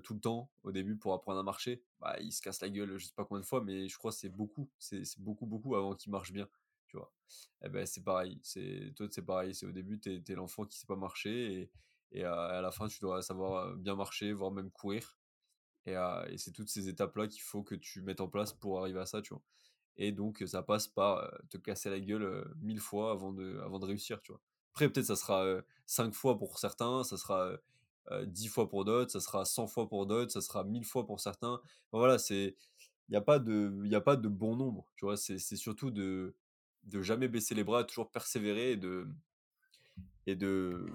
tout 0.04 0.16
le 0.16 0.20
temps 0.20 0.50
au 0.64 0.72
début 0.72 0.98
pour 0.98 1.14
apprendre 1.14 1.40
à 1.40 1.44
marcher, 1.44 1.84
bah, 2.00 2.18
il 2.22 2.32
se 2.32 2.42
casse 2.42 2.60
la 2.60 2.70
gueule, 2.70 2.98
je 2.98 3.06
sais 3.06 3.14
pas 3.16 3.24
combien 3.24 3.42
de 3.42 3.46
fois, 3.46 3.64
mais 3.64 3.88
je 3.88 3.96
crois 4.00 4.12
c'est 4.12 4.30
beaucoup, 4.30 4.68
c'est 4.80 5.04
beaucoup, 5.20 5.46
beaucoup 5.46 5.76
avant 5.76 5.94
qu'il 5.94 6.12
marche 6.12 6.32
bien, 6.32 6.50
tu 6.88 6.98
vois? 6.98 7.14
Et 7.64 7.70
ben 7.70 7.86
c'est 7.86 8.04
pareil, 8.04 8.40
c'est 8.42 8.94
toi, 8.96 9.08
c'est 9.12 9.22
pareil, 9.22 9.54
c'est 9.54 9.68
au 9.68 9.72
début, 9.72 10.00
tu 10.00 10.24
es 10.28 10.36
l'enfant 10.36 10.66
qui 10.66 10.80
sait 10.80 10.88
pas 10.88 10.96
marcher 10.96 11.54
et 11.62 11.72
et 12.14 12.24
à 12.26 12.62
la 12.62 12.72
fin, 12.72 12.88
tu 12.88 13.00
dois 13.02 13.22
savoir, 13.22 13.76
bien 13.76 13.96
marcher, 13.96 14.34
voire 14.34 14.52
même 14.52 14.72
courir 14.72 15.18
et 15.86 15.96
c'est 16.38 16.52
toutes 16.52 16.70
ces 16.70 16.88
étapes-là 16.90 17.28
qu'il 17.28 17.42
faut 17.42 17.64
que 17.64 17.76
tu 17.76 18.02
mettes 18.02 18.22
en 18.22 18.28
place 18.28 18.54
pour 18.54 18.80
arriver 18.80 19.00
à 19.00 19.06
ça, 19.06 19.22
tu 19.22 19.34
vois? 19.34 19.44
Et 19.98 20.12
donc 20.12 20.44
ça 20.48 20.64
passe 20.64 20.88
par, 20.88 21.30
te 21.50 21.58
casser 21.58 21.90
la 21.90 22.00
gueule, 22.00 22.54
1000 22.62 22.80
fois 22.80 23.12
avant 23.12 23.34
de 23.34 23.60
avant 23.60 23.80
de 23.80 23.86
réussir, 23.86 24.22
tu 24.22 24.32
vois? 24.32 24.42
Après 24.74 24.90
peut-être 24.90 25.06
ça 25.08 25.16
sera, 25.16 25.46
5 25.86 26.14
fois 26.14 26.38
pour 26.38 26.58
certains, 26.60 27.04
ça 27.04 27.18
sera, 27.18 27.52
10 28.26 28.48
fois 28.48 28.70
pour 28.70 28.86
d'autres, 28.86 29.12
ça 29.12 29.20
sera 29.22 29.46
100 29.46 29.68
fois 29.68 29.88
pour 29.90 30.06
d'autres, 30.08 30.32
ça 30.32 30.42
sera 30.42 30.64
1000 30.64 30.86
fois 30.86 31.06
pour 31.06 31.20
certains. 31.20 31.62
Voilà, 31.92 32.18
c'est 32.20 32.56
il 33.10 33.14
y 33.14 33.18
a 33.18 33.22
pas 33.22 33.40
de 33.40 33.82
il 33.86 33.94
a 33.96 34.02
pas 34.02 34.16
de 34.18 34.28
bon 34.30 34.56
nombre, 34.56 34.90
tu 34.96 35.06
vois? 35.06 35.18
C'est 35.18 35.38
c'est 35.40 35.58
surtout 35.58 35.92
de 35.92 36.36
de 36.84 37.02
jamais 37.02 37.28
baisser 37.30 37.56
les 37.56 37.64
bras, 37.64 37.84
toujours 37.84 38.12
persévérer 38.12 38.72
et 38.74 38.78
de 38.78 39.08
et 40.26 40.36
de 40.36 40.86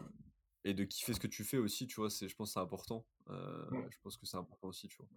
et 0.64 0.74
de 0.74 0.84
kiffer 0.84 1.14
ce 1.14 1.20
que 1.20 1.26
tu 1.26 1.44
fais 1.44 1.58
aussi, 1.58 1.86
tu 1.86 1.96
vois? 1.96 2.10
C'est 2.10 2.28
je 2.28 2.34
pense 2.36 2.50
que 2.50 2.54
c'est 2.54 2.60
important, 2.60 3.06
heu, 3.30 3.66
je 3.90 3.98
pense 4.02 4.16
que 4.16 4.26
c'est 4.26 4.36
important 4.36 4.68
aussi, 4.68 4.88
tu 4.88 4.96
vois? 4.98 5.08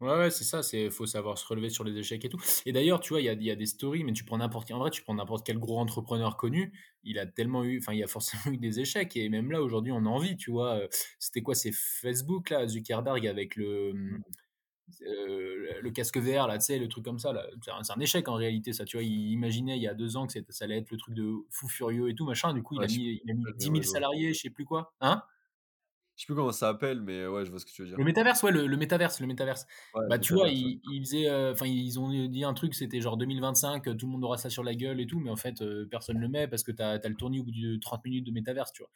Ouais, 0.00 0.16
ouais, 0.16 0.30
c'est 0.30 0.44
ça, 0.44 0.62
c'est 0.62 0.88
faut 0.88 1.04
savoir 1.04 1.36
se 1.36 1.46
relever 1.46 1.68
sur 1.68 1.84
les 1.84 1.94
échecs 1.98 2.24
et 2.24 2.30
tout. 2.30 2.40
Et 2.64 2.72
d'ailleurs, 2.72 3.00
tu 3.00 3.10
vois, 3.10 3.20
il 3.20 3.24
y 3.24 3.28
a 3.28 3.34
y 3.34 3.50
a 3.50 3.54
des 3.56 3.66
stories, 3.66 4.02
mais 4.02 4.14
tu 4.14 4.24
prends 4.24 4.38
n'importe 4.38 4.70
en 4.70 4.78
vrai, 4.78 4.90
tu 4.90 5.02
prends 5.02 5.14
n'importe 5.14 5.44
quel 5.44 5.58
gros 5.58 5.78
entrepreneur 5.78 6.38
connu, 6.38 6.72
il 7.04 7.18
a 7.18 7.26
tellement 7.26 7.64
eu 7.64 7.78
enfin, 7.80 7.92
il 7.92 7.98
y 7.98 8.02
a 8.02 8.06
forcément 8.06 8.42
eu 8.54 8.56
des 8.56 8.80
échecs 8.80 9.14
et 9.18 9.28
même 9.28 9.50
là, 9.52 9.62
aujourd'hui, 9.62 9.92
on 9.92 10.06
en 10.06 10.18
vit, 10.18 10.36
tu 10.38 10.50
vois? 10.50 10.78
Heu, 10.84 10.88
c'était 11.18 11.42
quoi? 11.42 11.54
C'est 11.54 11.72
Facebook 11.72 12.48
là, 12.48 12.66
Zuckerberg 12.66 13.26
avec 13.26 13.56
le, 13.56 13.92
heu, 15.02 15.80
le 15.80 15.90
casque 15.90 16.18
VR 16.18 16.46
là, 16.48 16.58
tu 16.58 16.66
sais, 16.66 16.78
le 16.78 16.88
truc 16.88 17.04
comme 17.04 17.18
ça 17.18 17.32
là. 17.32 17.46
C'est 17.82 17.92
un 17.92 18.00
échec 18.00 18.28
en 18.28 18.34
réalité 18.34 18.72
ça, 18.72 18.84
tu 18.84 18.96
vois? 18.96 19.04
Il 19.04 19.30
imaginait 19.32 19.76
il 19.76 19.82
y 19.82 19.88
a 19.88 19.94
2 19.94 20.16
ans 20.16 20.26
que 20.26 20.32
ça 20.50 20.64
allait 20.64 20.78
être 20.78 20.90
le 20.90 20.96
truc 20.98 21.14
de 21.14 21.32
fou 21.50 21.68
furieux 21.68 22.08
et 22.10 22.14
tout 22.14 22.26
machin, 22.26 22.54
du 22.54 22.62
coup, 22.62 22.74
il 22.74 22.82
Ouais, 22.82 22.84
a 22.84 22.88
mis 22.88 23.20
il 23.24 23.30
a 23.30 23.34
mis 23.34 23.44
pas, 23.44 23.50
je 23.58 23.58
10 23.58 23.70
000 23.70 23.84
ouais, 23.84 23.84
je 23.84 23.88
vois. 23.88 24.00
salariés, 24.00 24.34
je 24.34 24.40
sais 24.40 24.50
plus 24.50 24.64
quoi. 24.64 24.94
Hein? 25.00 25.22
Je 26.14 26.22
sais 26.22 26.26
plus 26.26 26.36
comment 26.36 26.52
ça 26.52 26.70
s'appelle, 26.72 27.00
mais 27.02 27.26
ouais, 27.26 27.44
je 27.44 27.50
vois 27.50 27.58
ce 27.58 27.66
que 27.66 27.72
tu 27.72 27.82
veux 27.82 27.88
dire. 27.88 27.98
Le 27.98 28.04
métaverse, 28.04 28.42
ouais, 28.44 28.52
le 28.52 28.66
le 28.66 28.76
métaverse 28.76 29.20
le 29.20 29.26
métaverse. 29.26 29.66
Ouais, 29.94 30.06
Bah, 30.06 30.18
tu 30.18 30.32
vois, 30.32 30.48
ils 30.48 30.80
ils 30.84 31.00
faisaient, 31.04 31.28
heu, 31.28 31.50
enfin, 31.52 31.66
ils 31.66 31.98
ont 32.00 32.08
dit 32.28 32.44
un 32.44 32.54
truc, 32.54 32.74
c'était 32.74 33.00
genre 33.00 33.16
2025, 33.16 33.84
tout 33.96 34.06
le 34.06 34.12
monde 34.12 34.24
aura 34.24 34.38
ça 34.38 34.48
sur 34.48 34.62
la 34.62 34.74
gueule 34.74 35.00
et 35.00 35.06
tout, 35.06 35.18
mais 35.20 35.30
en 35.30 35.36
fait, 35.36 35.60
heu, 35.62 35.88
personne 35.90 36.18
le 36.18 36.28
met 36.28 36.46
parce 36.48 36.62
que 36.62 36.72
tu 36.72 36.82
as 36.82 36.96
le 37.08 37.14
tournis 37.16 37.40
au 37.40 37.44
bout 37.44 37.50
de 37.50 37.76
30 37.76 38.04
minutes 38.04 38.24
de 38.26 38.30
métaverse, 38.32 38.72
tu 38.72 38.82
vois? 38.82 38.90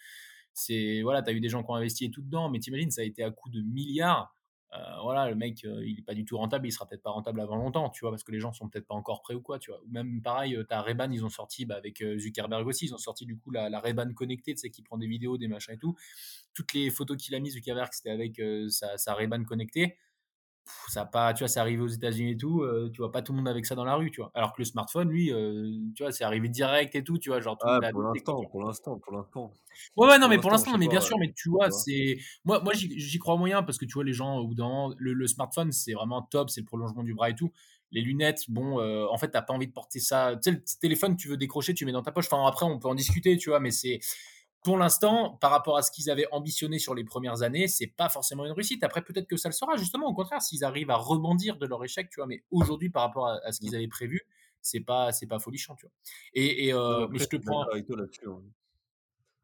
C'est 0.54 1.02
voilà, 1.02 1.22
tu 1.22 1.30
as 1.30 1.32
eu 1.34 1.40
des 1.40 1.48
gens 1.48 1.62
qui 1.64 1.70
ont 1.70 1.74
investi 1.76 2.06
et 2.06 2.10
tout 2.10 2.22
dedans, 2.22 2.50
mais 2.50 2.60
tu 2.60 2.70
imagines, 2.70 2.90
ça 2.90 3.02
a 3.02 3.04
été 3.04 3.22
à 3.24 3.30
coup 3.30 3.50
de 3.50 3.62
milliards. 3.62 4.33
Heu, 4.74 4.78
voilà, 5.02 5.28
le 5.28 5.34
mec, 5.36 5.64
heu, 5.64 5.86
il 5.86 5.98
est 6.00 6.02
pas 6.02 6.14
du 6.14 6.24
tout 6.24 6.36
rentable, 6.38 6.66
il 6.66 6.72
sera 6.72 6.86
peut-être 6.86 7.02
pas 7.02 7.10
rentable 7.10 7.40
avant 7.40 7.56
longtemps, 7.56 7.90
tu 7.90 8.00
vois? 8.00 8.10
Parce 8.10 8.24
que 8.24 8.32
les 8.32 8.40
gens 8.40 8.52
sont 8.52 8.68
peut-être 8.68 8.86
pas 8.86 8.94
encore 8.94 9.22
prêts 9.22 9.34
ou 9.34 9.40
quoi, 9.40 9.58
tu 9.58 9.70
vois? 9.70 9.80
Ou 9.84 9.90
même 9.90 10.22
pareil, 10.22 10.56
heu, 10.56 10.64
tu 10.68 10.74
as 10.74 10.82
Ray-Ban, 10.82 11.10
ils 11.12 11.24
ont 11.24 11.28
sorti, 11.30 11.66
bah, 11.66 11.76
avec, 11.76 12.02
Zuckerberg 12.18 12.66
aussi, 12.66 12.86
ils 12.86 12.94
ont 12.94 12.98
sorti 12.98 13.26
du 13.26 13.36
coup 13.38 13.50
la 13.50 13.80
Ray-Ban 13.80 14.12
connectée, 14.14 14.54
tu 14.54 14.60
sais, 14.60 14.70
qui 14.70 14.82
prend 14.82 14.98
des 14.98 15.06
vidéos, 15.06 15.38
des 15.38 15.48
machins 15.48 15.74
et 15.74 15.78
tout. 15.78 15.96
Toutes 16.54 16.72
les 16.74 16.90
photos 16.90 17.16
qu'il 17.22 17.34
a 17.34 17.40
mis 17.40 17.50
Zuckerberg, 17.50 17.90
c'était 17.92 18.10
avec, 18.10 18.40
sa 18.70 18.98
sa 18.98 19.14
Ray-Ban 19.14 19.44
connectée. 19.44 19.96
Ça 20.86 21.02
a 21.02 21.06
pas, 21.06 21.32
tu 21.34 21.40
vois, 21.40 21.48
c'est 21.48 21.60
arrivé 21.60 21.82
aux 21.82 21.88
États-Unis 21.88 22.32
et 22.32 22.36
tout, 22.36 22.62
heu, 22.62 22.90
tu 22.92 22.98
vois 23.02 23.12
pas 23.12 23.22
tout 23.22 23.32
le 23.32 23.38
monde 23.38 23.48
avec 23.48 23.66
ça 23.66 23.74
dans 23.74 23.84
la 23.84 23.96
rue, 23.96 24.10
tu 24.10 24.20
vois? 24.20 24.30
Alors 24.34 24.52
que 24.52 24.60
le 24.60 24.64
smartphone, 24.64 25.08
lui, 25.10 25.30
heu, 25.32 25.72
tu 25.94 26.02
vois, 26.02 26.12
c'est 26.12 26.24
arrivé 26.24 26.48
direct 26.48 26.94
et 26.94 27.04
tout, 27.04 27.18
tu 27.18 27.30
vois? 27.30 27.40
Genre 27.40 27.58
tout 27.58 27.68
Ah, 27.68 27.82
pour 27.82 28.00
l'instant, 28.02 28.44
pour 28.44 28.62
l'instant, 28.62 28.98
pour 29.00 29.12
l'instant. 29.12 29.52
Ouais, 29.96 30.08
ouais, 30.08 30.18
non, 30.18 30.28
Pour 30.28 30.28
mais 30.28 30.38
pour 30.38 30.50
l'instant, 30.50 30.76
mais 30.78 30.88
bien 30.88 31.00
sûr, 31.00 31.16
mais 31.18 31.32
tu 31.32 31.48
vois, 31.50 31.70
c'est 31.70 32.18
moi 32.44 32.60
moi 32.62 32.72
j'y 32.74 33.18
crois 33.18 33.36
moyen 33.36 33.62
parce 33.62 33.78
que 33.78 33.84
tu 33.84 33.94
vois 33.94 34.04
les 34.04 34.12
gens 34.12 34.42
d'un 34.44 34.64
moment, 34.64 34.94
le 34.98 35.12
le 35.14 35.26
smartphone, 35.26 35.72
c'est 35.72 35.92
vraiment 35.92 36.22
top, 36.22 36.50
c'est 36.50 36.60
le 36.60 36.66
prolongement 36.66 37.02
du 37.02 37.14
bras 37.14 37.30
et 37.30 37.34
tout. 37.34 37.52
Les 37.92 38.00
lunettes, 38.00 38.44
bon, 38.50 38.80
heu, 38.80 39.08
en 39.08 39.16
fait, 39.18 39.30
tu 39.30 39.36
as 39.36 39.42
pas 39.42 39.54
envie 39.54 39.68
de 39.68 39.72
porter 39.72 40.00
ça 40.00 40.34
tu 40.42 40.50
sais, 40.50 40.56
le 40.56 40.62
téléphone, 40.80 41.16
tu 41.16 41.28
veux 41.28 41.36
décrocher, 41.36 41.74
tu 41.74 41.84
mets 41.86 41.92
dans 41.92 42.02
ta 42.02 42.10
poche. 42.12 42.26
Enfin, 42.30 42.44
après, 42.46 42.66
on 42.66 42.78
peut 42.78 42.88
en 42.88 42.94
discuter, 42.94 43.36
tu 43.36 43.50
vois? 43.50 43.60
Mais 43.60 43.70
c'est 43.70 44.00
pour 44.64 44.78
l'instant, 44.78 45.36
par 45.40 45.52
rapport 45.52 45.76
à 45.78 45.82
ce 45.82 45.92
qu'ils 45.92 46.10
avaient 46.10 46.26
ambitionné 46.32 46.78
sur 46.80 46.94
les 46.96 47.04
premières 47.04 47.42
années, 47.42 47.68
c'est 47.68 47.86
pas 47.88 48.08
forcément 48.10 48.46
une 48.46 48.52
réussite. 48.52 48.84
Après, 48.84 49.02
peut-être 49.02 49.28
que 49.28 49.36
ça 49.36 49.48
le 49.50 49.54
sera, 49.54 49.76
justement, 49.76 50.08
au 50.08 50.14
contraire, 50.14 50.42
s'ils 50.42 50.64
arrivent 50.64 50.90
à 50.90 50.96
rebondir 50.96 51.58
de 51.58 51.66
leur 51.66 51.84
échec, 51.84 52.10
tu 52.10 52.20
vois? 52.20 52.26
Mais 52.26 52.44
aujourd'hui, 52.50 52.90
par 52.90 53.02
rapport 53.04 53.28
à 53.28 53.38
à 53.46 53.52
ce 53.52 53.60
qu'ils 53.60 53.76
avaient 53.76 53.88
prévu, 53.88 54.22
c'est 54.62 54.80
pas 54.80 55.12
c'est 55.12 55.26
pas 55.28 55.38
folichon, 55.40 55.76
tu 55.76 55.86
vois? 55.86 55.92
Et 56.34 56.68
et 56.68 56.72
Non, 56.88 57.08
mais 57.08 57.18
je 57.20 57.28
te 57.28 57.36
prends 57.36 57.66
d'accord 57.66 57.72
avec 57.72 57.86
toi 57.86 57.96
là-dessus, 57.96 58.28
hein. 58.28 58.42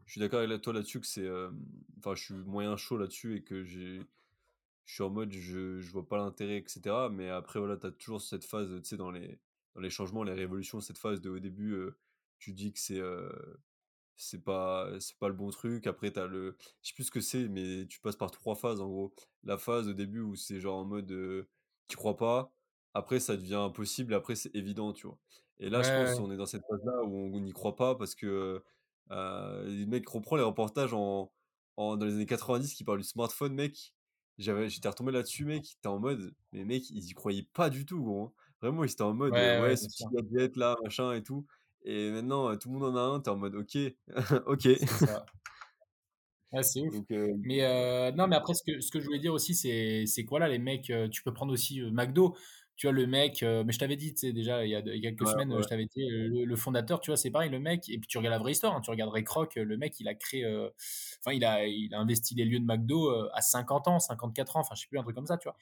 Je 0.07 0.13
suis 0.13 0.21
d'accord 0.21 0.41
avec 0.41 0.61
toi 0.63 0.73
là-dessus 0.73 1.01
que 1.01 1.07
c'est, 1.07 1.25
hem, 1.25 1.65
enfin, 1.99 2.15
je 2.15 2.25
suis 2.25 2.35
moyen 2.35 2.77
chaud 2.77 2.97
là-dessus 2.99 3.37
et 3.37 3.45
que 3.45 3.63
j'ai 3.65 4.01
je 4.87 4.95
suis 4.95 5.03
en 5.05 5.11
mode 5.11 5.33
je 5.33 5.81
je 5.81 5.93
vois 5.93 6.09
pas 6.09 6.19
l'intérêt 6.19 6.59
et 6.59 6.65
cetera. 6.69 7.11
Mais 7.11 7.29
après 7.31 7.61
voilà, 7.61 7.77
tu 7.79 7.87
as 7.89 7.93
toujours 7.93 8.21
cette 8.23 8.45
phase, 8.45 8.69
tu 8.83 8.89
sais, 8.89 8.97
dans 8.99 9.11
les 9.13 9.41
dans 9.75 9.81
les 9.83 9.91
changements, 9.91 10.25
les 10.25 10.35
révolutions, 10.35 10.81
cette 10.81 10.99
phase 10.99 11.21
de 11.23 11.31
au 11.31 11.39
début, 11.41 11.73
heu, 11.75 11.99
tu 12.39 12.53
dis 12.55 12.73
que 12.73 12.81
c'est, 12.81 13.01
C'est 14.23 14.45
pas 14.45 15.01
c'est 15.01 15.17
pas 15.19 15.29
le 15.29 15.35
bon 15.35 15.49
truc. 15.51 15.87
Après, 15.87 16.11
t'as 16.13 16.27
le 16.27 16.57
je 16.83 16.89
sais 16.89 16.95
plus 16.95 17.05
ce 17.05 17.11
que 17.11 17.21
c'est, 17.23 17.49
mais 17.49 17.87
tu 17.87 18.01
passes 18.01 18.17
par 18.17 18.31
3 18.31 18.55
phases, 18.55 18.81
en 18.81 18.89
gros. 18.89 19.15
La 19.45 19.57
phase 19.57 19.89
au 19.89 19.95
début 19.95 20.21
où 20.21 20.35
c'est 20.37 20.61
genre 20.61 20.77
en 20.79 20.85
mode, 20.85 21.11
heu, 21.11 21.49
tu 21.89 21.97
crois 21.97 22.17
pas. 22.19 22.53
Après, 22.93 23.19
ça 23.21 23.37
devient 23.37 23.55
impossible. 23.55 24.13
Après, 24.15 24.35
c'est 24.35 24.55
évident, 24.55 24.93
tu 24.93 25.07
vois? 25.07 25.19
Et 25.59 25.71
ouais, 25.75 25.81
là, 25.81 25.83
je 25.83 25.93
pense 25.93 26.19
ouais. 26.19 26.21
on 26.21 26.31
est 26.31 26.37
dans 26.37 26.45
cette 26.47 26.63
phase-là 26.69 27.03
où 27.05 27.15
on 27.35 27.41
n'y 27.41 27.53
croit 27.53 27.77
pas 27.77 27.95
parce 27.95 28.15
que, 28.15 28.63
les 29.11 29.87
mecs 29.87 30.09
reprend 30.09 30.37
les 30.37 30.43
reportages 30.43 30.93
en 30.95 31.33
en 31.77 31.97
dans 31.97 32.05
les 32.07 32.15
années 32.15 32.27
90 32.27 32.75
qui 32.75 32.85
parlent 32.85 32.99
du 32.99 33.05
smartphone, 33.07 33.55
mec. 33.55 33.95
J'avais 34.39 34.69
j'étais 34.69 34.89
retombé 34.89 35.13
là-dessus, 35.13 35.45
mec. 35.47 35.65
Tu 35.83 35.89
en 35.89 35.99
mode, 35.99 36.35
mais 36.53 36.65
mec, 36.65 36.91
ils 36.91 37.05
y 37.09 37.15
croyaient 37.15 37.49
pas 37.55 37.71
du 37.71 37.87
tout, 37.87 38.03
gros, 38.03 38.25
hein. 38.25 38.33
Vraiment, 38.63 38.85
ils 38.85 38.91
étaient 38.93 39.03
en 39.03 39.15
mode, 39.15 39.39
Ouais, 39.39 39.59
ouais, 39.61 39.61
«Ouais, 39.61 39.77
bien 39.77 39.77
ce 39.77 39.89
petit 39.89 40.07
gadget 40.09 40.57
là, 40.57 40.77
machin 40.85 41.13
et 41.15 41.23
tout». 41.23 41.47
Et 41.85 42.11
maintenant, 42.11 42.57
tout 42.57 42.69
le 42.71 42.79
monde 42.79 42.97
en 42.97 42.99
a 42.99 43.01
un, 43.17 43.21
tu 43.21 43.31
es 43.31 43.33
en 43.33 43.37
mode: 43.37 43.55
«OK, 43.55 43.77
OK». 44.47 44.69
Ouais, 46.53 46.63
c'est 46.65 46.81
ouf. 46.81 46.95
Donc 46.95 47.07
Mais 47.45 48.13
non, 48.13 48.27
mais 48.27 48.37
après 48.37 48.55
ce 48.55 48.63
que 48.65 48.81
ce 48.81 48.91
que 48.91 48.99
je 49.01 49.05
voulais 49.07 49.19
dire 49.21 49.33
aussi, 49.33 49.55
c'est 49.55 50.05
c'est 50.07 50.25
que 50.25 50.31
voilà, 50.31 50.49
les 50.49 50.59
mecs, 50.59 50.93
tu 51.13 51.23
peux 51.23 51.33
prendre 51.33 51.53
aussi, 51.53 51.81
McDo. 51.93 52.37
Tu 52.77 52.87
vois 52.87 52.95
le 52.95 53.07
mec, 53.07 53.43
mais 53.43 53.73
je 53.73 53.79
t'avais 53.79 53.97
dit, 53.97 54.15
tu 54.15 54.21
sais 54.29 54.33
déjà 54.33 54.65
il 54.65 54.71
y 54.71 54.75
a 54.75 54.81
de 54.83 54.91
il 54.93 55.05
y 55.05 55.07
a 55.07 55.11
quelques 55.11 55.27
ouais, 55.27 55.33
semaines, 55.33 55.53
ouais, 55.53 55.63
je 55.63 55.69
t'avais 55.69 55.85
dit, 55.87 56.09
le 56.09 56.45
le 56.47 56.57
fondateur, 56.57 57.01
tu 57.01 57.11
vois, 57.11 57.17
c'est 57.19 57.31
pareil, 57.31 57.51
le 57.51 57.61
mec 57.61 57.89
et 57.91 57.99
puis 57.99 58.09
tu 58.09 58.17
regardes 58.19 58.33
la 58.33 58.39
vraie 58.39 58.53
histoire, 58.53 58.75
hein, 58.75 58.81
tu 58.81 58.91
regardes 58.91 59.13
Ray 59.13 59.23
Kroc, 59.23 59.57
le 59.57 59.77
mec 59.77 60.01
il 60.01 60.09
a 60.09 60.15
créé, 60.15 60.47
enfin 61.21 61.33
il 61.33 61.45
a 61.45 61.67
il 61.67 61.93
a 61.95 61.99
investi 62.01 62.35
les 62.35 62.47
lieux 62.47 62.59
de 62.59 62.65
McDo, 62.65 63.11
à 63.35 63.43
50 63.43 63.87
ans, 63.89 63.99
54 63.99 64.57
ans, 64.57 64.61
enfin 64.61 64.75
je 64.75 64.81
sais 64.83 64.87
plus, 64.89 64.99
un 64.99 65.03
truc 65.03 65.15
comme 65.15 65.27
ça, 65.27 65.37
tu 65.37 65.45
vois? 65.49 65.57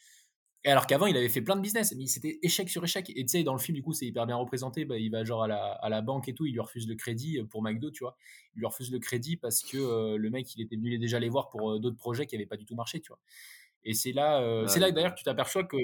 Et 0.65 0.71
alors 0.71 0.87
qu'avant, 0.87 1.07
il 1.07 1.17
avait 1.17 1.29
fait 1.29 1.41
plein 1.41 1.55
de 1.55 1.61
business, 1.61 1.95
mais 1.97 2.07
c'était 2.07 2.41
échec 2.43 2.69
sur 2.69 2.83
échec. 2.83 3.11
Et 3.11 3.25
tu 3.25 3.29
sais, 3.29 3.45
dans 3.45 3.53
le 3.53 3.61
film, 3.61 3.77
du 3.77 3.83
coup, 3.83 3.93
c'est 3.93 4.07
hyper 4.07 4.27
bien 4.27 4.37
représenté. 4.37 4.85
Bah, 4.85 4.99
il 4.99 5.11
va 5.11 5.25
genre 5.25 5.45
à 5.45 5.49
la, 5.49 5.73
à 5.73 5.89
la 5.89 6.03
banque 6.03 6.29
et 6.29 6.35
tout, 6.35 6.47
il 6.47 6.53
lui 6.53 6.61
refuse 6.61 6.89
le 6.89 6.97
crédit 6.97 7.39
euh, 7.39 7.45
pour 7.45 7.63
McDo, 7.63 7.91
tu 7.91 8.03
vois. 8.03 8.17
Il 8.57 8.59
lui 8.59 8.67
refuse 8.67 8.91
le 8.91 8.99
crédit 8.99 9.37
parce 9.37 9.63
que 9.63 9.79
euh, 9.79 10.17
le 10.17 10.31
mec, 10.31 10.53
il 10.57 10.61
était 10.61 10.77
venu 10.77 10.99
déjà 10.99 11.21
les 11.21 11.29
voir 11.29 11.49
pour 11.49 11.71
euh, 11.73 11.79
d'autres 11.79 11.97
projets 11.97 12.27
qui 12.27 12.35
n'avaient 12.35 12.47
pas 12.47 12.57
du 12.57 12.65
tout 12.65 12.75
marché, 12.75 13.01
tu 13.01 13.09
vois. 13.09 13.21
Et 13.85 13.95
c'est 13.95 14.13
là, 14.13 14.43
euh, 14.43 14.67
c'est 14.67 14.81
là 14.81 14.91
d'ailleurs 14.91 15.13
que 15.15 15.19
tu 15.19 15.25
t'aperçois 15.25 15.65
que 15.65 15.77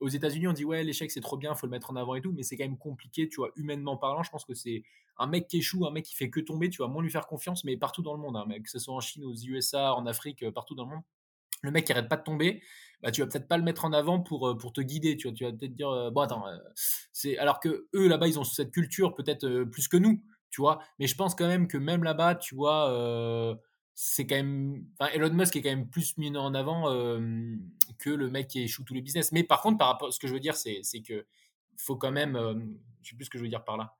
aux 0.00 0.08
États-Unis, 0.08 0.48
on 0.48 0.52
dit 0.52 0.64
ouais, 0.64 0.82
l'échec 0.82 1.10
c'est 1.10 1.20
trop 1.20 1.38
bien, 1.38 1.54
faut 1.54 1.66
le 1.66 1.70
mettre 1.70 1.90
en 1.90 1.96
avant 1.96 2.16
et 2.16 2.20
tout, 2.20 2.32
mais 2.32 2.42
c'est 2.42 2.56
quand 2.56 2.64
même 2.64 2.76
compliqué, 2.76 3.28
tu 3.28 3.36
vois, 3.36 3.50
humainement 3.56 3.96
parlant. 3.96 4.22
Je 4.22 4.30
pense 4.30 4.44
que 4.44 4.54
c'est 4.54 4.82
un 5.18 5.26
mec 5.26 5.46
qui 5.46 5.58
échoue, 5.58 5.86
un 5.86 5.90
mec 5.90 6.04
qui 6.04 6.14
fait 6.14 6.28
que 6.28 6.40
tomber, 6.40 6.68
tu 6.68 6.82
vas 6.82 6.88
moins 6.88 7.02
lui 7.02 7.10
faire 7.10 7.26
confiance, 7.26 7.64
mais 7.64 7.76
partout 7.76 8.02
dans 8.02 8.12
le 8.12 8.20
monde, 8.20 8.36
hein, 8.36 8.44
mais 8.48 8.60
que 8.60 8.68
ce 8.68 8.78
soit 8.78 8.94
en 8.94 9.00
Chine, 9.00 9.24
aux 9.24 9.34
USA, 9.34 9.94
en 9.94 10.04
Afrique, 10.04 10.50
partout 10.50 10.74
dans 10.74 10.84
le 10.84 10.90
monde 10.96 11.02
le 11.62 11.70
mec 11.70 11.86
qui 11.86 11.92
arrête 11.92 12.08
pas 12.08 12.16
de 12.16 12.22
tomber, 12.22 12.62
bah, 13.02 13.10
tu 13.10 13.20
vas 13.20 13.26
peut-être 13.26 13.48
pas 13.48 13.58
le 13.58 13.62
mettre 13.62 13.84
en 13.84 13.92
avant 13.92 14.20
pour, 14.20 14.48
euh, 14.48 14.56
pour 14.56 14.72
te 14.72 14.80
guider. 14.80 15.16
Tu, 15.16 15.28
vas 15.28 15.52
peut-être 15.52 15.74
dire, 15.74 15.90
euh, 15.90 16.10
bon, 16.10 16.22
attends, 16.22 16.46
euh, 16.48 16.56
c'est 17.12 17.36
alors 17.38 17.60
que 17.60 17.88
eux 17.94 18.08
là-bas, 18.08 18.28
ils 18.28 18.38
ont 18.38 18.44
cette 18.44 18.72
culture 18.72 19.14
peut-être 19.14 19.64
plus 19.64 19.88
que 19.88 19.96
nous, 19.96 20.22
tu 20.50 20.60
vois. 20.60 20.80
Mais 20.98 21.06
je 21.06 21.14
pense 21.14 21.34
quand 21.34 21.46
même 21.46 21.68
que 21.68 21.78
même 21.78 22.02
là-bas, 22.02 22.36
tu 22.36 22.54
vois, 22.54 23.56
c'est 23.94 24.26
quand 24.26 24.36
même. 24.36 24.84
Elon 25.14 25.32
Musk 25.32 25.56
est 25.56 25.62
quand 25.62 25.70
même 25.70 25.88
plus 25.88 26.16
mis 26.18 26.36
en 26.36 26.54
avant 26.54 26.84
que 27.98 28.10
le 28.10 28.30
mec 28.30 28.48
qui 28.48 28.62
échoue 28.62 28.84
tous 28.84 28.94
les 28.94 29.02
business. 29.02 29.32
Mais 29.32 29.44
par 29.44 29.62
contre, 29.62 29.78
par 29.78 29.88
rapport, 29.88 30.12
ce 30.12 30.18
que 30.18 30.28
je 30.28 30.32
veux 30.32 30.40
dire, 30.40 30.56
c'est, 30.56 30.80
c'est 30.82 31.00
que 31.00 31.26
faut 31.78 31.96
quand 31.96 32.12
même. 32.12 32.36
je 33.02 33.10
sais 33.10 33.16
plus 33.16 33.26
ce 33.26 33.30
que 33.30 33.38
je 33.38 33.42
veux 33.42 33.48
dire 33.48 33.64
par 33.64 33.76
là. 33.76 33.96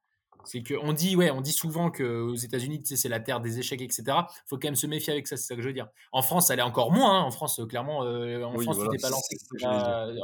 C'est 0.46 0.62
qu'on 0.62 0.92
dit, 0.92 1.16
ouais, 1.16 1.30
on 1.30 1.40
dit 1.40 1.52
souvent 1.52 1.90
qu'aux 1.90 2.34
États-Unis, 2.34 2.80
tu 2.80 2.88
sais, 2.88 2.96
c'est 2.96 3.08
la 3.08 3.20
terre 3.20 3.40
des 3.40 3.58
échecs, 3.58 3.82
etc. 3.82 4.28
faut 4.46 4.56
quand 4.56 4.68
même 4.68 4.76
se 4.76 4.86
méfier 4.86 5.12
avec 5.12 5.26
ça, 5.26 5.36
c'est 5.36 5.42
ça 5.48 5.56
que 5.56 5.62
je 5.62 5.66
veux 5.66 5.72
dire. 5.74 5.88
En 6.12 6.22
France, 6.22 6.46
ça 6.46 6.56
l'est 6.56 6.62
encore 6.62 6.92
moins. 6.92 7.18
hein. 7.20 7.22
En 7.24 7.30
France, 7.32 7.58
euh, 7.60 7.66
clairement, 7.66 8.04
euh, 8.04 8.42
en 8.44 8.54
oui, 8.54 8.64
France, 8.64 8.76
tu 8.76 8.84
voilà, 8.84 8.90
t'es 8.96 9.02
pas 9.02 9.10
lancé. 9.10 9.36
que 9.36 9.56
que 9.58 10.20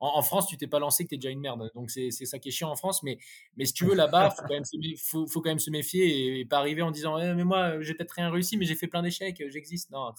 En, 0.00 0.18
en- 0.18 0.22
France, 0.22 0.46
tu 0.48 0.58
t'es 0.58 0.66
pas 0.66 0.78
lancé 0.80 1.04
que 1.04 1.08
t'es 1.10 1.16
déjà 1.16 1.30
une 1.30 1.40
merde. 1.40 1.70
Donc 1.74 1.90
c'est 1.90 2.10
ça 2.10 2.38
qui 2.38 2.48
est 2.50 2.52
chiant 2.52 2.70
en 2.70 2.76
France. 2.76 3.02
Mais, 3.02 3.16
mais 3.56 3.64
si 3.64 3.72
tu 3.72 3.84
veux, 3.86 3.94
là-bas, 3.94 4.30
faut 4.30 4.42
quand 4.42 4.54
même 4.54 4.64
se 4.64 4.76
mé- 4.76 4.98
faut, 5.02 5.26
faut 5.26 5.40
quand 5.40 5.48
même 5.50 5.58
se 5.58 5.70
méfier 5.70 6.04
et, 6.36 6.40
et 6.40 6.44
pas 6.44 6.58
arriver 6.58 6.82
en 6.82 6.90
disant, 6.90 7.18
Eh, 7.18 7.32
mais 7.32 7.44
moi, 7.44 7.80
j'ai 7.80 7.94
peut-être 7.94 8.12
rien 8.12 8.30
réussi, 8.30 8.56
mais 8.58 8.66
j'ai 8.66 8.74
fait 8.74 8.86
plein 8.88 9.02
d'échecs, 9.02 9.40
euh, 9.40 9.48
j'existe. 9.50 9.90
Non, 9.90 10.12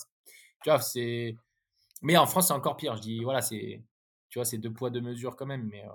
tu 0.63 0.69
vois, 0.69 0.79
c'est. 0.81 1.35
Mais 2.01 2.17
en 2.17 2.25
France, 2.25 2.47
c'est 2.47 2.53
encore 2.53 2.77
pire. 2.77 2.95
Je 2.97 3.01
dis, 3.01 3.23
voilà, 3.23 3.41
c'est, 3.41 3.81
tu 4.35 4.39
vois, 4.39 4.45
c'est 4.45 4.57
deux 4.57 4.73
poids 4.73 4.89
deux 4.89 4.99
mesures 5.01 5.37
quand 5.37 5.45
même. 5.45 5.67
Mais, 5.71 5.85
euh, 5.85 5.89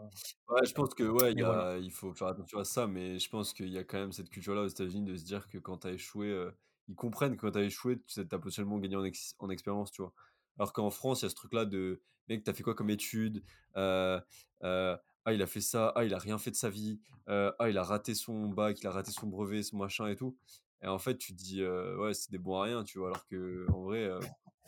Ouais, 0.48 0.66
je 0.66 0.72
pense 0.74 0.94
que, 0.94 1.04
ouais, 1.04 1.32
il 1.32 1.42
voilà. 1.44 1.70
faut 1.92 2.12
faire 2.12 2.26
attention 2.28 2.58
à 2.58 2.64
ça, 2.64 2.86
mais 2.88 3.18
je 3.20 3.28
pense 3.30 3.52
qu'il 3.52 3.68
y 3.68 3.78
a 3.78 3.84
quand 3.84 3.98
même 3.98 4.12
cette 4.12 4.30
culture-là 4.30 4.62
aux 4.62 4.66
États-Unis 4.66 5.04
de 5.04 5.14
se 5.16 5.24
dire 5.24 5.48
que 5.48 5.58
quand 5.58 5.78
tu 5.78 5.86
as 5.86 5.92
échoué, 5.92 6.48
ils 6.88 6.96
comprennent 6.96 7.36
que 7.36 7.42
quand 7.42 7.52
tu 7.52 7.58
as 7.58 7.62
échoué, 7.62 8.00
tu 8.04 8.20
as 8.20 8.24
potentiellement 8.24 8.78
gagné 8.78 8.96
en 8.96 9.04
ex 9.04 9.36
en 9.38 9.48
expérience, 9.48 9.92
tu 9.92 10.02
vois? 10.02 10.12
Alors 10.58 10.72
qu'en 10.72 10.90
France, 10.90 11.20
il 11.22 11.24
y 11.24 11.26
a 11.26 11.28
ce 11.30 11.36
truc-là 11.36 11.64
de: 11.66 12.02
«Mec, 12.28 12.42
tu 12.42 12.50
as 12.50 12.54
fait 12.54 12.64
quoi 12.64 12.74
comme 12.74 12.90
études?» 12.90 13.44
heu 13.76 14.20
heu, 14.64 14.96
«Ah, 15.24 15.32
il 15.34 15.40
a 15.42 15.46
fait 15.46 15.60
ça. 15.60 15.92
Ah, 15.94 16.04
il 16.04 16.14
a 16.14 16.18
rien 16.18 16.38
fait 16.38 16.50
de 16.50 16.56
sa 16.56 16.68
vie. 16.70 17.00
Ah, 17.28 17.54
il 17.68 17.78
a 17.78 17.84
raté 17.84 18.14
son 18.16 18.48
bac, 18.48 18.80
il 18.80 18.86
a 18.88 18.90
raté 18.90 19.12
son 19.12 19.28
brevet, 19.28 19.62
son 19.62 19.76
machin 19.78 20.08
et 20.08 20.16
tout» 20.16 20.36
et 20.82 20.86
en 20.88 20.98
fait, 20.98 21.18
tu 21.18 21.32
te 21.34 21.38
dis, 21.42 21.62
«Ouais, 21.64 22.14
c'est 22.14 22.30
des 22.32 22.38
bons 22.38 22.56
à 22.56 22.64
rien», 22.64 22.82
tu 22.84 22.98
vois? 22.98 23.08
Alors 23.08 23.84
vrai, 23.84 24.08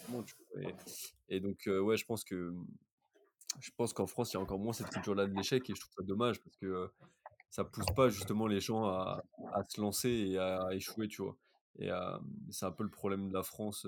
non, 0.09 0.23
tu 0.23 0.35
vois? 0.55 0.63
Et 0.63 0.77
et 1.29 1.41
donc 1.41 1.63
ouais, 1.67 1.97
je 1.97 2.05
pense 2.05 2.25
que, 2.25 2.51
mmh 2.51 2.67
je 3.61 3.71
pense 3.77 3.93
qu'en 3.93 4.07
France, 4.07 4.33
il 4.33 4.37
y 4.37 4.39
a 4.39 4.41
encore 4.43 4.59
moins 4.59 4.73
cette 4.73 4.91
culture-là 4.91 5.27
de 5.27 5.35
l'échec 5.35 5.69
et 5.71 5.75
je 5.75 5.81
trouve 5.81 5.93
ça 5.99 6.03
dommage 6.05 6.43
parce 6.43 6.57
que, 6.57 6.67
heu, 6.67 6.91
ça 7.51 7.65
pousse 7.65 7.91
pas 7.93 8.09
justement 8.11 8.47
les 8.49 8.61
gens 8.61 8.87
à 8.87 9.25
à 9.55 9.63
se 9.69 9.81
lancer 9.81 10.11
et 10.11 10.39
à 10.39 10.69
échouer, 10.73 11.09
tu 11.09 11.23
vois? 11.23 11.39
Et 11.79 11.91
c'est 12.51 12.67
un 12.67 12.73
peu 12.73 12.85
le 12.85 12.91
problème 12.91 13.29
de 13.31 13.35
la 13.35 13.43
France, 13.45 13.87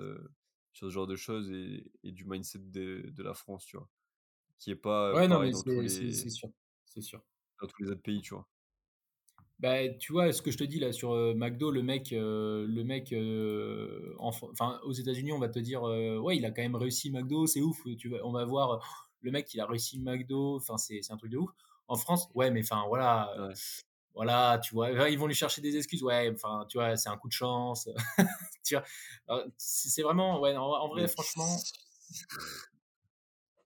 sur 0.72 0.88
ce 0.88 0.90
genre 0.90 1.07
de 1.07 1.16
choses 1.16 1.50
et 1.53 1.92
et 2.03 2.12
du 2.12 2.24
mindset 2.27 2.59
de 2.61 3.11
de 3.11 3.22
la 3.22 3.35
France, 3.35 3.66
tu 3.66 3.77
vois? 3.79 3.88
Qui 4.59 4.72
est 4.72 4.77
pas, 4.77 5.14
Ouais, 5.14 5.29
non, 5.29 5.40
mais 5.40 5.50
dans 5.50 5.62
tous 5.62 5.87
c'est 5.88 6.31
sûr. 6.31 6.50
C'est 6.85 7.00
sûr. 7.03 7.24
dans 7.61 7.66
tous 7.66 7.83
les 7.83 7.90
autres 7.90 8.03
pays, 8.03 8.20
tu 8.20 8.32
vois? 8.34 8.49
Bah, 9.61 9.88
tu 9.88 10.12
vois, 10.12 10.32
ce 10.32 10.43
que 10.43 10.51
je 10.51 10.59
te 10.59 10.64
dis 10.64 10.80
là 10.80 10.93
sur 10.93 11.12
euh, 11.12 11.32
McDo, 11.34 11.70
le 11.70 11.82
mec, 11.82 12.12
euh, 12.12 12.66
le 12.66 12.82
mec 12.84 13.12
euh, 13.12 14.12
en 14.18 14.28
enfin, 14.30 14.80
aux 14.84 14.93
États-Unis, 14.93 15.32
on 15.32 15.38
va 15.38 15.49
te 15.49 15.59
dire, 15.61 15.84
euh, 15.84 16.18
ouais, 16.18 16.36
il 16.36 16.45
a 16.45 16.51
quand 16.51 16.62
même 16.62 16.74
réussi 16.74 17.11
McDo, 17.11 17.47
c'est 17.47 17.61
ouf. 17.62 17.78
Tu 17.97 18.09
vas, 18.09 18.18
on 18.24 18.32
va 18.32 18.45
voir, 18.45 18.70
euh, 18.72 18.78
le 19.25 19.31
mec, 19.33 19.53
il 19.55 19.61
a 19.61 19.66
réussi 19.66 19.99
McDo, 20.01 20.57
enfin, 20.57 20.77
c'est 20.79 21.01
un 21.11 21.16
truc 21.16 21.31
de 21.31 21.39
ouf. 21.39 21.51
En 21.89 21.97
France, 21.97 22.29
ouais, 22.35 22.51
mais 22.51 22.62
enfin, 22.62 22.85
voilà, 22.89 23.31
euh, 23.39 23.53
voilà, 24.14 24.61
tu 24.62 24.75
vois, 24.75 24.91
ils 25.11 25.18
vont 25.18 25.27
lui 25.27 25.35
chercher 25.35 25.61
des 25.61 25.77
excuses, 25.77 26.03
ouais, 26.03 26.31
enfin, 26.35 26.66
tu 26.68 26.79
vois, 26.79 26.97
c'est 26.97 27.09
un 27.11 27.16
coup 27.18 27.29
de 27.29 27.33
chance, 27.33 27.89
tu 28.64 28.77
vois. 28.77 29.45
C'est 29.59 30.03
vraiment, 30.03 30.41
ouais, 30.41 30.57
en, 30.57 30.62
en 30.64 30.89
vrai, 30.89 31.03
Mais 31.03 31.09
franchement, 31.09 31.57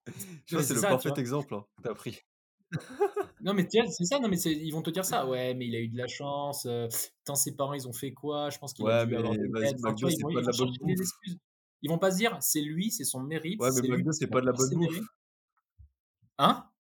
c'est 0.47 0.75
le 0.75 0.81
ça, 0.81 0.89
parfait 0.89 1.13
exemple, 1.19 1.55
hein, 1.55 1.65
tu 1.83 1.95
pris. 1.95 2.21
Non, 3.41 3.55
mais 3.55 3.67
c'est 3.71 4.05
ça, 4.05 4.19
non, 4.19 4.29
mais 4.29 4.37
c'est- 4.37 4.53
ils 4.53 4.73
vont 4.73 4.83
te 4.83 4.91
dire 4.91 5.05
ça, 5.05 5.27
ouais, 5.29 5.55
mais 5.55 5.67
il 5.69 5.75
a 5.77 5.81
eu 5.81 5.89
de 5.89 5.97
la 5.97 6.09
chance, 6.09 6.67
euh, 6.67 6.89
putain, 7.19 7.35
ses 7.37 7.55
parents, 7.55 7.75
ils 7.75 7.87
ont 7.87 7.93
fait 7.93 8.13
quoi, 8.13 8.51
je 8.51 8.59
pense 8.59 8.73
qu'il 8.75 8.89
a 8.89 8.93
dû 8.95 9.17
avoir 9.17 9.37
des 9.37 9.47
enfin, 9.77 9.95
vois, 10.03 10.13
ils 10.13 10.21
vont, 10.21 10.31
ils 10.31 10.43
des 10.85 11.01
excuses. 11.01 11.39
Ils 11.83 11.89
vont 11.91 11.99
pas 11.99 12.11
se 12.11 12.17
dire: 12.17 12.37
«C'est 12.41 12.61
lui, 12.61 12.91
c'est 12.91 13.05
son 13.05 13.21
mérite, 13.21 13.61
Ouais, 13.61 13.71
mais 13.73 13.83
c'est 13.83 13.89
McDo, 13.89 14.11
pas 14.27 14.41
de 14.41 14.47
la 14.47 14.53
bonne 14.53 14.73
persévérer». 14.73 15.01
bouffe. 15.01 15.07
Hein? 16.39 16.71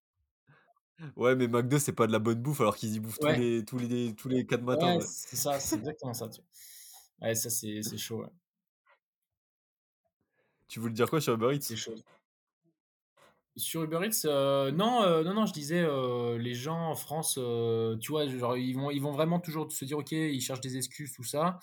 Ouais, 1.17 1.37
mais 1.37 1.47
McDo, 1.49 1.79
c'est 1.79 1.93
pas 1.93 2.07
de 2.09 2.13
la 2.13 2.19
bonne 2.19 2.43
bouffe 2.43 2.61
alors 2.61 2.77
qu'ils 2.77 2.95
y 2.97 3.01
bouffent 3.01 3.21
tous 3.21 3.33
les 3.33 3.65
tous 3.65 3.79
les 3.79 4.15
tous 4.17 4.29
les 4.29 4.47
4 4.47 4.63
matins, 4.63 4.93
ouais, 4.93 4.99
ouais. 4.99 5.05
c'est 5.05 5.37
ça, 5.37 5.59
c'est 5.61 5.77
exactement 5.77 6.15
ça, 6.15 6.29
tu 6.29 6.41
vois? 6.41 7.29
Ouais, 7.29 7.35
ça, 7.35 7.51
c'est 7.51 7.83
c'est 7.83 7.99
chaud, 7.99 8.23
ouais. 8.23 8.31
Tu 10.67 10.81
voulais 10.81 10.95
dire 10.95 11.11
quoi 11.11 11.21
sur 11.21 11.35
Uber 11.35 11.55
C'est 11.61 11.77
Eats? 11.77 11.77
chaud. 11.77 12.03
Sur 13.57 13.83
Uber 13.83 13.99
Eats, 14.07 14.25
heu, 14.25 14.71
non, 14.71 15.03
heu, 15.03 15.25
non, 15.25 15.35
non, 15.35 15.45
je 15.47 15.53
disais, 15.53 15.81
heu, 15.83 16.37
les 16.37 16.55
gens 16.55 16.79
en 16.91 16.95
France, 16.95 17.39
heu, 17.39 17.99
tu 18.01 18.13
vois, 18.13 18.29
genre, 18.29 18.57
ils 18.57 18.73
vont 18.75 18.91
ils 18.93 19.01
vont 19.03 19.11
vraiment 19.11 19.41
toujours 19.41 19.73
se 19.73 19.85
dire: 19.85 19.99
«OK», 19.99 20.13
ils 20.13 20.41
cherchent 20.41 20.61
des 20.61 20.77
excuses, 20.77 21.13
tout 21.13 21.25
ça. 21.25 21.59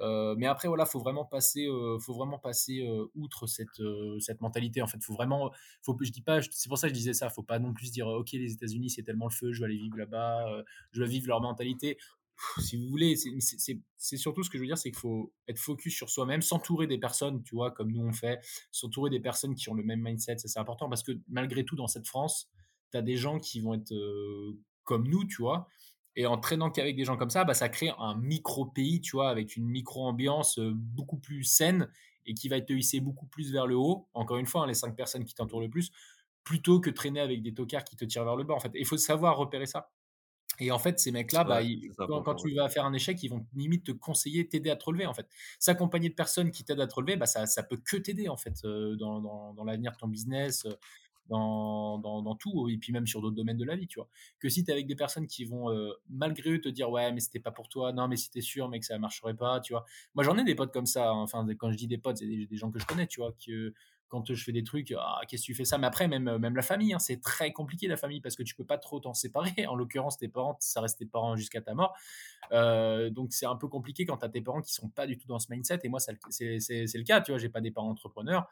Heu, 0.00 0.34
mais 0.36 0.46
après 0.46 0.68
voilà, 0.68 0.84
faut 0.86 0.98
vraiment 1.00 1.24
passer, 1.24 1.66
heu, 1.68 1.98
faut 1.98 2.14
vraiment 2.14 2.38
passer, 2.38 2.80
heu, 2.82 3.10
outre 3.14 3.46
cette, 3.46 3.80
cette 4.20 4.40
mentalité 4.40 4.82
en 4.82 4.86
fait. 4.86 5.02
Faut 5.02 5.14
vraiment 5.14 5.50
faut 5.82 5.96
je 6.02 6.10
dis 6.10 6.22
pas 6.22 6.40
c'est 6.50 6.68
pour 6.68 6.78
ça 6.78 6.88
que 6.88 6.94
je 6.94 6.98
disais 6.98 7.14
ça, 7.14 7.30
faut 7.30 7.42
pas 7.42 7.58
non 7.58 7.72
plus 7.72 7.90
dire: 7.90 8.06
«OK, 8.08 8.32
les 8.32 8.52
États-Unis, 8.52 8.90
c'est 8.90 9.02
tellement 9.02 9.26
le 9.26 9.32
feu, 9.32 9.52
je 9.52 9.60
vais 9.60 9.66
aller 9.66 9.78
vivre 9.78 9.96
là-bas, 9.98 10.62
je 10.92 11.00
vais 11.02 11.08
vivre 11.08 11.28
leur 11.28 11.40
mentalité». 11.40 11.98
Si 12.58 12.76
vous 12.76 12.88
voulez, 12.90 13.14
c'est 13.16 14.16
surtout 14.18 14.42
ce 14.42 14.50
que 14.50 14.58
je 14.58 14.62
veux 14.62 14.66
dire, 14.66 14.76
c'est 14.76 14.90
qu'il 14.90 14.98
faut 14.98 15.32
être 15.48 15.58
focus 15.58 15.94
sur 15.96 16.10
soi-même, 16.10 16.42
s'entourer 16.42 16.86
des 16.86 16.98
personnes, 16.98 17.42
tu 17.42 17.54
vois, 17.54 17.70
comme 17.70 17.90
nous 17.90 18.02
on 18.02 18.12
fait, 18.12 18.40
s'entourer 18.70 19.08
des 19.10 19.20
personnes 19.20 19.54
qui 19.54 19.70
ont 19.70 19.74
le 19.74 19.82
même 19.82 20.00
mindset, 20.02 20.36
c'est 20.38 20.58
important 20.58 20.88
parce 20.90 21.02
que 21.02 21.12
malgré 21.28 21.64
tout 21.64 21.76
dans 21.76 21.86
cette 21.86 22.06
France, 22.06 22.50
tu 22.92 22.98
as 22.98 23.02
des 23.02 23.16
gens 23.16 23.38
qui 23.38 23.60
vont 23.60 23.72
être, 23.74 23.92
comme 24.84 25.08
nous, 25.08 25.24
tu 25.24 25.42
vois? 25.42 25.68
Et 26.16 26.26
en 26.26 26.38
traînant 26.38 26.70
qu'avec 26.70 26.96
des 26.96 27.04
gens 27.04 27.16
comme 27.16 27.30
ça, 27.30 27.44
bah, 27.44 27.54
ça 27.54 27.68
crée 27.68 27.90
un 27.98 28.14
micro-pays, 28.16 29.00
tu 29.00 29.16
vois, 29.16 29.28
avec 29.30 29.56
une 29.56 29.66
micro-ambiance 29.66 30.58
euh, 30.58 30.72
beaucoup 30.74 31.18
plus 31.18 31.44
saine 31.44 31.90
et 32.24 32.34
qui 32.34 32.48
va 32.48 32.60
te 32.60 32.72
hisser 32.72 33.00
beaucoup 33.00 33.26
plus 33.26 33.52
vers 33.52 33.66
le 33.66 33.76
haut. 33.76 34.08
Encore 34.14 34.38
une 34.38 34.46
fois, 34.46 34.62
hein, 34.64 34.66
les 34.66 34.74
cinq 34.74 34.96
personnes 34.96 35.24
qui 35.24 35.34
t'entourent 35.34 35.60
le 35.60 35.70
plus, 35.70 35.92
plutôt 36.44 36.80
que 36.80 36.90
traîner 36.90 37.20
avec 37.20 37.42
des 37.42 37.54
tocards 37.54 37.84
qui 37.84 37.96
te 37.96 38.04
tirent 38.04 38.24
vers 38.24 38.36
le 38.36 38.44
bas. 38.44 38.54
En 38.54 38.60
fait, 38.60 38.72
il 38.74 38.86
faut 38.86 38.96
savoir 38.96 39.36
repérer 39.36 39.66
ça. 39.66 39.90
Et 40.58 40.70
en 40.70 40.78
fait, 40.78 40.98
ces 40.98 41.12
mecs-là, 41.12 41.44
bah, 41.44 41.60
ils- 41.62 41.92
ça, 41.92 42.06
quand, 42.08 42.34
tu 42.34 42.54
vas 42.54 42.68
faire 42.70 42.86
un 42.86 42.92
échec, 42.94 43.22
ils 43.22 43.28
vont 43.28 43.46
limite 43.54 43.84
te 43.84 43.92
conseiller, 43.92 44.48
t'aider 44.48 44.70
à 44.70 44.76
te 44.76 44.84
relever. 44.84 45.04
En 45.06 45.12
fait, 45.12 45.26
s'accompagner 45.58 46.08
de 46.08 46.14
personnes 46.14 46.50
qui 46.50 46.64
t'aident 46.64 46.80
à 46.80 46.86
te 46.86 46.94
relever, 46.94 47.16
bah, 47.16 47.26
ça, 47.26 47.46
ça 47.46 47.62
peut 47.62 47.76
que 47.76 47.96
t'aider 47.98 48.28
en 48.28 48.36
fait 48.38 48.54
euh, 48.64 48.96
dans, 48.96 49.20
dans, 49.20 49.52
dans 49.54 49.64
l'avenir 49.64 49.92
de 49.92 49.98
ton 49.98 50.08
business, 50.08 50.64
euh, 50.64 50.72
dans, 51.28 51.98
dans, 51.98 52.34
tout, 52.36 52.68
et 52.68 52.78
puis 52.78 52.92
même 52.92 53.06
sur 53.06 53.20
d'autres 53.20 53.36
domaines 53.36 53.56
de 53.56 53.64
la 53.64 53.76
vie, 53.76 53.86
tu 53.86 53.98
vois. 53.98 54.08
Que 54.38 54.48
si 54.48 54.64
tu 54.64 54.70
es 54.70 54.72
avec 54.72 54.86
des 54.86 54.96
personnes 54.96 55.26
qui 55.26 55.44
vont, 55.44 55.70
euh, 55.70 55.92
malgré 56.08 56.50
eux, 56.50 56.60
te 56.60 56.68
dire 56.68 56.90
ouais, 56.90 57.12
mais 57.12 57.20
c'était 57.20 57.40
pas 57.40 57.50
pour 57.50 57.68
toi, 57.68 57.92
non, 57.92 58.08
mais 58.08 58.16
t'es 58.32 58.40
sûr, 58.40 58.68
mais 58.68 58.80
que 58.80 58.86
ça 58.86 58.98
marcherait 58.98 59.34
pas, 59.34 59.60
tu 59.60 59.72
vois. 59.72 59.84
Moi, 60.14 60.24
j'en 60.24 60.36
ai 60.38 60.44
des 60.44 60.54
potes 60.54 60.72
comme 60.72 60.86
ça. 60.86 61.10
hein. 61.10 61.22
Enfin, 61.22 61.46
quand 61.58 61.70
je 61.70 61.76
dis 61.76 61.86
des 61.86 61.98
potes, 61.98 62.18
c'est 62.18 62.26
des, 62.26 62.46
des 62.46 62.56
gens 62.56 62.70
que 62.70 62.78
je 62.78 62.86
connais, 62.86 63.06
tu 63.06 63.20
vois, 63.20 63.32
que 63.44 63.72
quand 64.08 64.32
je 64.32 64.42
fais 64.42 64.52
des 64.52 64.62
trucs, 64.62 64.94
ah, 64.96 65.20
qu'est-ce 65.28 65.42
que 65.42 65.46
tu 65.46 65.54
fais 65.54 65.64
ça? 65.64 65.78
Mais 65.78 65.86
après, 65.86 66.08
même, 66.08 66.38
même 66.38 66.56
la 66.56 66.62
famille, 66.62 66.94
hein, 66.94 66.98
c'est 66.98 67.20
très 67.20 67.52
compliqué 67.52 67.88
la 67.88 67.96
famille 67.96 68.20
parce 68.20 68.36
que 68.36 68.42
tu 68.42 68.54
peux 68.54 68.64
pas 68.64 68.78
trop 68.78 69.00
t'en 69.00 69.14
séparer. 69.14 69.52
En 69.68 69.74
l'occurrence, 69.74 70.16
tes 70.16 70.28
parents, 70.28 70.56
ça 70.60 70.80
reste 70.80 70.98
tes 70.98 71.06
parents 71.06 71.36
jusqu'à 71.36 71.60
ta 71.60 71.74
mort. 71.74 71.94
Euh, 72.52 73.10
donc 73.10 73.32
c'est 73.32 73.46
un 73.46 73.56
peu 73.56 73.68
compliqué 73.68 74.06
quand 74.06 74.18
tu 74.18 74.24
as 74.24 74.28
tes 74.28 74.40
parents 74.40 74.62
qui 74.62 74.72
sont 74.72 74.88
pas 74.88 75.06
du 75.06 75.18
tout 75.18 75.26
dans 75.26 75.38
ce 75.38 75.52
mindset. 75.52 75.80
Et 75.82 75.88
moi, 75.88 75.98
c'est 76.00 76.12
le 76.12 77.02
cas, 77.04 77.20
tu 77.20 77.32
vois, 77.32 77.38
j'ai 77.38 77.48
pas 77.48 77.60
des 77.60 77.70
parents 77.70 77.90
entrepreneurs. 77.90 78.48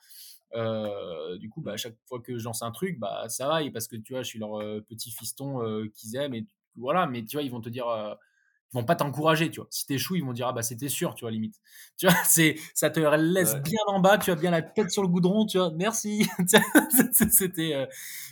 Euh, 0.55 1.37
du 1.39 1.49
coup, 1.49 1.61
bah, 1.61 1.73
à 1.73 1.77
chaque 1.77 1.97
fois 2.07 2.21
que 2.21 2.39
je 2.39 2.45
lance 2.45 2.63
un 2.63 2.71
truc, 2.71 2.99
bah, 2.99 3.29
ça 3.29 3.49
va, 3.49 3.63
et 3.63 3.71
parce 3.71 3.89
que 3.89 3.97
tu 3.97 4.13
vois, 4.13 4.23
je 4.23 4.29
suis 4.29 4.39
leur 4.39 4.61
euh, 4.61 4.81
petit 4.81 5.11
fiston 5.11 5.63
euh, 5.63 5.89
qu'ils 5.95 6.17
aiment, 6.17 6.35
et 6.35 6.47
voilà, 6.77 7.07
mais 7.07 7.25
tu 7.25 7.37
vois, 7.37 7.43
ils 7.43 7.51
vont 7.51 7.61
te 7.61 7.69
dire, 7.69 7.89
euh, 7.89 8.15
vont 8.75 8.85
pas 8.85 8.97
t'encourager, 8.97 9.51
tu 9.51 9.61
vois. 9.61 9.68
Si 9.70 9.87
t'échoues, 9.87 10.16
ils 10.16 10.25
vont 10.25 10.33
dire, 10.33 10.49
ah 10.49 10.53
bah 10.53 10.62
c'était 10.62 10.89
sûr, 10.89 11.14
tu 11.14 11.25
vois, 11.25 11.31
limite. 11.31 11.57
Tu 11.97 12.07
vois, 12.07 12.16
c'est, 12.27 12.57
ça 12.75 12.91
te 12.91 13.01
laisse 13.01 13.55
Ouais. 13.55 13.61
bien 13.62 13.79
en 13.87 14.01
bas, 14.01 14.18
tu 14.18 14.31
as 14.31 14.35
bien 14.37 14.51
la 14.51 14.62
tête 14.62 14.91
sur 14.91 15.03
le 15.03 15.09
goudron, 15.09 15.47
tu 15.47 15.59
vois, 15.59 15.70
merci. 15.75 16.27
C'était, 17.31 17.75
euh, 17.75 17.87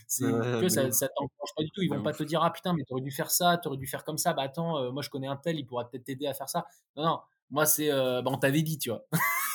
ça, 0.08 0.90
ça 0.92 1.08
t'encourage 1.08 1.50
pas 1.56 1.62
du 1.62 1.70
tout. 1.70 1.82
Ils 1.82 1.88
vont 1.88 2.02
pas 2.02 2.12
te 2.12 2.22
dire, 2.24 2.42
ah 2.42 2.50
putain, 2.50 2.74
mais 2.74 2.84
t'aurais 2.84 3.00
dû 3.02 3.10
faire 3.10 3.30
ça, 3.30 3.56
t'aurais 3.58 3.76
dû 3.76 3.86
faire 3.86 4.04
comme 4.04 4.18
ça, 4.18 4.32
bah 4.32 4.42
attends, 4.42 4.78
euh, 4.78 4.90
moi 4.90 5.02
je 5.02 5.10
connais 5.10 5.28
un 5.28 5.36
tel, 5.36 5.58
il 5.58 5.64
pourra 5.66 5.88
peut-être 5.88 6.04
t'aider 6.04 6.26
à 6.26 6.34
faire 6.34 6.48
ça. 6.48 6.66
Non, 6.96 7.04
non, 7.04 7.20
moi 7.50 7.66
c'est, 7.66 7.90
euh, 7.90 8.22
bah 8.22 8.30
on 8.32 8.38
t'avait 8.38 8.62
dit, 8.62 8.78
tu 8.78 8.90
vois. 8.90 9.04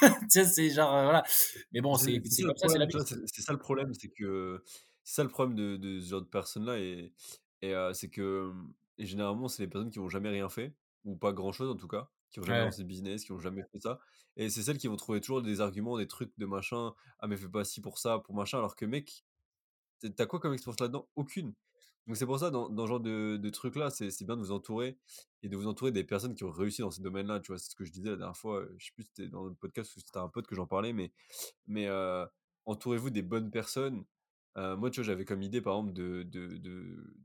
tu 0.02 0.08
sais, 0.30 0.46
c'est 0.46 0.70
genre, 0.70 0.94
euh, 0.96 1.04
voilà. 1.04 1.24
Mais 1.72 1.82
bon, 1.82 1.96
C'est 1.98 2.20
comme 2.44 2.58
ça, 2.58 2.68
c'est 2.70 2.78
la? 2.80 2.88
C'est 3.26 3.42
ça 3.42 3.54
le 3.54 3.60
problème, 3.60 3.94
c'est 3.94 4.10
que 4.10 4.64
c'est 5.04 5.16
ça 5.16 5.24
le 5.24 5.30
problème 5.30 5.56
de 5.56 5.78
de 5.78 6.00
ce 6.00 6.10
genre 6.10 6.22
de 6.22 6.28
personnes-là 6.28 6.78
et 6.80 7.14
et 7.62 7.74
heu, 7.74 7.92
c'est 7.94 8.10
que, 8.10 8.52
mmh, 9.00 9.06
généralement, 9.06 9.48
c'est 9.48 9.64
les 9.64 9.70
personnes 9.70 9.92
qui 9.92 10.00
ont 10.00 10.10
jamais 10.10 10.30
rien 10.30 10.50
fait 10.50 10.76
ou 11.06 11.16
pas 11.18 11.34
grand-chose 11.34 11.70
en 11.70 11.76
tout 11.78 11.88
cas, 11.88 12.10
qui 12.32 12.40
ont 12.40 12.44
jamais 12.44 12.60
Ouais, 12.60 12.64
lancé 12.64 12.84
de 12.84 12.88
business, 12.88 13.24
qui 13.26 13.32
ont 13.32 13.40
jamais 13.40 13.64
fait 13.72 13.80
ça 13.82 14.00
et 14.36 14.50
c'est 14.50 14.64
celles 14.64 14.78
qui 14.78 14.88
vont 14.88 14.96
trouver 14.98 15.22
toujours 15.22 15.42
des 15.42 15.62
arguments, 15.62 15.98
des 15.98 16.08
trucs 16.08 16.32
de 16.38 16.46
machin: 16.46 16.94
«Ah 17.20 17.28
mais 17.28 17.38
fais 17.38 17.50
pas 17.50 17.64
ci 17.66 17.82
pour 17.82 17.98
ça, 18.00 18.20
pour 18.20 18.36
machin», 18.36 18.60
alors 18.60 18.76
que 18.76 18.86
mec, 18.86 19.26
tu 20.02 20.12
as 20.20 20.26
quoi 20.26 20.40
comme 20.40 20.54
expérience 20.54 20.80
là-dedans? 20.80 21.10
Aucune. 21.16 21.54
Donc 22.08 22.16
c'est 22.18 22.26
pour 22.26 22.40
ça 22.40 22.52
dans 22.52 22.70
dans 22.70 22.86
ce 22.86 22.90
genre 22.90 23.00
de 23.02 23.38
de 23.38 23.50
trucs-là, 23.50 23.90
c'est 23.90 24.12
c'est 24.12 24.26
bien 24.26 24.38
de 24.38 24.42
vous 24.42 24.52
entourer 24.52 24.98
et 25.44 25.50
de 25.50 25.58
vous 25.58 25.68
entourer 25.68 25.92
des 25.92 26.04
personnes 26.06 26.36
qui 26.36 26.44
ont 26.46 26.52
réussi 26.52 26.82
dans 26.82 26.92
ces 26.92 27.02
domaines-là, 27.02 27.40
tu 27.42 27.48
vois? 27.52 27.60
C'est 27.60 27.72
ce 27.72 27.76
que 27.76 27.84
je 27.86 27.92
disais 27.92 28.10
la 28.12 28.16
dernière 28.18 28.38
fois, 28.38 28.66
je 28.78 28.86
sais 28.88 28.92
plus 28.96 29.04
si 29.04 29.10
c'était 29.16 29.30
dans 29.30 29.44
le 29.46 29.54
podcast 29.56 29.92
ou 29.96 30.00
si 30.00 30.06
c'était 30.06 30.20
un 30.20 30.30
pote 30.30 30.48
que 30.48 30.56
j'en 30.56 30.68
parlais, 30.68 30.94
mais 30.94 31.12
mais 31.68 31.90
entourez-vous 32.66 33.10
des 33.12 33.24
bonnes 33.24 33.52
personnes. 33.52 34.06
Moi, 34.56 34.90
tu 34.92 35.02
vois, 35.02 35.06
j'avais 35.06 35.26
comme 35.26 35.42
idée, 35.44 35.62
par 35.62 35.76
exemple, 35.78 35.94
de 35.94 36.24
de 36.24 36.58
de 36.58 37.16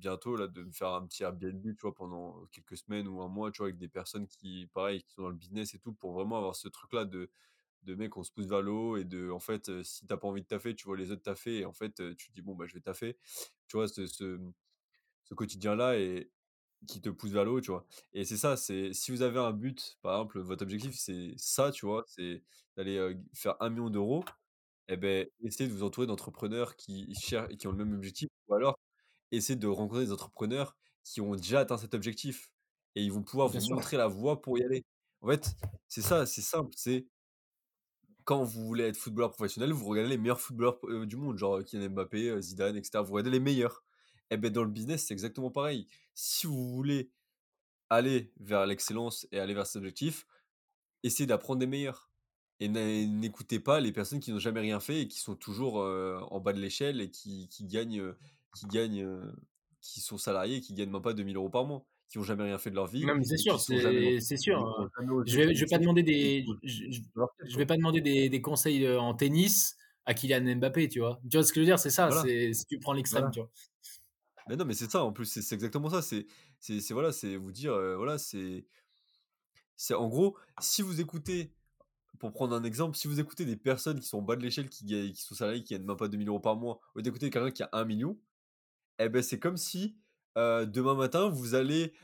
bientôt 0.00 0.36
là, 0.36 0.48
de 0.48 0.64
me 0.64 0.72
faire 0.72 0.90
un 0.94 1.06
petit 1.06 1.22
Airbnb, 1.24 1.62
tu 1.64 1.82
vois, 1.82 1.94
pendant 1.94 2.46
quelques 2.52 2.76
semaines 2.78 3.08
ou 3.08 3.22
un 3.22 3.28
mois, 3.28 3.50
tu 3.52 3.58
vois, 3.58 3.68
avec 3.68 3.78
des 3.78 3.88
personnes 3.88 4.26
qui, 4.28 4.68
pareil, 4.74 5.02
qui 5.02 5.12
sont 5.12 5.22
dans 5.22 5.30
le 5.30 5.36
business 5.36 5.74
et 5.74 5.78
tout, 5.80 5.92
pour 5.94 6.12
vraiment 6.12 6.38
avoir 6.38 6.56
ce 6.56 6.68
truc-là 6.68 7.04
de 7.06 7.30
de 7.84 7.94
mec, 7.96 8.16
on 8.16 8.22
se 8.24 8.30
pousse 8.32 8.46
vers 8.46 8.62
le 8.62 8.70
haut 8.72 8.96
et 8.98 9.04
de, 9.04 9.30
en 9.30 9.40
fait, 9.40 9.68
heu, 9.70 9.82
si 9.84 10.06
t'as 10.06 10.16
pas 10.18 10.28
envie 10.28 10.42
de 10.42 10.46
taffer, 10.46 10.74
tu 10.76 10.84
vois 10.86 10.96
les 10.98 11.10
autres 11.12 11.22
taffer 11.22 11.60
et 11.60 11.64
en 11.66 11.72
fait, 11.72 11.94
tu 12.16 12.28
te 12.28 12.32
dis: 12.34 12.42
«Bon, 12.42 12.54
bah, 12.54 12.66
je 12.66 12.74
vais 12.74 12.80
taffer». 12.80 13.18
Tu 13.68 13.76
vois, 13.78 13.88
ce 13.88 14.06
ce, 14.06 14.38
quotidien-là 15.34 15.98
et 15.98 16.30
qui 16.88 17.00
te 17.00 17.10
pousse 17.10 17.30
vers 17.32 17.44
le 17.44 17.50
haut, 17.52 17.60
tu 17.60 17.70
vois? 17.70 17.86
Et 18.12 18.24
c'est 18.24 18.36
ça, 18.38 18.56
c'est 18.56 18.92
si 18.94 19.10
vous 19.12 19.22
avez 19.22 19.38
un 19.40 19.52
but, 19.52 19.98
par 20.02 20.14
exemple, 20.14 20.40
votre 20.40 20.62
objectif, 20.62 20.94
c'est 20.98 21.34
ça, 21.36 21.70
tu 21.72 21.86
vois? 21.86 22.04
C'est 22.06 22.42
d'aller, 22.76 23.16
faire 23.34 23.56
un 23.60 23.70
million 23.70 23.90
d'euros 23.90 24.24
et 24.88 24.96
beh, 24.96 25.32
essayez 25.42 25.68
de 25.70 25.74
vous 25.74 25.84
entourer 25.84 26.06
d'entrepreneurs 26.08 26.76
qui 26.76 27.14
cher 27.16 27.48
qui 27.48 27.66
ont 27.68 27.72
le 27.72 27.78
même 27.84 27.94
objectif 27.94 28.28
ou 28.48 28.54
alors 28.54 28.78
essayez 29.32 29.56
de 29.56 29.66
rencontrer 29.66 30.04
des 30.04 30.12
entrepreneurs 30.12 30.76
qui 31.04 31.20
ont 31.20 31.34
déjà 31.34 31.60
atteint 31.60 31.78
cet 31.78 31.94
objectif 31.94 32.50
et 32.94 33.02
ils 33.02 33.12
vont 33.12 33.22
pouvoir 33.22 33.50
bien 33.50 33.60
vous 33.60 33.66
sûr. 33.66 33.76
montrer 33.76 33.96
la 33.96 34.06
voie 34.08 34.40
pour 34.40 34.58
y 34.58 34.62
aller. 34.62 34.84
En 35.22 35.28
fait, 35.28 35.54
c'est 35.88 36.02
ça, 36.02 36.26
c'est 36.26 36.42
simple, 36.42 36.72
c'est 36.76 37.06
quand 38.24 38.44
vous 38.44 38.64
voulez 38.64 38.84
être 38.84 38.96
footballeur 38.96 39.32
professionnel, 39.32 39.72
vous 39.72 39.86
regardez 39.86 40.10
les 40.10 40.18
meilleurs 40.18 40.40
footballeurs, 40.40 40.78
du 41.06 41.16
monde, 41.16 41.36
genre, 41.36 41.64
Kylian 41.64 41.90
Mbappé, 41.90 42.40
Zidane 42.40 42.76
et 42.76 42.84
cetera. 42.84 43.02
Vous 43.02 43.12
regardez 43.14 43.30
les 43.30 43.40
meilleurs. 43.40 43.84
Et 44.30 44.36
beh, 44.36 44.50
dans 44.50 44.62
le 44.62 44.70
business, 44.70 45.06
c'est 45.06 45.14
exactement 45.14 45.50
pareil. 45.50 45.88
Si 46.14 46.46
vous 46.46 46.68
voulez 46.68 47.10
aller 47.88 48.32
vers 48.38 48.66
l'excellence 48.66 49.26
et 49.32 49.40
aller 49.40 49.54
vers 49.54 49.66
cet 49.66 49.76
objectif, 49.76 50.26
essayez 51.02 51.26
d'apprendre 51.26 51.58
des 51.58 51.66
meilleurs 51.66 52.08
et 52.60 52.68
n'é 52.68 53.06
n'écoutez 53.06 53.58
pas 53.58 53.80
les 53.80 53.90
personnes 53.90 54.20
qui 54.20 54.32
n'ont 54.32 54.38
jamais 54.38 54.60
rien 54.60 54.78
fait 54.78 55.00
et 55.00 55.08
qui 55.08 55.18
sont 55.18 55.34
toujours, 55.34 55.76
en 55.78 56.40
bas 56.40 56.52
de 56.52 56.60
l'échelle 56.60 57.00
et 57.00 57.10
qui 57.10 57.48
qui 57.48 57.64
gagnent, 57.64 58.14
qui 58.54 58.66
gagnent, 58.68 59.32
qui 59.80 60.00
sont 60.00 60.18
salariés 60.18 60.56
et 60.56 60.60
qui 60.60 60.74
gagnent 60.74 60.90
même 60.92 61.02
pas 61.02 61.14
2 61.14 61.24
000 61.24 61.36
€ 61.36 61.50
par 61.50 61.64
mois, 61.66 61.86
qui 62.08 62.18
ont 62.18 62.24
jamais 62.24 62.44
rien 62.44 62.58
fait 62.58 62.70
de 62.70 62.76
leur 62.76 62.86
vie 62.88 63.06
Non, 63.06 63.14
mais 63.16 63.24
c'est 63.24 63.38
sûr, 63.38 63.58
c'est 63.60 64.36
sûr, 64.36 64.90
osé 65.10 65.24
je 65.24 65.36
vais 65.36 65.54
je 65.54 65.60
vais 65.64 65.68
pas 65.68 65.78
demander 65.78 66.02
des 66.02 66.52
je 66.62 67.56
vais 67.56 67.66
pas 67.66 67.76
demander 67.76 68.00
des 68.02 68.28
des 68.28 68.40
conseils, 68.42 68.86
en 68.88 69.14
tennis 69.14 69.76
à 70.04 70.14
Kylian 70.14 70.56
Mbappé, 70.56 70.88
tu 70.88 71.00
vois? 71.00 71.20
Tu 71.30 71.36
vois 71.36 71.44
ce 71.44 71.52
que 71.52 71.56
je 71.56 71.60
veux 71.60 71.66
dire? 71.66 71.78
C'est 71.78 71.90
ça, 71.90 72.10
Voilà, 72.10 72.26
c'est 72.26 72.52
si 72.52 72.66
tu 72.66 72.78
prends 72.78 72.92
l'extrême, 72.92 73.30
voilà. 73.30 73.30
tu 73.30 73.40
vois? 73.40 73.50
Mais 74.48 74.56
non, 74.56 74.64
mais 74.64 74.74
c'est 74.74 74.90
ça 74.90 75.04
en 75.04 75.12
plus, 75.12 75.26
c'est 75.26 75.54
exactement 75.54 75.90
ça. 75.90 76.02
C'est 76.02 76.26
c'est 76.60 76.80
c'est 76.80 76.94
voilà, 76.94 77.12
c'est 77.12 77.36
vous 77.36 77.52
dire, 77.52 77.72
voilà, 77.96 78.18
c'est 78.18 78.66
c'est 79.76 79.94
en 79.94 80.08
gros, 80.08 80.36
si 80.60 80.82
vous 80.82 81.00
écoutez 81.00 81.54
pour 82.20 82.32
prendre 82.32 82.54
un 82.56 82.64
exemple, 82.64 82.96
si 82.96 83.08
vous 83.08 83.20
écoutez 83.20 83.44
des 83.46 83.56
personnes 83.56 84.00
qui 84.00 84.06
sont 84.08 84.18
en 84.18 84.22
bas 84.22 84.36
de 84.36 84.42
l'échelle, 84.42 84.68
qui 84.70 84.84
gagnent 84.86 85.12
qui 85.12 85.22
sont 85.22 85.34
salariés, 85.34 85.62
qui 85.64 85.74
gagnent 85.74 85.86
même 85.86 85.96
pas 85.96 86.08
2 86.08 86.18
000 86.18 86.28
€ 86.30 86.40
par 86.42 86.56
mois, 86.56 86.80
lieu 86.96 87.02
d'écouter 87.02 87.30
quelqu'un 87.30 87.50
qui 87.52 87.62
a 87.64 87.70
1 87.72 87.84
000 87.84 88.20
000 89.00 89.06
et 89.06 89.08
beh, 89.10 89.22
c'est 89.22 89.38
comme 89.38 89.56
si, 89.56 89.96
demain 90.36 90.94
matin, 90.94 91.28
vous 91.28 91.54
allez, 91.54 91.94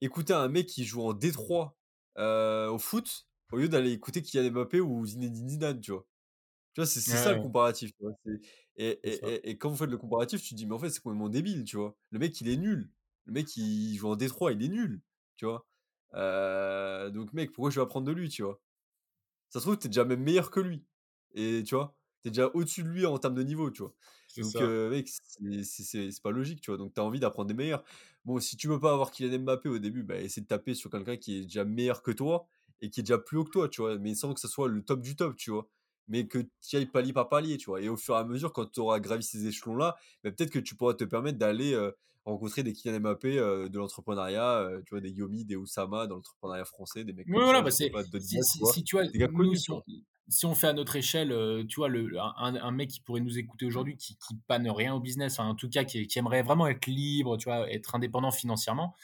écouter 0.00 0.32
un 0.34 0.48
mec 0.48 0.66
qui 0.66 0.84
joue 0.84 1.02
en 1.02 1.12
D3, 1.14 1.76
heu, 2.18 2.68
au 2.70 2.78
foot, 2.78 3.28
au 3.52 3.58
lieu 3.58 3.68
d'aller 3.68 3.92
écouter 3.92 4.22
Kylian 4.22 4.50
Mbappé 4.52 4.80
ou 4.80 5.04
Zinedine 5.06 5.48
Zidane, 5.48 5.80
tu 5.80 5.92
vois? 5.92 6.06
Tu 6.74 6.80
vois, 6.82 6.86
c'est 6.86 7.00
Ouais, 7.06 7.16
ça 7.16 7.32
le 7.32 7.38
comparatif, 7.40 7.90
tu 7.98 8.04
vois? 8.04 8.12
C'est 8.26 8.40
et 8.76 9.00
et 9.04 9.34
et 9.34 9.50
et 9.50 9.58
quand 9.58 9.70
vous 9.70 9.76
faites 9.76 9.90
le 9.90 9.98
comparatif, 9.98 10.42
tu 10.42 10.50
te 10.50 10.54
dis: 10.56 10.66
«Mais 10.66 10.74
en 10.74 10.78
fait, 10.80 10.90
c'est 10.90 11.00
complètement 11.00 11.28
débile», 11.30 11.64
tu 11.64 11.76
vois? 11.78 11.96
Le 12.10 12.18
mec, 12.20 12.40
il 12.40 12.48
est 12.48 12.56
nul. 12.58 12.92
Le 13.26 13.32
mec, 13.34 13.56
il 13.56 13.96
joue 13.96 14.08
en 14.08 14.16
D3, 14.16 14.52
il 14.52 14.62
est 14.64 14.68
nul, 14.68 15.02
tu 15.36 15.46
vois? 15.46 15.66
Donc 17.10 17.32
mec, 17.34 17.52
pourquoi 17.52 17.70
je 17.70 17.76
vais 17.80 17.84
apprendre 17.84 18.06
de 18.06 18.12
lui, 18.12 18.28
tu 18.30 18.42
vois? 18.42 18.62
Ça 19.50 19.60
se 19.60 19.64
trouve, 19.66 19.78
tu 19.78 19.86
es 19.86 19.90
déjà 19.90 20.04
même 20.04 20.22
meilleur 20.22 20.50
que 20.50 20.60
lui 20.60 20.86
et 21.34 21.62
tu 21.66 21.74
vois? 21.74 21.96
Tu 22.22 22.28
es 22.28 22.30
déjà 22.32 22.48
au-dessus 22.54 22.82
de 22.84 22.88
lui 22.88 23.06
en 23.06 23.18
termes 23.18 23.34
de 23.34 23.42
niveau, 23.42 23.70
tu 23.70 23.82
vois? 23.82 23.94
C'est 24.42 24.58
Donc 24.58 24.90
mec, 24.90 25.08
c'est 25.08 26.22
pas 26.22 26.30
logique, 26.30 26.60
tu 26.60 26.70
vois? 26.70 26.78
Donc 26.78 26.94
tu 26.94 27.00
as 27.00 27.04
envie 27.04 27.20
d'apprendre 27.20 27.48
des 27.48 27.54
meilleurs. 27.54 27.84
Bon, 28.24 28.40
si 28.40 28.56
tu 28.56 28.68
veux 28.68 28.80
pas 28.80 28.92
avoir 28.92 29.10
Kylian 29.12 29.38
Mbappé 29.40 29.68
au 29.68 29.78
début, 29.78 30.02
bah, 30.02 30.16
essaie 30.20 30.40
de 30.40 30.46
taper 30.46 30.74
sur 30.74 30.90
quelqu'un 30.90 31.16
qui 31.16 31.38
est 31.38 31.42
déjà 31.42 31.64
meilleur 31.64 32.02
que 32.02 32.10
toi 32.10 32.46
et 32.80 32.90
qui 32.90 33.00
est 33.00 33.02
déjà 33.04 33.18
plus 33.18 33.38
haut 33.38 33.44
que 33.44 33.50
toi, 33.50 33.68
tu 33.68 33.80
vois, 33.82 33.98
mais 33.98 34.14
sans 34.14 34.34
que 34.34 34.40
ce 34.40 34.48
soit 34.48 34.68
le 34.68 34.82
top 34.84 35.00
du 35.00 35.16
top, 35.16 35.36
tu 35.36 35.50
vois? 35.50 35.68
Mais 36.08 36.26
que 36.28 36.38
tu 36.60 36.76
ailles 36.76 36.86
palier 36.86 37.12
par 37.12 37.28
palier, 37.28 37.56
tu 37.56 37.66
vois? 37.70 37.80
Et 37.80 37.88
au 37.88 37.96
fur 37.96 38.14
et 38.14 38.18
à 38.18 38.24
mesure, 38.24 38.52
quand 38.52 38.66
tu 38.70 38.80
auras 38.80 39.00
gravi 39.00 39.22
ces 39.22 39.46
échelons-là, 39.46 39.96
bah, 40.24 40.30
peut-être 40.32 40.50
que 40.50 40.58
tu 40.58 40.74
pourras 40.76 40.94
te 40.94 41.04
permettre 41.04 41.38
d'aller 41.38 41.76
rencontrer 42.24 42.62
des 42.64 42.72
Kylian 42.72 43.00
Mbappé 43.00 43.36
de 43.36 43.78
l'entrepreneuriat, 43.78 44.68
tu 44.84 44.90
vois, 44.94 45.00
des 45.00 45.10
Yomi, 45.10 45.44
des 45.44 45.56
Oussama 45.56 46.06
dans 46.08 46.16
l'entrepreneuriat 46.16 46.64
français, 46.64 47.04
des 47.04 47.12
mecs 47.12 47.30
comme 47.30 47.46
ça, 47.46 47.62
bah 47.62 48.02
si, 48.62 48.82
tu 48.84 48.96
vois, 48.96 49.04
si, 50.28 50.46
on, 50.46 50.54
fait 50.54 50.68
à 50.68 50.72
notre 50.72 50.96
échelle, 50.96 51.34
tu 51.68 51.76
vois, 51.76 51.88
le, 51.88 52.16
un, 52.18 52.70
mec 52.70 52.90
qui 52.90 53.00
pourrait 53.00 53.20
nous 53.20 53.38
écouter 53.38 53.66
aujourd'hui, 53.66 53.96
qui, 53.96 54.16
qui 54.16 54.34
panne 54.46 54.68
rien 54.68 54.94
au 54.94 55.00
business, 55.00 55.38
en 55.38 55.54
tout 55.54 55.68
cas 55.68 55.84
qui, 55.84 56.08
aimerait 56.16 56.42
vraiment 56.42 56.66
être 56.66 56.86
libre, 56.86 57.36
tu 57.36 57.48
vois, 57.48 57.70
être 57.70 57.94
indépendant 57.94 58.30
financièrement, 58.30 58.94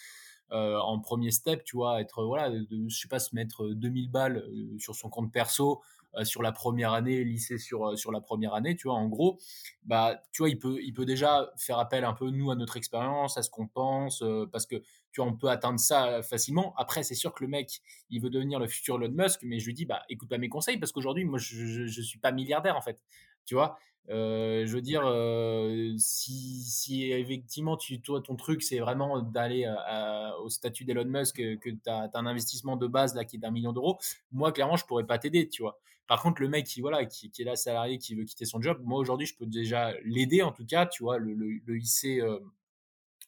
en 0.50 0.98
premier 1.00 1.30
step, 1.30 1.64
tu 1.64 1.76
vois, 1.76 2.00
être, 2.00 2.24
voilà, 2.24 2.50
de, 2.50 2.66
je 2.88 2.98
sais 2.98 3.08
pas, 3.08 3.18
se 3.18 3.34
mettre 3.34 3.68
2000 3.68 4.10
balles 4.10 4.44
sur 4.78 4.94
son 4.94 5.08
compte 5.08 5.32
perso, 5.32 5.80
euh, 5.80 6.01
sur 6.24 6.42
la 6.42 6.52
première 6.52 6.92
année, 6.92 7.24
lycée 7.24 7.58
sur, 7.58 7.88
euh, 7.88 7.96
sur 7.96 8.12
la 8.12 8.20
première 8.20 8.54
année, 8.54 8.76
tu 8.76 8.88
vois, 8.88 8.96
en 8.96 9.08
gros, 9.08 9.38
bah, 9.84 10.22
tu 10.32 10.42
vois, 10.42 10.50
il 10.50 10.58
peut, 10.58 10.78
il 10.82 10.92
peut 10.92 11.06
déjà 11.06 11.50
faire 11.56 11.78
appel 11.78 12.04
un 12.04 12.12
peu, 12.12 12.30
nous, 12.30 12.50
à 12.50 12.54
notre 12.54 12.76
expérience, 12.76 13.38
à 13.38 13.42
ce 13.42 13.50
qu'on 13.50 13.66
pense, 13.66 14.22
euh, 14.22 14.46
parce 14.50 14.66
que, 14.66 14.76
tu 15.12 15.20
vois, 15.20 15.26
on 15.26 15.36
peut 15.36 15.48
atteindre 15.48 15.80
ça 15.80 16.22
facilement. 16.22 16.74
Après, 16.76 17.02
c'est 17.02 17.14
sûr 17.14 17.34
que 17.34 17.44
le 17.44 17.48
mec, 17.48 17.80
il 18.10 18.20
veut 18.20 18.30
devenir 18.30 18.58
le 18.58 18.66
futur 18.66 18.96
Elon 18.96 19.12
Musk, 19.12 19.40
mais 19.42 19.58
je 19.58 19.66
lui 19.66 19.74
dis, 19.74 19.86
bah, 19.86 20.02
écoute 20.08 20.28
pas 20.28 20.38
mes 20.38 20.48
conseils, 20.48 20.78
parce 20.78 20.92
qu'aujourd'hui, 20.92 21.24
moi, 21.24 21.38
je, 21.38 21.86
je, 21.86 22.02
suis 22.02 22.18
pas 22.18 22.32
milliardaire, 22.32 22.76
en 22.76 22.82
fait, 22.82 23.02
tu 23.44 23.54
vois. 23.54 23.78
Je 24.08 24.72
veux 24.72 24.80
dire, 24.80 25.02
si, 25.98 26.62
si, 26.62 27.04
effectivement, 27.12 27.76
tu, 27.76 28.00
toi, 28.00 28.20
ton 28.20 28.36
truc, 28.36 28.62
c'est 28.62 28.78
vraiment 28.78 29.20
d'aller 29.20 29.72
au 30.42 30.48
statut 30.48 30.84
d'Elon 30.84 31.04
Musk, 31.06 31.36
que, 31.36 31.70
tu 31.70 31.78
as, 31.86 32.10
un 32.14 32.26
investissement 32.26 32.76
de 32.76 32.86
base 32.86 33.14
là 33.14 33.24
qui 33.24 33.36
est 33.36 33.38
d'un 33.38 33.50
million 33.50 33.72
d'euros, 33.72 33.98
moi, 34.32 34.52
clairement, 34.52 34.76
je 34.76 34.84
pourrais 34.86 35.06
pas 35.06 35.18
t'aider, 35.18 35.48
tu 35.48 35.62
vois. 35.62 35.78
Par 36.12 36.20
contre, 36.20 36.42
le 36.42 36.48
mec 36.48 36.66
qui, 36.66 36.80
voilà, 36.80 37.06
qui, 37.06 37.30
est 37.38 37.44
là 37.44 37.56
salarié, 37.56 37.98
qui 37.98 38.14
veut 38.14 38.24
quitter 38.24 38.44
son 38.44 38.60
job, 38.60 38.78
moi 38.84 38.98
aujourd'hui, 38.98 39.26
je 39.26 39.34
peux 39.36 39.46
déjà 39.46 39.94
l'aider 40.04 40.42
en 40.42 40.52
tout 40.52 40.66
cas, 40.66 40.84
tu 40.84 41.02
vois, 41.02 41.18
le, 41.18 41.32
le, 41.32 41.78
hisser 41.78 42.20
euh, 42.20 42.38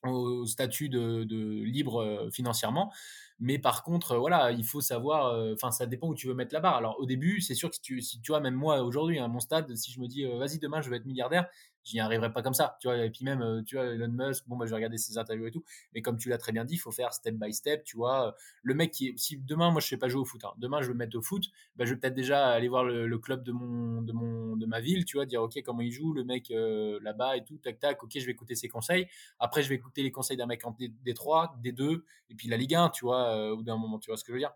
au 0.04 0.46
statut 0.46 0.88
de, 0.88 1.24
libre 1.64 2.02
euh, 2.02 2.30
financièrement. 2.30 2.92
Mais 3.40 3.58
par 3.58 3.82
contre, 3.82 4.12
euh, 4.12 4.18
voilà, 4.18 4.52
il 4.52 4.64
faut 4.64 4.80
savoir, 4.80 5.34
enfin, 5.52 5.70
ça 5.70 5.86
dépend 5.86 6.08
où 6.08 6.14
tu 6.14 6.28
veux 6.28 6.34
mettre 6.34 6.54
la 6.54 6.60
barre. 6.60 6.76
Alors 6.76 6.96
au 7.00 7.06
début, 7.06 7.40
c'est 7.40 7.54
sûr 7.54 7.70
que 7.70 7.76
si 7.76 7.82
tu, 7.82 8.00
si 8.00 8.20
tu 8.20 8.32
vois, 8.32 8.40
même 8.40 8.54
moi 8.54 8.82
aujourd'hui, 8.82 9.18
à 9.18 9.28
mon 9.28 9.40
stade, 9.40 9.74
si 9.76 9.92
je 9.92 10.00
me 10.00 10.06
dis, 10.06 10.24
vas-y, 10.24 10.58
demain, 10.58 10.80
je 10.80 10.90
vais 10.90 10.96
être 10.96 11.06
milliardaire, 11.06 11.46
j'y 11.84 12.00
arriverai 12.00 12.32
pas 12.32 12.42
comme 12.42 12.54
ça, 12.54 12.76
tu 12.80 12.88
vois. 12.88 12.96
Et 13.04 13.10
puis 13.10 13.24
même, 13.24 13.42
euh, 13.42 13.62
tu 13.62 13.76
vois, 13.76 13.86
Elon 13.86 14.08
Musk, 14.08 14.44
bon, 14.48 14.56
bah, 14.56 14.66
je 14.66 14.70
vais 14.70 14.76
regarder 14.76 14.98
ses 14.98 15.18
interviews 15.18 15.46
et 15.46 15.50
tout. 15.50 15.62
Mais 15.94 16.02
comme 16.02 16.16
tu 16.16 16.28
l'as 16.28 16.38
très 16.38 16.52
bien 16.52 16.64
dit, 16.64 16.74
il 16.74 16.78
faut 16.78 16.90
faire 16.90 17.12
step 17.12 17.34
by 17.34 17.52
step, 17.52 17.84
tu 17.84 17.96
vois. 17.96 18.34
Le 18.62 18.74
mec 18.74 18.90
qui, 18.90 19.12
si 19.16 19.36
demain, 19.38 19.70
moi, 19.70 19.80
je 19.80 19.88
sais 19.88 19.96
pas 19.96 20.08
jouer 20.08 20.20
au 20.22 20.24
foot, 20.24 20.44
hein, 20.44 20.52
demain, 20.58 20.80
je 20.82 20.88
veux 20.88 20.94
me 20.94 20.98
mettre 20.98 21.16
au 21.16 21.22
foot, 21.22 21.44
bah, 21.76 21.84
je 21.84 21.94
vais 21.94 22.00
peut-être 22.00 22.14
déjà 22.14 22.48
aller 22.48 22.68
voir 22.68 22.84
le, 22.84 23.18
club 23.18 23.44
de 23.44 23.52
mon, 23.52 24.02
de 24.02 24.12
mon, 24.12 24.56
de 24.56 24.66
ma 24.66 24.80
ville, 24.80 25.04
tu 25.04 25.16
vois, 25.16 25.26
dire, 25.26 25.42
OK, 25.42 25.60
comment 25.64 25.82
il 25.82 25.92
joue, 25.92 26.12
le 26.12 26.24
mec 26.24 26.50
euh, 26.50 26.98
là-bas 27.02 27.36
et 27.36 27.44
tout, 27.44 27.58
tac, 27.58 27.78
tac, 27.78 28.02
OK, 28.02 28.12
je 28.14 28.24
vais 28.24 28.32
écouter 28.32 28.54
ses 28.54 28.68
conseils. 28.68 29.06
Après, 29.38 29.62
je 29.62 29.68
vais 29.68 29.74
écouter 29.76 30.02
les 30.02 30.10
conseils 30.10 30.36
d'un 30.36 30.46
mec 30.46 30.66
en 30.66 30.76
D3, 31.04 31.60
D2, 31.62 32.02
et 32.30 32.34
puis 32.34 32.48
la 32.48 32.56
Ligue 32.56 32.74
1, 32.74 32.90
tu 32.90 33.04
vois, 33.04 33.36
euh, 33.36 33.54
ou 33.54 33.62
d'un 33.62 33.76
moment, 33.76 33.98
tu 33.98 34.10
vois 34.10 34.16
ce 34.16 34.24
que 34.24 34.32
je 34.32 34.34
veux 34.34 34.40
dire. 34.40 34.52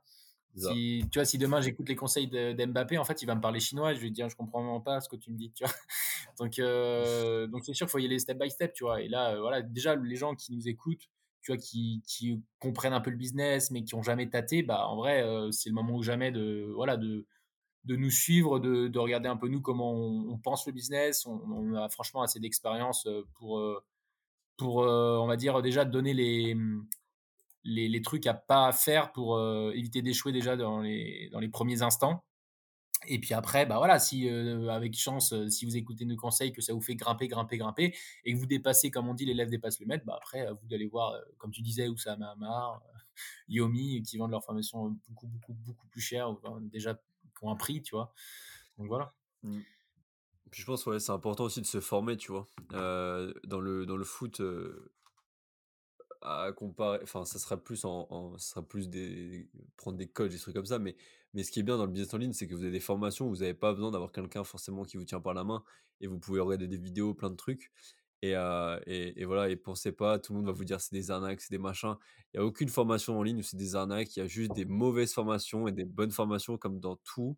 Si, 0.59 1.05
tu 1.11 1.19
vois, 1.19 1.25
si 1.25 1.39
demain 1.39 1.61
j'écoute 1.61 1.89
les 1.89 1.97
conseils 1.97 2.27
d'Mbappé, 2.29 2.99
en 2.99 3.05
fait, 3.05 3.23
il 3.23 3.27
va 3.27 3.35
me 3.35 3.41
parler 3.41 3.61
chinois, 3.61 3.95
je 3.95 4.01
vais 4.01 4.11
dire, 4.11 4.29
je 4.29 4.37
comprends 4.37 4.61
vraiment 4.61 4.81
pas 4.81 5.01
ce 5.01 5.09
que 5.09 5.17
tu 5.17 5.31
me 5.31 5.37
dis, 5.37 5.53
tu 5.53 5.65
vois. 5.65 5.73
Donc, 6.39 6.59
euh, 6.59 7.49
donc 7.49 7.65
c'est 7.65 7.75
sûr 7.75 7.87
qu'il 7.87 7.91
faut 7.91 7.99
y 7.99 8.05
aller 8.05 8.19
step 8.19 8.39
by 8.39 8.49
step, 8.51 8.73
tu 8.73 8.85
vois. 8.85 9.01
Et 9.01 9.09
là, 9.09 9.35
euh, 9.35 9.41
voilà, 9.41 9.61
déjà, 9.61 9.97
les 9.97 10.17
gens 10.17 10.37
qui 10.37 10.55
nous 10.55 10.69
écoutent, 10.69 11.09
tu 11.43 11.53
vois, 11.53 11.57
qui, 11.57 12.03
qui 12.07 12.41
comprennent 12.61 12.93
un 12.93 13.01
peu 13.01 13.11
le 13.11 13.17
business, 13.17 13.73
mais 13.73 13.83
qui 13.83 13.97
ont 13.97 14.03
jamais 14.03 14.29
tâté, 14.31 14.63
bah, 14.63 14.87
en 14.87 14.97
vrai, 14.97 15.23
euh, 15.23 15.51
c'est 15.51 15.69
le 15.69 15.75
moment 15.75 15.95
ou 15.97 16.03
jamais 16.03 16.31
de, 16.31 16.71
voilà, 16.77 16.97
de, 16.97 17.27
de 17.85 17.97
nous 17.97 18.11
suivre, 18.11 18.61
de, 18.61 18.87
de 18.87 18.99
regarder 18.99 19.29
un 19.29 19.37
peu 19.37 19.49
nous 19.49 19.61
comment 19.61 19.93
on, 19.93 20.39
pense 20.39 20.67
le 20.67 20.73
business. 20.73 21.27
On, 21.27 21.75
a 21.75 21.89
franchement 21.89 22.23
assez 22.23 22.39
d'expérience 22.39 23.09
pour, 23.35 23.61
pour, 24.57 24.77
on 24.77 25.27
va 25.27 25.37
dire, 25.37 25.61
déjà 25.63 25.85
donner 25.85 26.15
les, 26.15 26.57
les, 27.69 28.03
trucs 28.03 28.27
à 28.27 28.35
pas 28.35 28.73
faire 28.73 29.13
pour 29.13 29.37
euh, 29.37 29.73
éviter 29.75 30.03
d'échouer 30.03 30.33
déjà 30.33 30.57
dans 30.57 30.81
les, 30.81 31.29
dans 31.33 31.41
les 31.41 31.49
premiers 31.49 31.83
instants. 31.83 32.25
Et 33.07 33.21
puis 33.21 33.33
après, 33.33 33.65
bah 33.65 33.77
voilà, 33.79 34.01
si 34.01 34.29
euh, 34.29 34.69
avec 34.69 34.99
chance, 34.99 35.33
euh, 35.33 35.49
si 35.49 35.65
vous 35.65 35.77
écoutez 35.77 36.05
nos 36.05 36.17
conseils, 36.17 36.53
que 36.53 36.61
ça 36.61 36.73
vous 36.73 36.81
fait 36.81 36.97
grimper, 36.97 37.29
grimper, 37.29 37.57
grimper, 37.57 37.95
et 38.25 38.33
que 38.33 38.39
vous 38.39 38.47
dépassez, 38.47 38.91
comme 38.91 39.09
on 39.09 39.15
dit, 39.15 39.25
l'élève 39.25 39.51
dépasse 39.51 39.79
le 39.79 39.87
maître, 39.87 40.05
bah 40.05 40.15
après, 40.17 40.49
vous 40.51 40.75
allez 40.75 40.87
voir, 40.87 41.15
comme 41.37 41.53
tu 41.53 41.63
disais, 41.63 41.87
Oussama 41.87 42.31
Hamar, 42.31 42.83
Yomi, 43.49 44.03
qui 44.03 44.17
vendent 44.19 44.33
leur 44.33 44.45
formation 44.45 44.97
beaucoup, 45.09 45.29
beaucoup, 45.29 45.53
beaucoup 45.53 45.87
plus 45.87 46.01
cher, 46.01 46.35
déjà 46.63 47.01
pour 47.35 47.51
un 47.51 47.57
prix, 47.57 47.83
tu 47.83 47.95
vois. 47.95 48.13
Donc 48.79 48.89
voilà. 48.89 49.15
Mmh. 49.45 49.61
Puis 50.51 50.63
je 50.63 50.67
pense 50.67 50.85
ouais, 50.87 50.99
c'est 50.99 51.13
important 51.13 51.45
aussi 51.45 51.61
de 51.61 51.67
se 51.67 51.79
former, 51.79 52.17
tu 52.17 52.33
vois. 52.33 52.49
dans, 52.71 53.61
le, 53.61 53.87
dans 53.87 53.97
le 53.97 54.05
foot, 54.05 54.43
à 56.21 56.53
comparer, 56.53 57.01
enfin, 57.03 57.25
ça 57.25 57.39
sera 57.39 57.57
plus 57.57 57.85
en, 57.85 58.37
ça 58.39 58.51
sera 58.51 58.63
plus 58.63 58.89
des 58.89 59.49
prendre 59.77 59.97
des 59.97 60.09
coachs, 60.09 60.31
des 60.31 60.39
trucs 60.39 60.55
comme 60.55 60.67
ça. 60.67 60.79
Mais, 60.79 60.97
mais 61.35 61.43
ce 61.43 61.51
qui 61.51 61.61
est 61.61 61.63
bien 61.63 61.77
dans 61.77 61.87
le 61.87 61.93
business 61.93 62.13
en 62.15 62.19
ligne, 62.19 62.33
c'est 62.33 62.47
que 62.47 62.55
vous 62.55 62.63
avez 62.63 62.73
des 62.73 62.81
formations, 62.81 63.29
vous 63.29 63.37
n'avez 63.37 63.55
pas 63.55 63.73
besoin 63.73 63.91
d'avoir 63.91 64.13
quelqu'un 64.13 64.45
forcément 64.45 64.85
qui 64.85 64.97
vous 64.97 65.05
tient 65.05 65.21
par 65.21 65.35
la 65.35 65.45
main 65.45 65.63
et 66.01 66.07
vous 66.07 66.19
pouvez 66.19 66.41
regarder 66.41 66.69
des 66.69 66.79
vidéos, 66.79 67.15
plein 67.15 67.31
de 67.31 67.37
trucs. 67.37 67.71
Et, 68.23 68.35
euh, 68.35 68.81
et, 68.87 69.21
et, 69.21 69.25
voilà, 69.25 69.49
et 69.49 69.55
pensez 69.57 69.93
pas, 69.93 70.19
tout 70.19 70.33
le 70.33 70.39
monde 70.39 70.47
va 70.47 70.53
vous 70.53 70.65
dire 70.65 70.81
c'est 70.81 70.93
des 70.93 71.11
arnaques, 71.11 71.41
c'est 71.41 71.53
des 71.53 71.59
machins. 71.59 71.95
Il 72.35 72.41
n'y 72.41 72.45
a 72.45 72.47
aucune 72.47 72.69
formation 72.69 73.17
en 73.19 73.23
ligne 73.23 73.39
où 73.39 73.43
c'est 73.43 73.57
des 73.57 73.77
arnaques, 73.77 74.17
il 74.17 74.21
y 74.21 74.23
a 74.23 74.27
juste 74.27 74.53
des 74.55 74.65
mauvaises 74.65 75.13
formations 75.13 75.69
et 75.69 75.73
des 75.73 75.85
bonnes 75.85 76.11
formations 76.11 76.59
comme 76.59 76.81
dans 76.81 76.97
tout. 76.97 77.37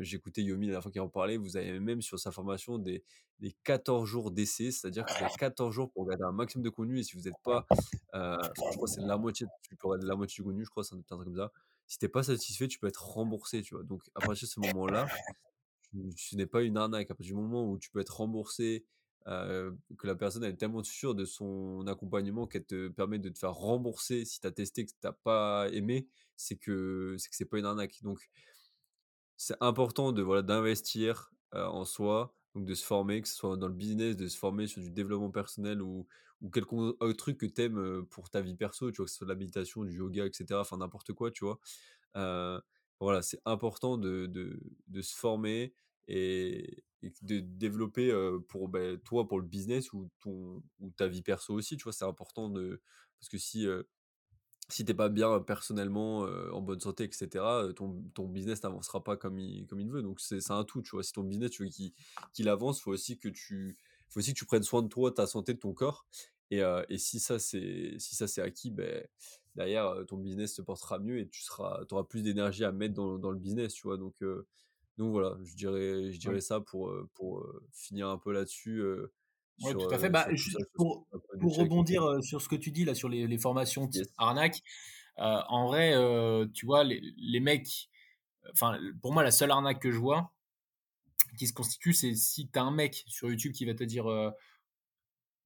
J'ai 0.00 0.16
écouté 0.16 0.42
Yomi 0.42 0.66
la 0.66 0.72
dernière 0.72 0.82
fois 0.82 0.92
qu'il 0.92 1.00
en 1.00 1.08
parlait. 1.08 1.36
Vous 1.36 1.56
avez 1.56 1.78
même 1.80 2.02
sur 2.02 2.18
sa 2.18 2.30
formation 2.30 2.78
des, 2.78 3.02
des 3.40 3.54
14 3.64 4.08
jours 4.08 4.30
d'essai, 4.30 4.70
c'est-à-dire 4.70 5.04
que 5.04 5.12
vous 5.12 5.24
avez 5.24 5.34
14 5.38 5.72
jours 5.72 5.90
pour 5.90 6.04
regarder 6.04 6.24
un 6.24 6.32
maximum 6.32 6.64
de 6.64 6.70
contenu. 6.70 6.98
Et 6.98 7.02
si 7.02 7.16
vous 7.16 7.22
n'êtes 7.22 7.40
pas, 7.42 7.66
euh, 8.14 8.36
je 8.56 8.76
crois 8.76 8.88
c'est 8.88 9.00
la 9.00 9.16
moitié, 9.16 9.46
tu 9.62 9.76
peux 9.76 9.88
regarder 9.88 10.06
la 10.06 10.16
moitié 10.16 10.42
du 10.42 10.48
contenu, 10.48 10.64
je 10.64 10.70
crois, 10.70 10.84
c'est 10.84 10.94
un 10.94 11.02
truc 11.02 11.24
comme 11.24 11.36
ça. 11.36 11.52
Si 11.86 11.98
t'es 11.98 12.08
pas 12.08 12.22
satisfait, 12.22 12.68
tu 12.68 12.78
peux 12.78 12.86
être 12.86 13.04
remboursé, 13.04 13.62
tu 13.62 13.74
vois. 13.74 13.84
Donc 13.84 14.02
à 14.14 14.20
partir 14.20 14.46
de 14.46 14.52
ce 14.52 14.60
moment-là, 14.60 15.06
ce 16.16 16.36
n'est 16.36 16.46
pas 16.46 16.62
une 16.62 16.76
arnaque. 16.76 17.10
À 17.10 17.14
partir 17.14 17.34
du 17.34 17.40
moment 17.40 17.68
où 17.68 17.78
tu 17.78 17.90
peux 17.90 18.00
être 18.00 18.16
remboursé, 18.16 18.84
que 19.26 20.06
la 20.06 20.14
personne 20.14 20.44
est 20.44 20.54
tellement 20.54 20.82
sûre 20.82 21.14
de 21.14 21.24
son 21.24 21.86
accompagnement 21.86 22.46
qu'elle 22.46 22.64
te 22.64 22.88
permet 22.88 23.18
de 23.18 23.30
te 23.30 23.38
faire 23.38 23.54
rembourser 23.54 24.26
si 24.26 24.38
tu 24.38 24.46
as 24.46 24.50
testé 24.50 24.84
que 24.84 24.90
tu 24.90 24.96
n'as 25.02 25.12
pas 25.12 25.66
aimé, 25.72 26.06
c'est 26.36 26.56
que 26.56 27.16
c'est 27.18 27.30
que 27.30 27.36
c'est 27.36 27.46
pas 27.46 27.58
une 27.58 27.64
arnaque. 27.64 28.02
Donc 28.02 28.18
c'est 29.44 29.56
important 29.60 30.12
de 30.12 30.22
voilà 30.22 30.40
d'investir 30.40 31.30
en 31.52 31.84
soi, 31.84 32.34
donc 32.54 32.64
de 32.64 32.74
se 32.74 32.84
former, 32.84 33.20
que 33.20 33.28
ce 33.28 33.36
soit 33.36 33.58
dans 33.58 33.68
le 33.68 33.74
business, 33.74 34.16
de 34.16 34.26
se 34.26 34.38
former 34.38 34.66
sur 34.66 34.80
du 34.80 34.90
développement 34.90 35.30
personnel 35.30 35.82
ou, 35.82 36.06
ou 36.40 36.48
quelque 36.48 36.74
autre 36.74 37.12
truc 37.12 37.36
que 37.38 37.46
tu 37.46 37.62
aimes 37.62 38.06
pour 38.06 38.30
ta 38.30 38.40
vie 38.40 38.56
perso, 38.56 38.90
tu 38.90 38.96
vois, 38.96 39.04
que 39.04 39.10
ce 39.10 39.18
soit 39.18 39.26
de 39.26 39.32
la 39.32 39.84
du 39.84 39.96
yoga, 39.96 40.24
etc. 40.24 40.60
Enfin, 40.60 40.78
n'importe 40.78 41.12
quoi, 41.12 41.30
tu 41.30 41.44
vois. 41.44 41.60
voilà, 43.00 43.20
c'est 43.20 43.40
important 43.44 43.98
de, 43.98 44.24
de, 44.26 44.58
de, 44.88 45.02
se 45.02 45.14
former 45.14 45.74
et, 46.08 46.82
de 47.20 47.40
développer 47.40 48.12
pour 48.48 48.68
ben, 48.68 48.98
toi, 49.00 49.28
pour 49.28 49.38
le 49.38 49.46
business 49.46 49.92
ou, 49.92 50.08
ton, 50.20 50.62
ou 50.80 50.90
ta 50.96 51.06
vie 51.06 51.22
perso 51.22 51.52
aussi, 51.52 51.76
tu 51.76 51.84
vois. 51.84 51.92
C'est 51.92 52.06
important 52.06 52.48
de. 52.48 52.80
Parce 53.20 53.28
que 53.28 53.38
si 53.38 53.66
si 54.68 54.84
t'es 54.84 54.94
pas 54.94 55.08
bien 55.08 55.40
personnellement, 55.40 56.20
en 56.52 56.60
bonne 56.60 56.80
santé, 56.80 57.04
etc., 57.04 57.28
ton, 57.76 58.02
ton 58.14 58.26
business 58.26 58.62
n'avancera 58.62 59.02
pas 59.02 59.16
comme 59.16 59.38
il, 59.38 59.66
comme 59.66 59.80
il 59.80 59.90
veut. 59.90 60.02
Donc 60.02 60.20
c'est 60.20 60.50
un 60.50 60.64
tout, 60.64 60.82
tu 60.82 60.90
vois. 60.90 61.02
Si 61.02 61.12
ton 61.12 61.22
business, 61.22 61.50
tu 61.50 61.64
veux 61.64 61.70
qu'il 62.32 62.48
avance, 62.48 62.80
faut 62.80 62.92
aussi 62.92 63.18
que 63.18 63.28
tu, 63.28 63.76
faut 64.08 64.20
aussi 64.20 64.32
que 64.32 64.38
tu 64.38 64.46
prennes 64.46 64.62
soin 64.62 64.82
de 64.82 64.88
toi, 64.88 65.12
ta 65.12 65.26
santé, 65.26 65.54
de 65.54 65.58
ton 65.58 65.72
corps. 65.74 66.06
Et, 66.50 66.62
et 66.88 66.98
si 66.98 67.20
ça 67.20 67.38
c'est 67.38 67.94
si 67.98 68.14
ça 68.14 68.26
c'est 68.26 68.42
acquis, 68.42 68.70
ben 68.70 69.06
derrière 69.54 69.94
ton 70.06 70.18
business 70.18 70.54
se 70.54 70.62
portera 70.62 70.98
mieux 70.98 71.18
et 71.18 71.28
tu 71.28 71.42
seras, 71.42 71.80
auras 71.90 72.04
plus 72.04 72.22
d'énergie 72.22 72.64
à 72.64 72.72
mettre 72.72 72.94
dans, 72.94 73.18
dans, 73.18 73.30
le 73.30 73.38
business, 73.38 73.74
tu 73.74 73.82
vois. 73.82 73.96
Donc 73.96 74.16
donc 74.98 75.10
voilà, 75.10 75.36
je 75.42 75.54
dirais 75.56 76.12
je 76.12 76.18
dirais 76.18 76.40
ça 76.40 76.60
pour 76.60 76.92
pour 77.14 77.46
finir 77.72 78.08
un 78.08 78.18
peu 78.18 78.32
là-dessus. 78.32 78.82
Oui, 79.62 79.72
tout 79.72 79.88
à 79.94 79.98
fait. 79.98 80.10
Bah, 80.10 80.28
pour, 80.74 81.06
pour 81.40 81.56
rebondir 81.56 82.22
sur 82.22 82.42
ce 82.42 82.48
que 82.48 82.56
tu 82.56 82.70
dis 82.70 82.84
là 82.84 82.94
sur 82.94 83.08
les, 83.08 83.26
les 83.26 83.38
formations 83.38 83.86
type 83.88 84.06
arnaque, 84.18 84.62
en 85.16 85.66
vrai, 85.68 85.94
tu 86.52 86.66
vois, 86.66 86.84
les, 86.84 87.00
les 87.16 87.40
mecs, 87.40 87.88
enfin, 88.52 88.78
pour 89.00 89.12
moi, 89.12 89.22
la 89.22 89.30
seule 89.30 89.50
arnaque 89.50 89.80
que 89.80 89.90
je 89.92 89.98
vois 89.98 90.32
qui 91.38 91.46
se 91.46 91.52
constitue, 91.52 91.92
c'est 91.92 92.14
si 92.14 92.48
tu 92.48 92.58
as 92.58 92.62
un 92.62 92.70
mec 92.70 93.04
sur 93.08 93.28
YouTube 93.28 93.52
qui 93.52 93.64
va 93.64 93.74
te 93.74 93.84
dire 93.84 94.04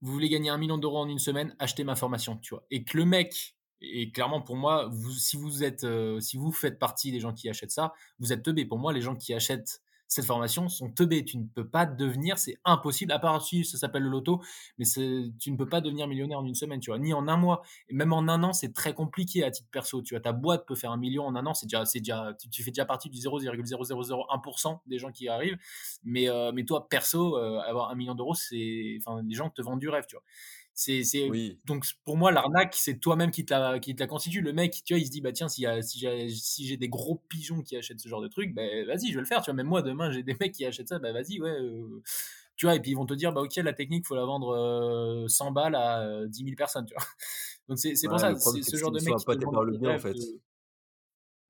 Vous 0.00 0.12
voulez 0.12 0.28
gagner 0.28 0.50
un 0.50 0.58
million 0.58 0.78
d'euros 0.78 0.98
en 0.98 1.08
une 1.08 1.18
semaine, 1.18 1.54
achetez 1.58 1.84
ma 1.84 1.96
formation, 1.96 2.36
tu 2.38 2.54
vois. 2.54 2.64
Et 2.70 2.84
que 2.84 2.96
le 2.96 3.04
mec, 3.04 3.56
et 3.80 4.10
clairement 4.10 4.42
pour 4.42 4.56
moi, 4.56 4.88
vous, 4.90 5.12
si 5.12 5.36
vous 5.36 5.64
êtes, 5.64 5.86
si 6.20 6.36
vous 6.36 6.52
faites 6.52 6.78
partie 6.78 7.12
des 7.12 7.20
gens 7.20 7.32
qui 7.32 7.48
achètent 7.48 7.70
ça, 7.72 7.92
vous 8.18 8.32
êtes 8.32 8.42
teubé. 8.42 8.64
Pour 8.64 8.78
moi, 8.78 8.92
les 8.92 9.00
gens 9.00 9.16
qui 9.16 9.34
achètent 9.34 9.80
cette 10.08 10.24
formation 10.24 10.68
sont 10.68 10.90
teubés. 10.90 11.24
Tu 11.24 11.38
ne 11.38 11.44
peux 11.44 11.68
pas 11.68 11.86
devenir, 11.86 12.38
c'est 12.38 12.56
impossible, 12.64 13.12
à 13.12 13.18
part 13.18 13.42
si 13.42 13.64
ça 13.64 13.78
s'appelle 13.78 14.02
le 14.02 14.08
loto, 14.08 14.42
mais 14.78 14.84
tu 14.86 15.52
ne 15.52 15.56
peux 15.56 15.68
pas 15.68 15.80
devenir 15.80 16.08
millionnaire 16.08 16.38
en 16.38 16.44
une 16.44 16.54
semaine, 16.54 16.80
tu 16.80 16.90
vois, 16.90 16.98
ni 16.98 17.12
en 17.12 17.28
un 17.28 17.36
mois. 17.36 17.62
Et 17.88 17.94
même 17.94 18.12
en 18.12 18.26
un 18.28 18.42
an, 18.42 18.52
c'est 18.52 18.72
très 18.72 18.94
compliqué 18.94 19.44
à 19.44 19.50
titre 19.50 19.68
perso. 19.70 20.02
Tu 20.02 20.14
vois, 20.14 20.20
ta 20.20 20.32
boîte 20.32 20.66
peut 20.66 20.74
faire 20.74 20.90
un 20.90 20.96
million 20.96 21.24
en 21.24 21.36
un 21.36 21.46
an, 21.46 21.54
c'est 21.54 21.66
déjà, 21.66 21.84
c'est 21.84 22.00
déjà, 22.00 22.34
tu, 22.50 22.62
fais 22.62 22.70
déjà 22.70 22.86
partie 22.86 23.10
du 23.10 23.18
0,0001% 23.18 24.80
des 24.86 24.98
gens 24.98 25.12
qui 25.12 25.28
arrivent. 25.28 25.58
Mais, 26.04 26.28
euh, 26.28 26.52
mais 26.52 26.64
toi, 26.64 26.88
perso, 26.88 27.36
euh, 27.36 27.60
avoir 27.60 27.90
un 27.90 27.94
million 27.94 28.14
d'euros, 28.14 28.34
c'est, 28.34 28.98
enfin, 29.00 29.22
les 29.22 29.34
gens 29.34 29.50
te 29.50 29.60
vendent 29.60 29.80
du 29.80 29.90
rêve, 29.90 30.04
tu 30.08 30.16
vois. 30.16 30.24
C'est, 30.80 31.28
oui. 31.28 31.58
donc 31.64 31.84
pour 32.04 32.16
moi 32.16 32.30
l'arnaque 32.30 32.76
c'est 32.76 33.00
toi-même 33.00 33.32
qui 33.32 33.44
te 33.44 33.52
la 33.52 33.80
qui 33.80 33.96
te 33.96 34.00
la 34.00 34.06
constitue. 34.06 34.42
Le 34.42 34.52
mec, 34.52 34.80
tu 34.84 34.94
vois, 34.94 35.00
il 35.00 35.06
se 35.06 35.10
dit 35.10 35.20
bah 35.20 35.32
tiens 35.32 35.48
si 35.48 35.66
si 35.82 35.98
j'ai 35.98 36.28
si 36.28 36.68
j'ai 36.68 36.76
des 36.76 36.88
gros 36.88 37.16
pigeons 37.28 37.62
qui 37.62 37.76
achètent 37.76 37.98
ce 37.98 38.08
genre 38.08 38.20
de 38.20 38.28
truc, 38.28 38.54
ben 38.54 38.86
vas-y 38.86 39.08
je 39.08 39.14
vais 39.14 39.20
le 39.20 39.26
faire. 39.26 39.42
Tu 39.42 39.46
vois 39.46 39.54
même 39.54 39.66
moi 39.66 39.82
demain 39.82 40.12
j'ai 40.12 40.22
des 40.22 40.36
mecs 40.38 40.52
qui 40.52 40.64
achètent 40.64 40.88
ça, 40.88 41.00
bah 41.00 41.12
vas-y 41.12 41.40
ouais. 41.40 41.50
Euh, 41.50 42.00
tu 42.54 42.66
vois 42.66 42.76
et 42.76 42.80
puis 42.80 42.92
ils 42.92 42.94
vont 42.94 43.06
te 43.06 43.14
dire 43.14 43.32
bah 43.32 43.40
ok 43.40 43.56
la 43.56 43.72
technique 43.72 44.06
faut 44.06 44.14
la 44.14 44.24
vendre 44.24 45.26
100 45.26 45.50
balles 45.50 45.74
à 45.74 46.24
10 46.28 46.44
000 46.44 46.54
personnes. 46.54 46.86
Tu 46.86 46.94
vois. 46.94 47.02
Donc 47.68 47.78
c'est 47.80 47.94
pour 48.06 48.20
ça 48.20 48.36
c'est 48.36 48.62
ce 48.62 48.76
genre 48.76 48.92
de 48.92 49.00
mec 49.00 49.16
qui 49.16 49.24
pas 49.24 49.36
par 49.36 49.64
le 49.64 49.76
gain 49.78 49.96
en 49.96 49.98
fait. 49.98 50.14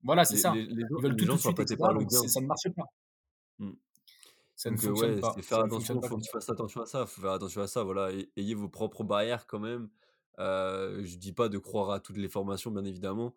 Voilà 0.01 0.25
c'est 0.25 0.37
ça. 0.37 0.53
ils 0.55 0.87
veulent 1.03 1.15
tout, 1.15 1.25
tout 1.25 1.33
de 1.33 1.67
suite 1.67 1.77
par 1.77 1.93
le 1.93 1.99
gain. 1.99 2.27
Ça 2.27 2.41
ne 2.41 2.47
marche 2.47 2.67
pas. 2.75 2.85
Ça 4.59 4.69
ne 4.69 4.75
fonctionne 4.75 5.21
pas. 5.21 5.33
faire 5.41 5.59
attention, 5.61 6.01
faut 6.01 6.17
que 6.17 6.21
tu 6.21 6.31
fasses 6.31 6.49
attention 6.49 6.81
à 6.81 6.85
ça, 6.85 7.05
faut 7.05 7.21
faire 7.21 7.31
attention 7.31 7.61
à 7.61 7.67
ça, 7.67 7.81
voilà, 7.85 8.11
ayez 8.35 8.55
vos 8.55 8.67
propres 8.67 9.05
barrières 9.05 9.47
quand 9.47 9.61
même. 9.61 9.89
Euh, 10.37 11.01
je 11.05 11.15
dis 11.15 11.31
pas 11.31 11.47
de 11.47 11.57
croire 11.57 11.91
à 11.91 12.01
toutes 12.01 12.17
les 12.17 12.27
formations, 12.27 12.69
bien 12.69 12.83
évidemment. 12.83 13.33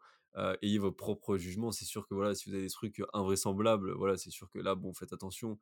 ayez 0.62 0.78
vos 0.78 0.90
propres 0.90 1.36
jugements. 1.36 1.70
C'est 1.70 1.84
sûr 1.84 2.08
que 2.08 2.14
voilà, 2.14 2.34
si 2.34 2.50
vous 2.50 2.56
avez 2.56 2.64
des 2.64 2.72
trucs 2.72 3.00
invraisemblables, 3.12 3.92
voilà, 3.92 4.16
c'est 4.16 4.30
sûr 4.30 4.50
que 4.50 4.58
là, 4.58 4.74
bon, 4.74 4.92
faites 4.94 5.12
attention. 5.12 5.60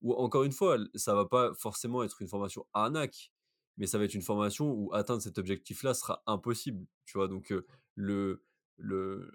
ou 0.00 0.14
encore 0.14 0.44
une 0.44 0.52
fois, 0.52 0.78
ça 0.94 1.14
va 1.14 1.26
pas 1.26 1.52
forcément 1.52 2.02
être 2.02 2.22
une 2.22 2.28
formation 2.28 2.64
arnaque, 2.72 3.32
mais 3.76 3.86
ça 3.86 3.98
va 3.98 4.04
être 4.04 4.14
une 4.14 4.22
formation 4.22 4.72
où 4.72 4.94
atteindre 4.94 5.20
cet 5.20 5.36
objectif-là 5.36 5.92
sera 5.92 6.22
impossible. 6.26 6.86
Tu 7.04 7.18
vois, 7.18 7.28
donc 7.28 7.52
le, 7.96 8.42
le, 8.78 9.30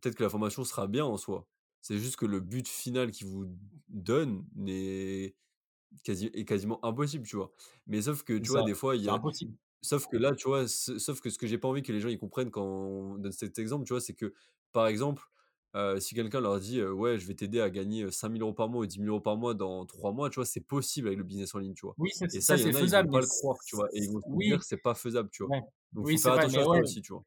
peut-être 0.00 0.14
que 0.14 0.22
la 0.22 0.30
formation 0.30 0.64
sera 0.64 0.86
bien 0.86 1.04
en 1.04 1.18
soi, 1.18 1.46
c'est 1.82 1.98
juste 1.98 2.16
que 2.16 2.26
le 2.26 2.40
but 2.40 2.68
final 2.68 3.10
qu'ils 3.10 3.28
vous 3.28 3.46
donne 3.88 4.46
n'est 4.54 5.36
quasi 6.04 6.26
est 6.34 6.44
quasiment 6.44 6.84
impossible, 6.84 7.26
tu 7.26 7.36
vois? 7.36 7.52
Mais 7.86 8.02
sauf 8.02 8.22
que, 8.24 8.34
tu 8.38 8.52
vois, 8.52 8.62
des 8.62 8.74
fois, 8.74 8.96
il 8.96 9.02
y 9.04 9.10
a 9.10 9.14
impossible. 9.14 9.56
sauf 9.82 10.06
que 10.08 10.16
là, 10.16 10.34
tu 10.36 10.48
vois, 10.48 10.68
sauf 10.68 11.20
que 11.20 11.30
ce 11.30 11.38
que 11.38 11.46
j'ai 11.46 11.58
pas 11.58 11.68
envie 11.68 11.82
que 11.82 11.92
les 11.92 12.00
gens 12.00 12.08
ils 12.08 12.18
comprennent 12.18 12.50
quand 12.50 12.64
on 12.64 13.18
donne 13.18 13.32
cet 13.32 13.58
exemple, 13.58 13.86
tu 13.86 13.92
vois, 13.94 14.00
c'est 14.00 14.14
que, 14.14 14.34
par 14.72 14.86
exemple, 14.88 15.22
si 16.00 16.14
quelqu'un 16.14 16.40
leur 16.40 16.58
dit, 16.60 16.82
«Ouais, 16.82 17.18
je 17.18 17.26
vais 17.26 17.34
t'aider 17.34 17.60
à 17.60 17.70
gagner, 17.70 18.10
5 18.10 18.30
000 18.30 18.42
€ 18.52 18.54
par 18.54 18.68
mois 18.68 18.82
ou 18.82 18.86
10 18.86 18.98
000 19.00 19.20
€ 19.20 19.22
par 19.22 19.36
mois 19.36 19.54
dans 19.54 19.86
3 19.86 20.12
mois», 20.12 20.30
tu 20.30 20.36
vois? 20.36 20.46
C'est 20.46 20.60
possible 20.66 21.06
avec 21.08 21.18
le 21.18 21.24
business 21.24 21.54
en 21.54 21.58
ligne, 21.60 21.74
tu 21.74 21.86
vois? 21.86 21.98
Oui, 21.98 22.10
c'est 22.12 22.28
Et 22.32 22.40
ça 22.40 22.56
ça, 22.56 22.58
c'est 22.58 22.72
a, 22.74 22.82
ils 22.82 22.94
vont 22.98 23.06
faisable, 23.06 23.10
pas 23.10 23.20
le 23.20 23.26
croire, 23.26 23.58
tu 23.64 23.76
vois? 23.76 23.88
Et 23.94 24.00
ils 24.00 24.10
vont 24.10 24.20
se 24.20 24.26
dire: 24.46 24.62
oui, 24.62 24.64
«C'est 24.64 24.78
pas 24.78 24.94
faisable», 24.94 25.30
tu 25.30 25.42
vois? 25.44 25.52
ouais. 25.52 25.62
Donc 25.92 26.08
Oui, 26.08 26.18
faut 26.18 26.18
c'est 26.18 26.30
faire 26.30 26.32
vrai, 26.32 26.34
attention 26.34 26.62
mais 26.62 26.62
à 26.62 26.66
ça 26.70 26.78
ouais. 26.78 26.82
aussi, 26.82 27.02
tu 27.02 27.12
vois? 27.12 27.24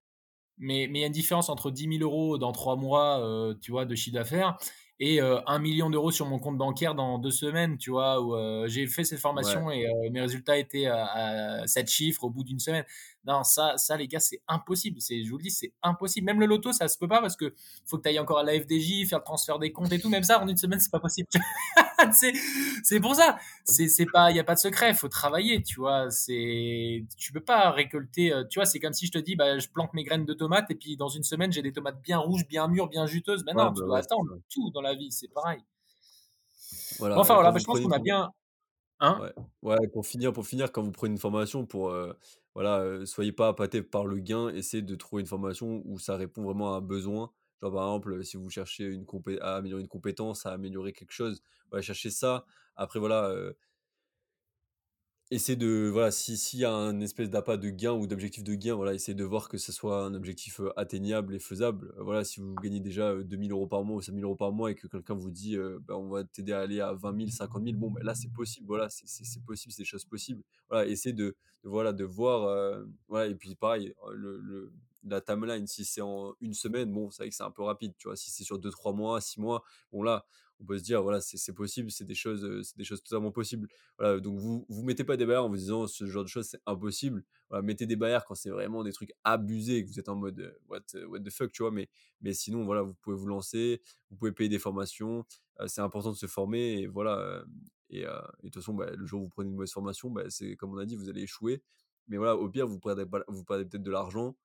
Mais 0.59 0.87
mais 0.89 0.99
il 0.99 1.01
y 1.01 1.03
a 1.05 1.07
une 1.07 1.13
différence 1.13 1.49
entre 1.49 1.71
10 1.71 1.87
000 1.87 2.03
€ 2.03 2.37
dans 2.39 2.51
3 2.51 2.75
mois, 2.75 3.19
heu, 3.21 3.57
tu 3.61 3.71
vois, 3.71 3.85
de 3.85 3.95
chiffre 3.95 4.13
d'affaires 4.15 4.57
et 4.99 5.19
1 5.47 5.59
000 5.59 5.75
000 5.77 5.91
d'euros 5.91 6.11
sur 6.11 6.25
mon 6.27 6.39
compte 6.39 6.57
bancaire 6.57 6.95
dans 6.95 7.17
2 7.19 7.31
semaines, 7.31 7.77
tu 7.77 7.89
vois? 7.91 8.21
Où, 8.21 8.35
heu, 8.35 8.67
j'ai 8.67 8.87
fait 8.87 9.03
cette 9.03 9.19
Ouais. 9.37 9.59
formation 9.59 9.69
et 9.71 9.85
heu, 9.87 10.09
mes 10.11 10.21
résultats 10.21 10.57
étaient 10.57 10.85
à 10.85 11.63
7 11.67 11.89
chiffres 11.89 12.23
au 12.23 12.29
bout 12.29 12.43
d'une 12.43 12.59
semaine. 12.59 12.85
Non, 13.25 13.43
ça 13.43 13.77
ça 13.77 13.97
les 13.97 14.07
gars, 14.07 14.19
c'est 14.19 14.41
impossible. 14.47 14.99
C'est 15.01 15.23
je 15.23 15.29
vous 15.29 15.37
le 15.37 15.43
dis, 15.43 15.51
c'est 15.51 15.73
impossible. 15.81 16.25
Même 16.25 16.39
le 16.39 16.45
loto, 16.45 16.71
ça 16.73 16.87
se 16.87 16.97
peut 16.97 17.07
pas 17.07 17.21
parce 17.21 17.35
que 17.35 17.53
faut 17.85 17.97
que 17.97 18.03
tu 18.03 18.09
ailles 18.09 18.19
encore 18.19 18.39
à 18.39 18.43
la 18.43 18.53
FDJ, 18.53 19.05
faire 19.07 19.19
le 19.19 19.23
transfert 19.23 19.59
des 19.59 19.71
comptes 19.71 19.93
et 19.93 19.99
tout. 19.99 20.09
Même 20.09 20.23
ça, 20.23 20.41
en 20.41 20.47
une 20.47 20.57
semaine, 20.57 20.79
c'est 20.79 20.91
pas 20.91 20.99
possible. 20.99 21.27
c'est 22.83 22.99
pour 22.99 23.15
ça. 23.15 23.37
C'est 23.65 23.87
c'est 23.87 24.05
pas 24.05 24.31
il 24.31 24.37
y 24.37 24.39
a 24.39 24.43
pas 24.43 24.55
de 24.55 24.59
secret, 24.59 24.89
il 24.89 24.95
faut 24.95 25.07
travailler, 25.09 25.61
tu 25.63 25.79
vois, 25.79 26.09
c'est 26.11 27.05
tu 27.17 27.31
peux 27.33 27.41
pas 27.43 27.71
récolter 27.71 28.33
euh, 28.33 28.43
tu 28.49 28.59
vois, 28.59 28.65
c'est 28.65 28.79
comme 28.79 28.93
si 28.93 29.07
je 29.07 29.11
te 29.11 29.17
dis 29.17 29.35
bah 29.35 29.57
je 29.59 29.67
plante 29.69 29.93
mes 29.93 30.03
graines 30.03 30.25
de 30.25 30.33
tomates 30.33 30.69
et 30.71 30.75
puis 30.75 30.97
dans 30.97 31.09
une 31.09 31.23
semaine, 31.23 31.51
j'ai 31.51 31.61
des 31.61 31.71
tomates 31.73 32.01
bien 32.01 32.17
rouges, 32.17 32.47
bien 32.47 32.67
mûres, 32.67 32.89
bien 32.89 33.05
juteuses. 33.05 33.43
Ben 33.45 33.53
Ouais, 33.53 33.63
non, 33.63 33.71
bah, 33.71 33.73
tu 33.73 33.83
dois 33.85 33.97
ouais, 33.97 33.99
attendre 33.99 34.39
tout 34.49 34.69
dans 34.71 34.81
la 34.83 34.95
vie, 34.95 35.11
c'est 35.11 35.29
pareil. 35.29 35.63
Voilà, 36.97 37.21
enfin 37.21 37.33
voilà, 37.35 37.51
bah, 37.51 37.59
je 37.59 37.65
pense 37.65 37.79
qu'on 37.79 37.91
a 37.91 37.99
bien 37.99 38.31
hein? 39.01 39.19
Ouais, 39.19 39.31
ouais, 39.61 39.87
pour 39.93 40.07
finir 40.07 40.33
pour 40.33 40.45
finir, 40.47 40.71
quand 40.71 40.81
vous 40.81 40.91
prenez 40.91 41.11
une 41.13 41.19
formation 41.19 41.67
pour, 41.67 41.89
heu, 41.91 42.17
voilà, 42.55 42.79
heu, 42.83 43.05
soyez 43.05 43.31
pas 43.31 43.47
appâtés 43.49 43.83
par 43.83 44.05
le 44.07 44.17
gain, 44.19 44.49
essayez 44.49 44.81
de 44.81 44.95
trouver 44.95 45.21
une 45.21 45.27
formation 45.27 45.83
où 45.85 45.99
ça 45.99 46.15
répond 46.17 46.41
vraiment 46.43 46.73
à 46.73 46.77
un 46.77 46.81
besoin. 46.81 47.31
Genre, 47.61 47.71
par 47.71 47.83
exemple, 47.83 48.23
si 48.25 48.37
vous 48.37 48.49
cherchez 48.49 48.85
une 48.85 49.05
compé 49.05 49.39
à 49.39 49.55
améliorer 49.57 49.81
une 49.83 49.87
compétence, 49.87 50.47
à 50.47 50.51
améliorer 50.53 50.93
quelque 50.93 51.11
chose, 51.11 51.43
voilà, 51.69 51.83
cherchez 51.83 52.09
ça. 52.09 52.45
Après 52.75 52.97
voilà, 52.99 53.29
heu 53.29 53.55
Essayer 55.33 55.55
de 55.55 55.89
voilà, 55.91 56.11
si 56.11 56.37
s'il 56.37 56.59
y 56.59 56.65
a 56.65 56.71
un 56.71 56.99
espèce 56.99 57.29
d'appât 57.31 57.57
de 57.57 57.69
gain 57.69 57.93
ou 57.93 58.05
d'objectif 58.05 58.43
de 58.43 58.53
gain, 58.53 58.75
voilà, 58.75 58.93
essayez 58.93 59.15
de 59.15 59.23
voir 59.23 59.49
que 59.49 59.57
ce 59.57 59.71
soit 59.71 60.03
un 60.05 60.13
objectif, 60.13 60.59
heu, 60.59 60.71
atteignable 60.77 61.33
et 61.33 61.39
faisable. 61.39 61.91
Heu, 61.97 62.03
voilà, 62.03 62.23
si 62.23 62.39
vous 62.39 62.53
gagnez 62.59 62.79
déjà, 62.79 63.13
heu, 63.13 63.23
2 63.23 63.37
000 63.37 63.65
€ 63.65 63.67
par 63.67 63.83
mois 63.83 63.97
ou 63.97 64.01
5 64.01 64.13
000 64.13 64.35
€ 64.35 64.37
par 64.37 64.51
mois 64.51 64.69
et 64.69 64.75
que 64.75 64.85
quelqu'un 64.85 65.15
vous 65.15 65.31
dit, 65.31 65.55
heu: 65.55 65.79
«Bah, 65.87 65.97
on 65.97 66.07
va 66.09 66.23
t'aider 66.23 66.51
à 66.53 66.59
aller 66.59 66.81
à 66.81 66.93
20 66.93 67.13
000, 67.13 67.31
50 67.31 67.63
000», 67.63 67.79
bon, 67.79 67.89
bah, 67.89 68.01
là, 68.03 68.13
c'est 68.13 68.31
possible, 68.31 68.67
voilà, 68.67 68.89
c'est 68.89 69.05
possible, 69.43 69.71
c'est 69.73 69.81
des 69.81 69.85
choses 69.85 70.05
possibles. 70.05 70.43
Voilà, 70.69 70.85
essayez 70.87 71.13
de 71.13 71.35
voilà, 71.63 71.93
de 71.93 72.03
voir, 72.03 72.85
voilà 73.07 73.27
et 73.27 73.35
puis 73.35 73.55
pareil, 73.55 73.93
le 74.13 74.39
le 74.39 74.71
la 75.05 75.19
timeline, 75.19 75.67
si 75.67 75.83
c'est 75.83 76.01
en 76.01 76.33
une 76.39 76.53
semaine, 76.53 76.91
bon, 76.91 77.09
c'est 77.11 77.23
vrai 77.23 77.29
que 77.29 77.35
c'est 77.35 77.43
un 77.43 77.51
peu 77.51 77.63
rapide, 77.63 77.93
tu 77.97 78.07
vois? 78.07 78.15
Si 78.15 78.31
c'est 78.31 78.43
sur 78.45 78.57
deux 78.59 78.69
trois 78.71 78.93
mois, 78.93 79.19
6 79.19 79.39
mois, 79.41 79.63
bon 79.91 80.01
là, 80.03 80.25
on 80.59 80.65
peut 80.65 80.77
se 80.77 80.83
dire, 80.83 81.01
voilà, 81.03 81.19
c'est 81.21 81.53
possible, 81.53 81.91
c'est 81.91 82.05
des 82.05 82.15
choses, 82.15 82.61
c'est 82.63 82.77
des 82.77 82.83
choses 82.83 83.03
totalement 83.03 83.31
possibles. 83.31 83.67
Voilà, 83.97 84.19
donc 84.19 84.39
vous 84.39 84.65
vous 84.69 84.83
mettez 84.83 85.03
pas 85.03 85.17
des 85.17 85.25
barrières 85.25 85.45
en 85.45 85.49
vous 85.49 85.57
disant: 85.57 85.87
«Ce 85.87 86.05
genre 86.07 86.23
de 86.23 86.29
choses, 86.29 86.47
c'est 86.47 86.61
impossible». 86.65 87.23
Mettez 87.63 87.85
des 87.85 87.95
barrières 87.95 88.25
quand 88.25 88.35
c'est 88.35 88.49
vraiment 88.49 88.83
des 88.83 88.93
trucs 88.93 89.11
abusés 89.23 89.83
que 89.83 89.89
vous 89.89 89.99
êtes 89.99 90.09
en 90.09 90.15
mode, 90.15 90.57
«What, 90.69 90.81
what 91.07 91.19
the 91.19 91.29
fuck?» 91.29 91.51
tu 91.51 91.63
vois? 91.63 91.71
Mais 91.71 91.89
mais 92.21 92.33
sinon, 92.33 92.63
voilà, 92.65 92.81
vous 92.83 92.93
pouvez 92.95 93.15
vous 93.15 93.27
lancer, 93.27 93.81
vous 94.09 94.17
pouvez 94.17 94.31
payer 94.31 94.49
des 94.49 94.59
formations, 94.59 95.25
c'est 95.67 95.81
important 95.81 96.11
de 96.11 96.17
se 96.17 96.27
former 96.27 96.79
et 96.81 96.87
voilà, 96.87 97.43
et 97.89 98.01
et 98.01 98.03
de 98.05 98.49
toute 98.49 98.55
façon, 98.55 98.73
bah, 98.73 98.89
le 98.95 99.05
jour 99.05 99.21
où 99.21 99.23
vous 99.25 99.29
prenez 99.29 99.49
une 99.49 99.55
mauvaise 99.55 99.71
formation, 99.71 100.09
bah, 100.11 100.23
c'est 100.29 100.55
comme 100.55 100.73
on 100.73 100.77
a 100.77 100.85
dit, 100.85 100.95
vous 100.95 101.09
allez 101.09 101.21
échouer. 101.23 101.61
Mais 102.07 102.17
voilà, 102.17 102.35
au 102.35 102.49
pire, 102.49 102.67
vous 102.67 102.79
perdez 102.79 103.05
vous 103.27 103.43
perdez 103.45 103.65
peut-être 103.65 103.83
de 103.83 103.91
l'argent, 103.91 104.35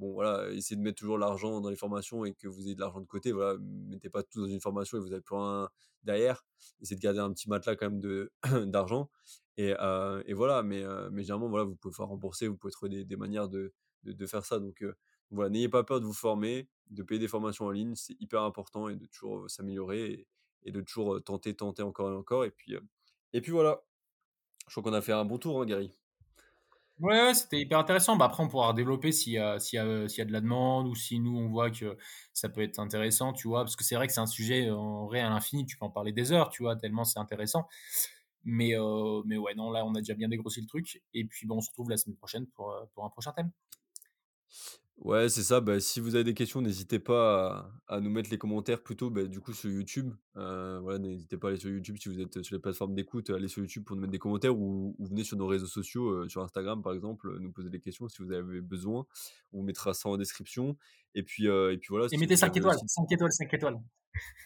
Bon 0.00 0.12
voilà, 0.14 0.50
essayez 0.52 0.76
de 0.78 0.82
mettre 0.82 0.98
toujours 0.98 1.18
l'argent 1.18 1.60
dans 1.60 1.70
les 1.70 1.76
formations 1.76 2.24
et 2.24 2.34
que 2.34 2.48
vous 2.48 2.62
ayez 2.66 2.74
de 2.74 2.80
l'argent 2.80 3.00
de 3.00 3.06
côté, 3.06 3.32
voilà. 3.32 3.58
Mettez 3.60 4.10
pas 4.10 4.22
tout 4.24 4.40
dans 4.42 4.48
une 4.48 4.60
formation 4.60 4.98
et 4.98 5.00
vous 5.00 5.12
avez 5.12 5.20
plus 5.22 5.36
rien 5.36 5.68
derrière. 6.04 6.44
Essayez 6.80 6.96
de 6.96 7.02
garder 7.02 7.20
un 7.20 7.32
petit 7.32 7.48
matelas 7.50 7.76
quand 7.76 7.90
même 7.90 8.00
de 8.00 8.32
d'argent 8.66 9.10
et 9.58 9.74
heu 9.78 10.22
et 10.26 10.32
voilà, 10.34 10.62
mais 10.62 10.82
heu, 10.84 11.10
mais 11.12 11.22
généralement, 11.22 11.48
voilà, 11.50 11.64
vous 11.64 11.76
pouvez 11.76 11.94
faire 11.94 12.06
rembourser, 12.08 12.48
vous 12.48 12.56
pouvez 12.56 12.72
trouver 12.72 13.04
des 13.04 13.16
manières 13.16 13.48
de 13.48 13.72
de 14.04 14.26
faire 14.26 14.44
ça 14.46 14.58
donc 14.58 14.82
heu, 14.82 14.94
voilà, 15.30 15.50
n'ayez 15.50 15.68
pas 15.68 15.84
peur 15.84 16.00
de 16.00 16.06
vous 16.06 16.12
former, 16.14 16.68
de 16.90 17.02
payer 17.02 17.18
des 17.20 17.28
formations 17.28 17.66
en 17.66 17.70
ligne, 17.70 17.94
c'est 17.94 18.16
hyper 18.20 18.42
important 18.42 18.88
et 18.88 18.96
de 18.96 19.06
toujours, 19.06 19.48
s'améliorer 19.50 20.12
et 20.12 20.26
et 20.64 20.72
de 20.72 20.80
toujours, 20.82 21.22
tenter, 21.24 21.54
tenter 21.56 21.82
encore 21.82 22.10
et 22.10 22.14
encore 22.14 22.44
et 22.44 22.50
puis, 22.50 22.74
et 23.32 23.40
puis 23.40 23.52
voilà. 23.52 23.82
Je 24.68 24.72
crois 24.72 24.82
qu'on 24.84 24.94
a 24.96 25.02
fait 25.02 25.12
un 25.12 25.24
bon 25.26 25.38
tour, 25.38 25.60
hein, 25.62 25.66
Gary? 25.66 25.92
Ouais, 27.00 27.14
ouais, 27.28 27.34
c'était 27.34 27.60
hyper 27.60 27.78
intéressant. 27.78 28.16
Bah, 28.16 28.26
après, 28.26 28.42
on 28.42 28.48
pourra 28.48 28.68
redévelopper 28.68 29.10
s'il 29.10 29.32
y 29.32 29.38
a 29.38 29.56
y 29.72 29.78
a, 29.78 30.08
s'il 30.08 30.18
y 30.18 30.20
a 30.20 30.24
de 30.26 30.32
la 30.32 30.40
demande 30.42 30.86
ou 30.86 30.94
si 30.94 31.18
nous, 31.18 31.34
on 31.38 31.48
voit 31.48 31.70
que 31.70 31.96
ça 32.34 32.50
peut 32.50 32.60
être 32.60 32.78
intéressant, 32.78 33.32
tu 33.32 33.48
vois? 33.48 33.60
Parce 33.64 33.74
que 33.74 33.84
c'est 33.84 33.94
vrai 33.94 34.06
que 34.06 34.12
c'est 34.12 34.20
un 34.20 34.26
sujet, 34.26 34.66
euh, 34.68 34.76
en 34.76 35.06
vrai, 35.06 35.20
à 35.20 35.30
l'infini. 35.30 35.64
Tu 35.64 35.78
peux 35.78 35.86
en 35.86 35.90
parler 35.90 36.12
des 36.12 36.30
heures, 36.32 36.50
tu 36.50 36.62
vois? 36.62 36.76
Tellement 36.76 37.04
c'est 37.04 37.18
intéressant. 37.18 37.66
Mais, 38.44 38.74
heu, 38.76 39.22
mais 39.26 39.36
ouais, 39.38 39.54
non, 39.56 39.70
là, 39.70 39.84
on 39.86 39.94
a 39.94 40.00
déjà 40.00 40.14
bien 40.14 40.28
dégrossi 40.28 40.60
le 40.62 40.66
truc 40.68 41.02
et 41.14 41.24
puis, 41.26 41.46
bon, 41.46 41.58
on 41.58 41.60
se 41.62 41.70
retrouve 41.70 41.90
la 41.90 41.96
semaine 41.98 42.16
prochaine 42.16 42.46
pour, 42.48 42.74
pour 42.94 43.04
un 43.06 43.10
prochain 43.10 43.32
thème. 43.32 43.50
Ouais, 45.02 45.30
c'est 45.30 45.42
ça. 45.42 45.62
Bah, 45.62 45.80
si 45.80 45.98
vous 45.98 46.14
avez 46.14 46.24
des 46.24 46.34
questions, 46.34 46.60
n'hésitez 46.60 46.98
pas 46.98 47.70
à, 47.88 47.96
à 47.96 48.00
nous 48.00 48.10
mettre 48.10 48.28
les 48.30 48.36
commentaires 48.36 48.82
plutôt, 48.82 49.08
bah, 49.08 49.24
du 49.24 49.40
coup, 49.40 49.54
sur 49.54 49.70
YouTube. 49.70 50.12
Euh, 50.36 50.78
voilà, 50.82 50.98
n'hésitez 50.98 51.38
pas 51.38 51.48
à 51.48 51.50
aller 51.50 51.58
sur 51.58 51.70
YouTube 51.70 51.96
si 51.98 52.10
vous 52.10 52.20
êtes 52.20 52.42
sur 52.42 52.54
les 52.54 52.60
plateformes 52.60 52.94
d'écoute, 52.94 53.30
allez 53.30 53.48
sur 53.48 53.62
YouTube 53.62 53.84
pour 53.84 53.96
nous 53.96 54.02
mettre 54.02 54.12
des 54.12 54.18
commentaires 54.18 54.54
ou, 54.54 54.94
ou 54.98 55.06
venez 55.06 55.24
sur 55.24 55.38
nos 55.38 55.46
réseaux 55.46 55.66
sociaux, 55.66 56.10
euh, 56.10 56.28
sur 56.28 56.42
Instagram 56.42 56.82
par 56.82 56.92
exemple, 56.92 57.28
euh, 57.28 57.38
nous 57.38 57.50
poser 57.50 57.70
des 57.70 57.80
questions 57.80 58.08
si 58.08 58.22
vous 58.22 58.30
avez 58.30 58.60
besoin. 58.60 59.06
On 59.54 59.62
mettra 59.62 59.94
ça 59.94 60.10
en 60.10 60.18
description. 60.18 60.76
Et 61.14 61.22
puis, 61.22 61.48
euh, 61.48 61.72
et 61.72 61.78
puis 61.78 61.88
voilà, 61.88 62.04
Et 62.06 62.08
si 62.10 62.18
mettez 62.18 62.34
vous 62.34 62.40
5 62.40 62.48
avez 62.48 62.58
étoiles, 62.58 62.76
aussi 62.76 62.84
5 62.88 63.10
étoiles, 63.10 63.32
5 63.32 63.54
étoiles. 63.54 63.80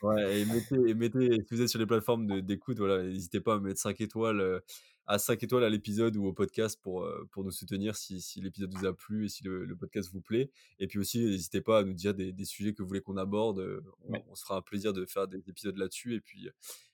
Ouais 0.02 0.40
et 0.40 0.44
mettez 0.44 0.76
et 0.88 0.94
mettez 0.94 1.40
si 1.42 1.54
vous 1.54 1.62
êtes 1.62 1.68
sur 1.68 1.78
les 1.78 1.86
plateformes 1.86 2.26
de 2.26 2.40
d'écoute, 2.40 2.78
voilà, 2.78 3.02
n'hésitez 3.02 3.40
pas 3.40 3.54
à 3.54 3.60
mettre 3.60 3.80
5 3.80 4.00
étoiles, 4.00 4.40
heu, 4.40 4.62
à 5.06 5.18
5 5.18 5.42
étoiles 5.42 5.64
à 5.64 5.70
l'épisode 5.70 6.16
ou 6.16 6.26
au 6.26 6.32
podcast 6.32 6.78
pour, 6.82 7.04
heu, 7.04 7.26
pour 7.30 7.44
nous 7.44 7.50
soutenir 7.50 7.96
si 7.96 8.20
si 8.20 8.40
l'épisode 8.42 8.74
vous 8.74 8.86
a 8.86 8.94
plu 8.94 9.26
et 9.26 9.28
si 9.28 9.44
le 9.44 9.64
le 9.64 9.76
podcast 9.76 10.10
vous 10.12 10.20
plaît 10.20 10.50
et 10.78 10.86
puis 10.86 10.98
aussi 10.98 11.24
n'hésitez 11.24 11.60
pas 11.62 11.78
à 11.78 11.84
nous 11.84 11.94
dire 11.94 12.14
des 12.14 12.32
des 12.32 12.44
sujets 12.44 12.74
que 12.74 12.82
vous 12.82 12.88
voulez 12.88 13.00
qu'on 13.00 13.16
aborde, 13.16 13.60
heu, 13.60 13.82
on 14.02 14.12
Ouais. 14.12 14.24
on 14.28 14.34
se 14.34 14.42
fera 14.44 14.56
un 14.58 14.62
plaisir 14.62 14.92
de 14.92 15.06
faire 15.06 15.26
des 15.28 15.48
épisodes 15.48 15.76
là-dessus 15.78 16.14
et 16.14 16.20
puis, 16.20 16.48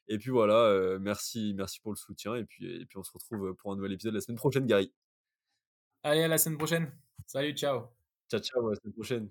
et 0.09 0.19
puis 0.19 0.31
voilà, 0.31 0.99
merci 1.01 1.55
merci 1.57 1.81
pour 1.81 1.93
le 1.93 1.97
soutien 1.97 2.37
et 2.37 2.45
puis 2.45 2.67
et 2.83 2.87
puis 2.87 2.99
on 2.99 3.03
se 3.03 3.13
retrouve, 3.13 3.55
pour 3.57 3.73
un 3.73 3.77
nouvel 3.77 3.93
épisode 3.93 4.15
la 4.15 4.21
semaine 4.21 4.39
prochaine, 4.39 4.67
Gary. 4.67 4.93
Allez, 6.03 6.23
à 6.23 6.29
la 6.29 6.39
semaine 6.39 6.59
prochaine. 6.59 6.91
Salut, 7.27 7.53
ciao. 7.55 7.91
Ciao, 8.31 8.41
ciao, 8.41 8.67
à 8.69 8.71
la 8.71 8.77
semaine 8.77 8.93
prochaine. 8.95 9.31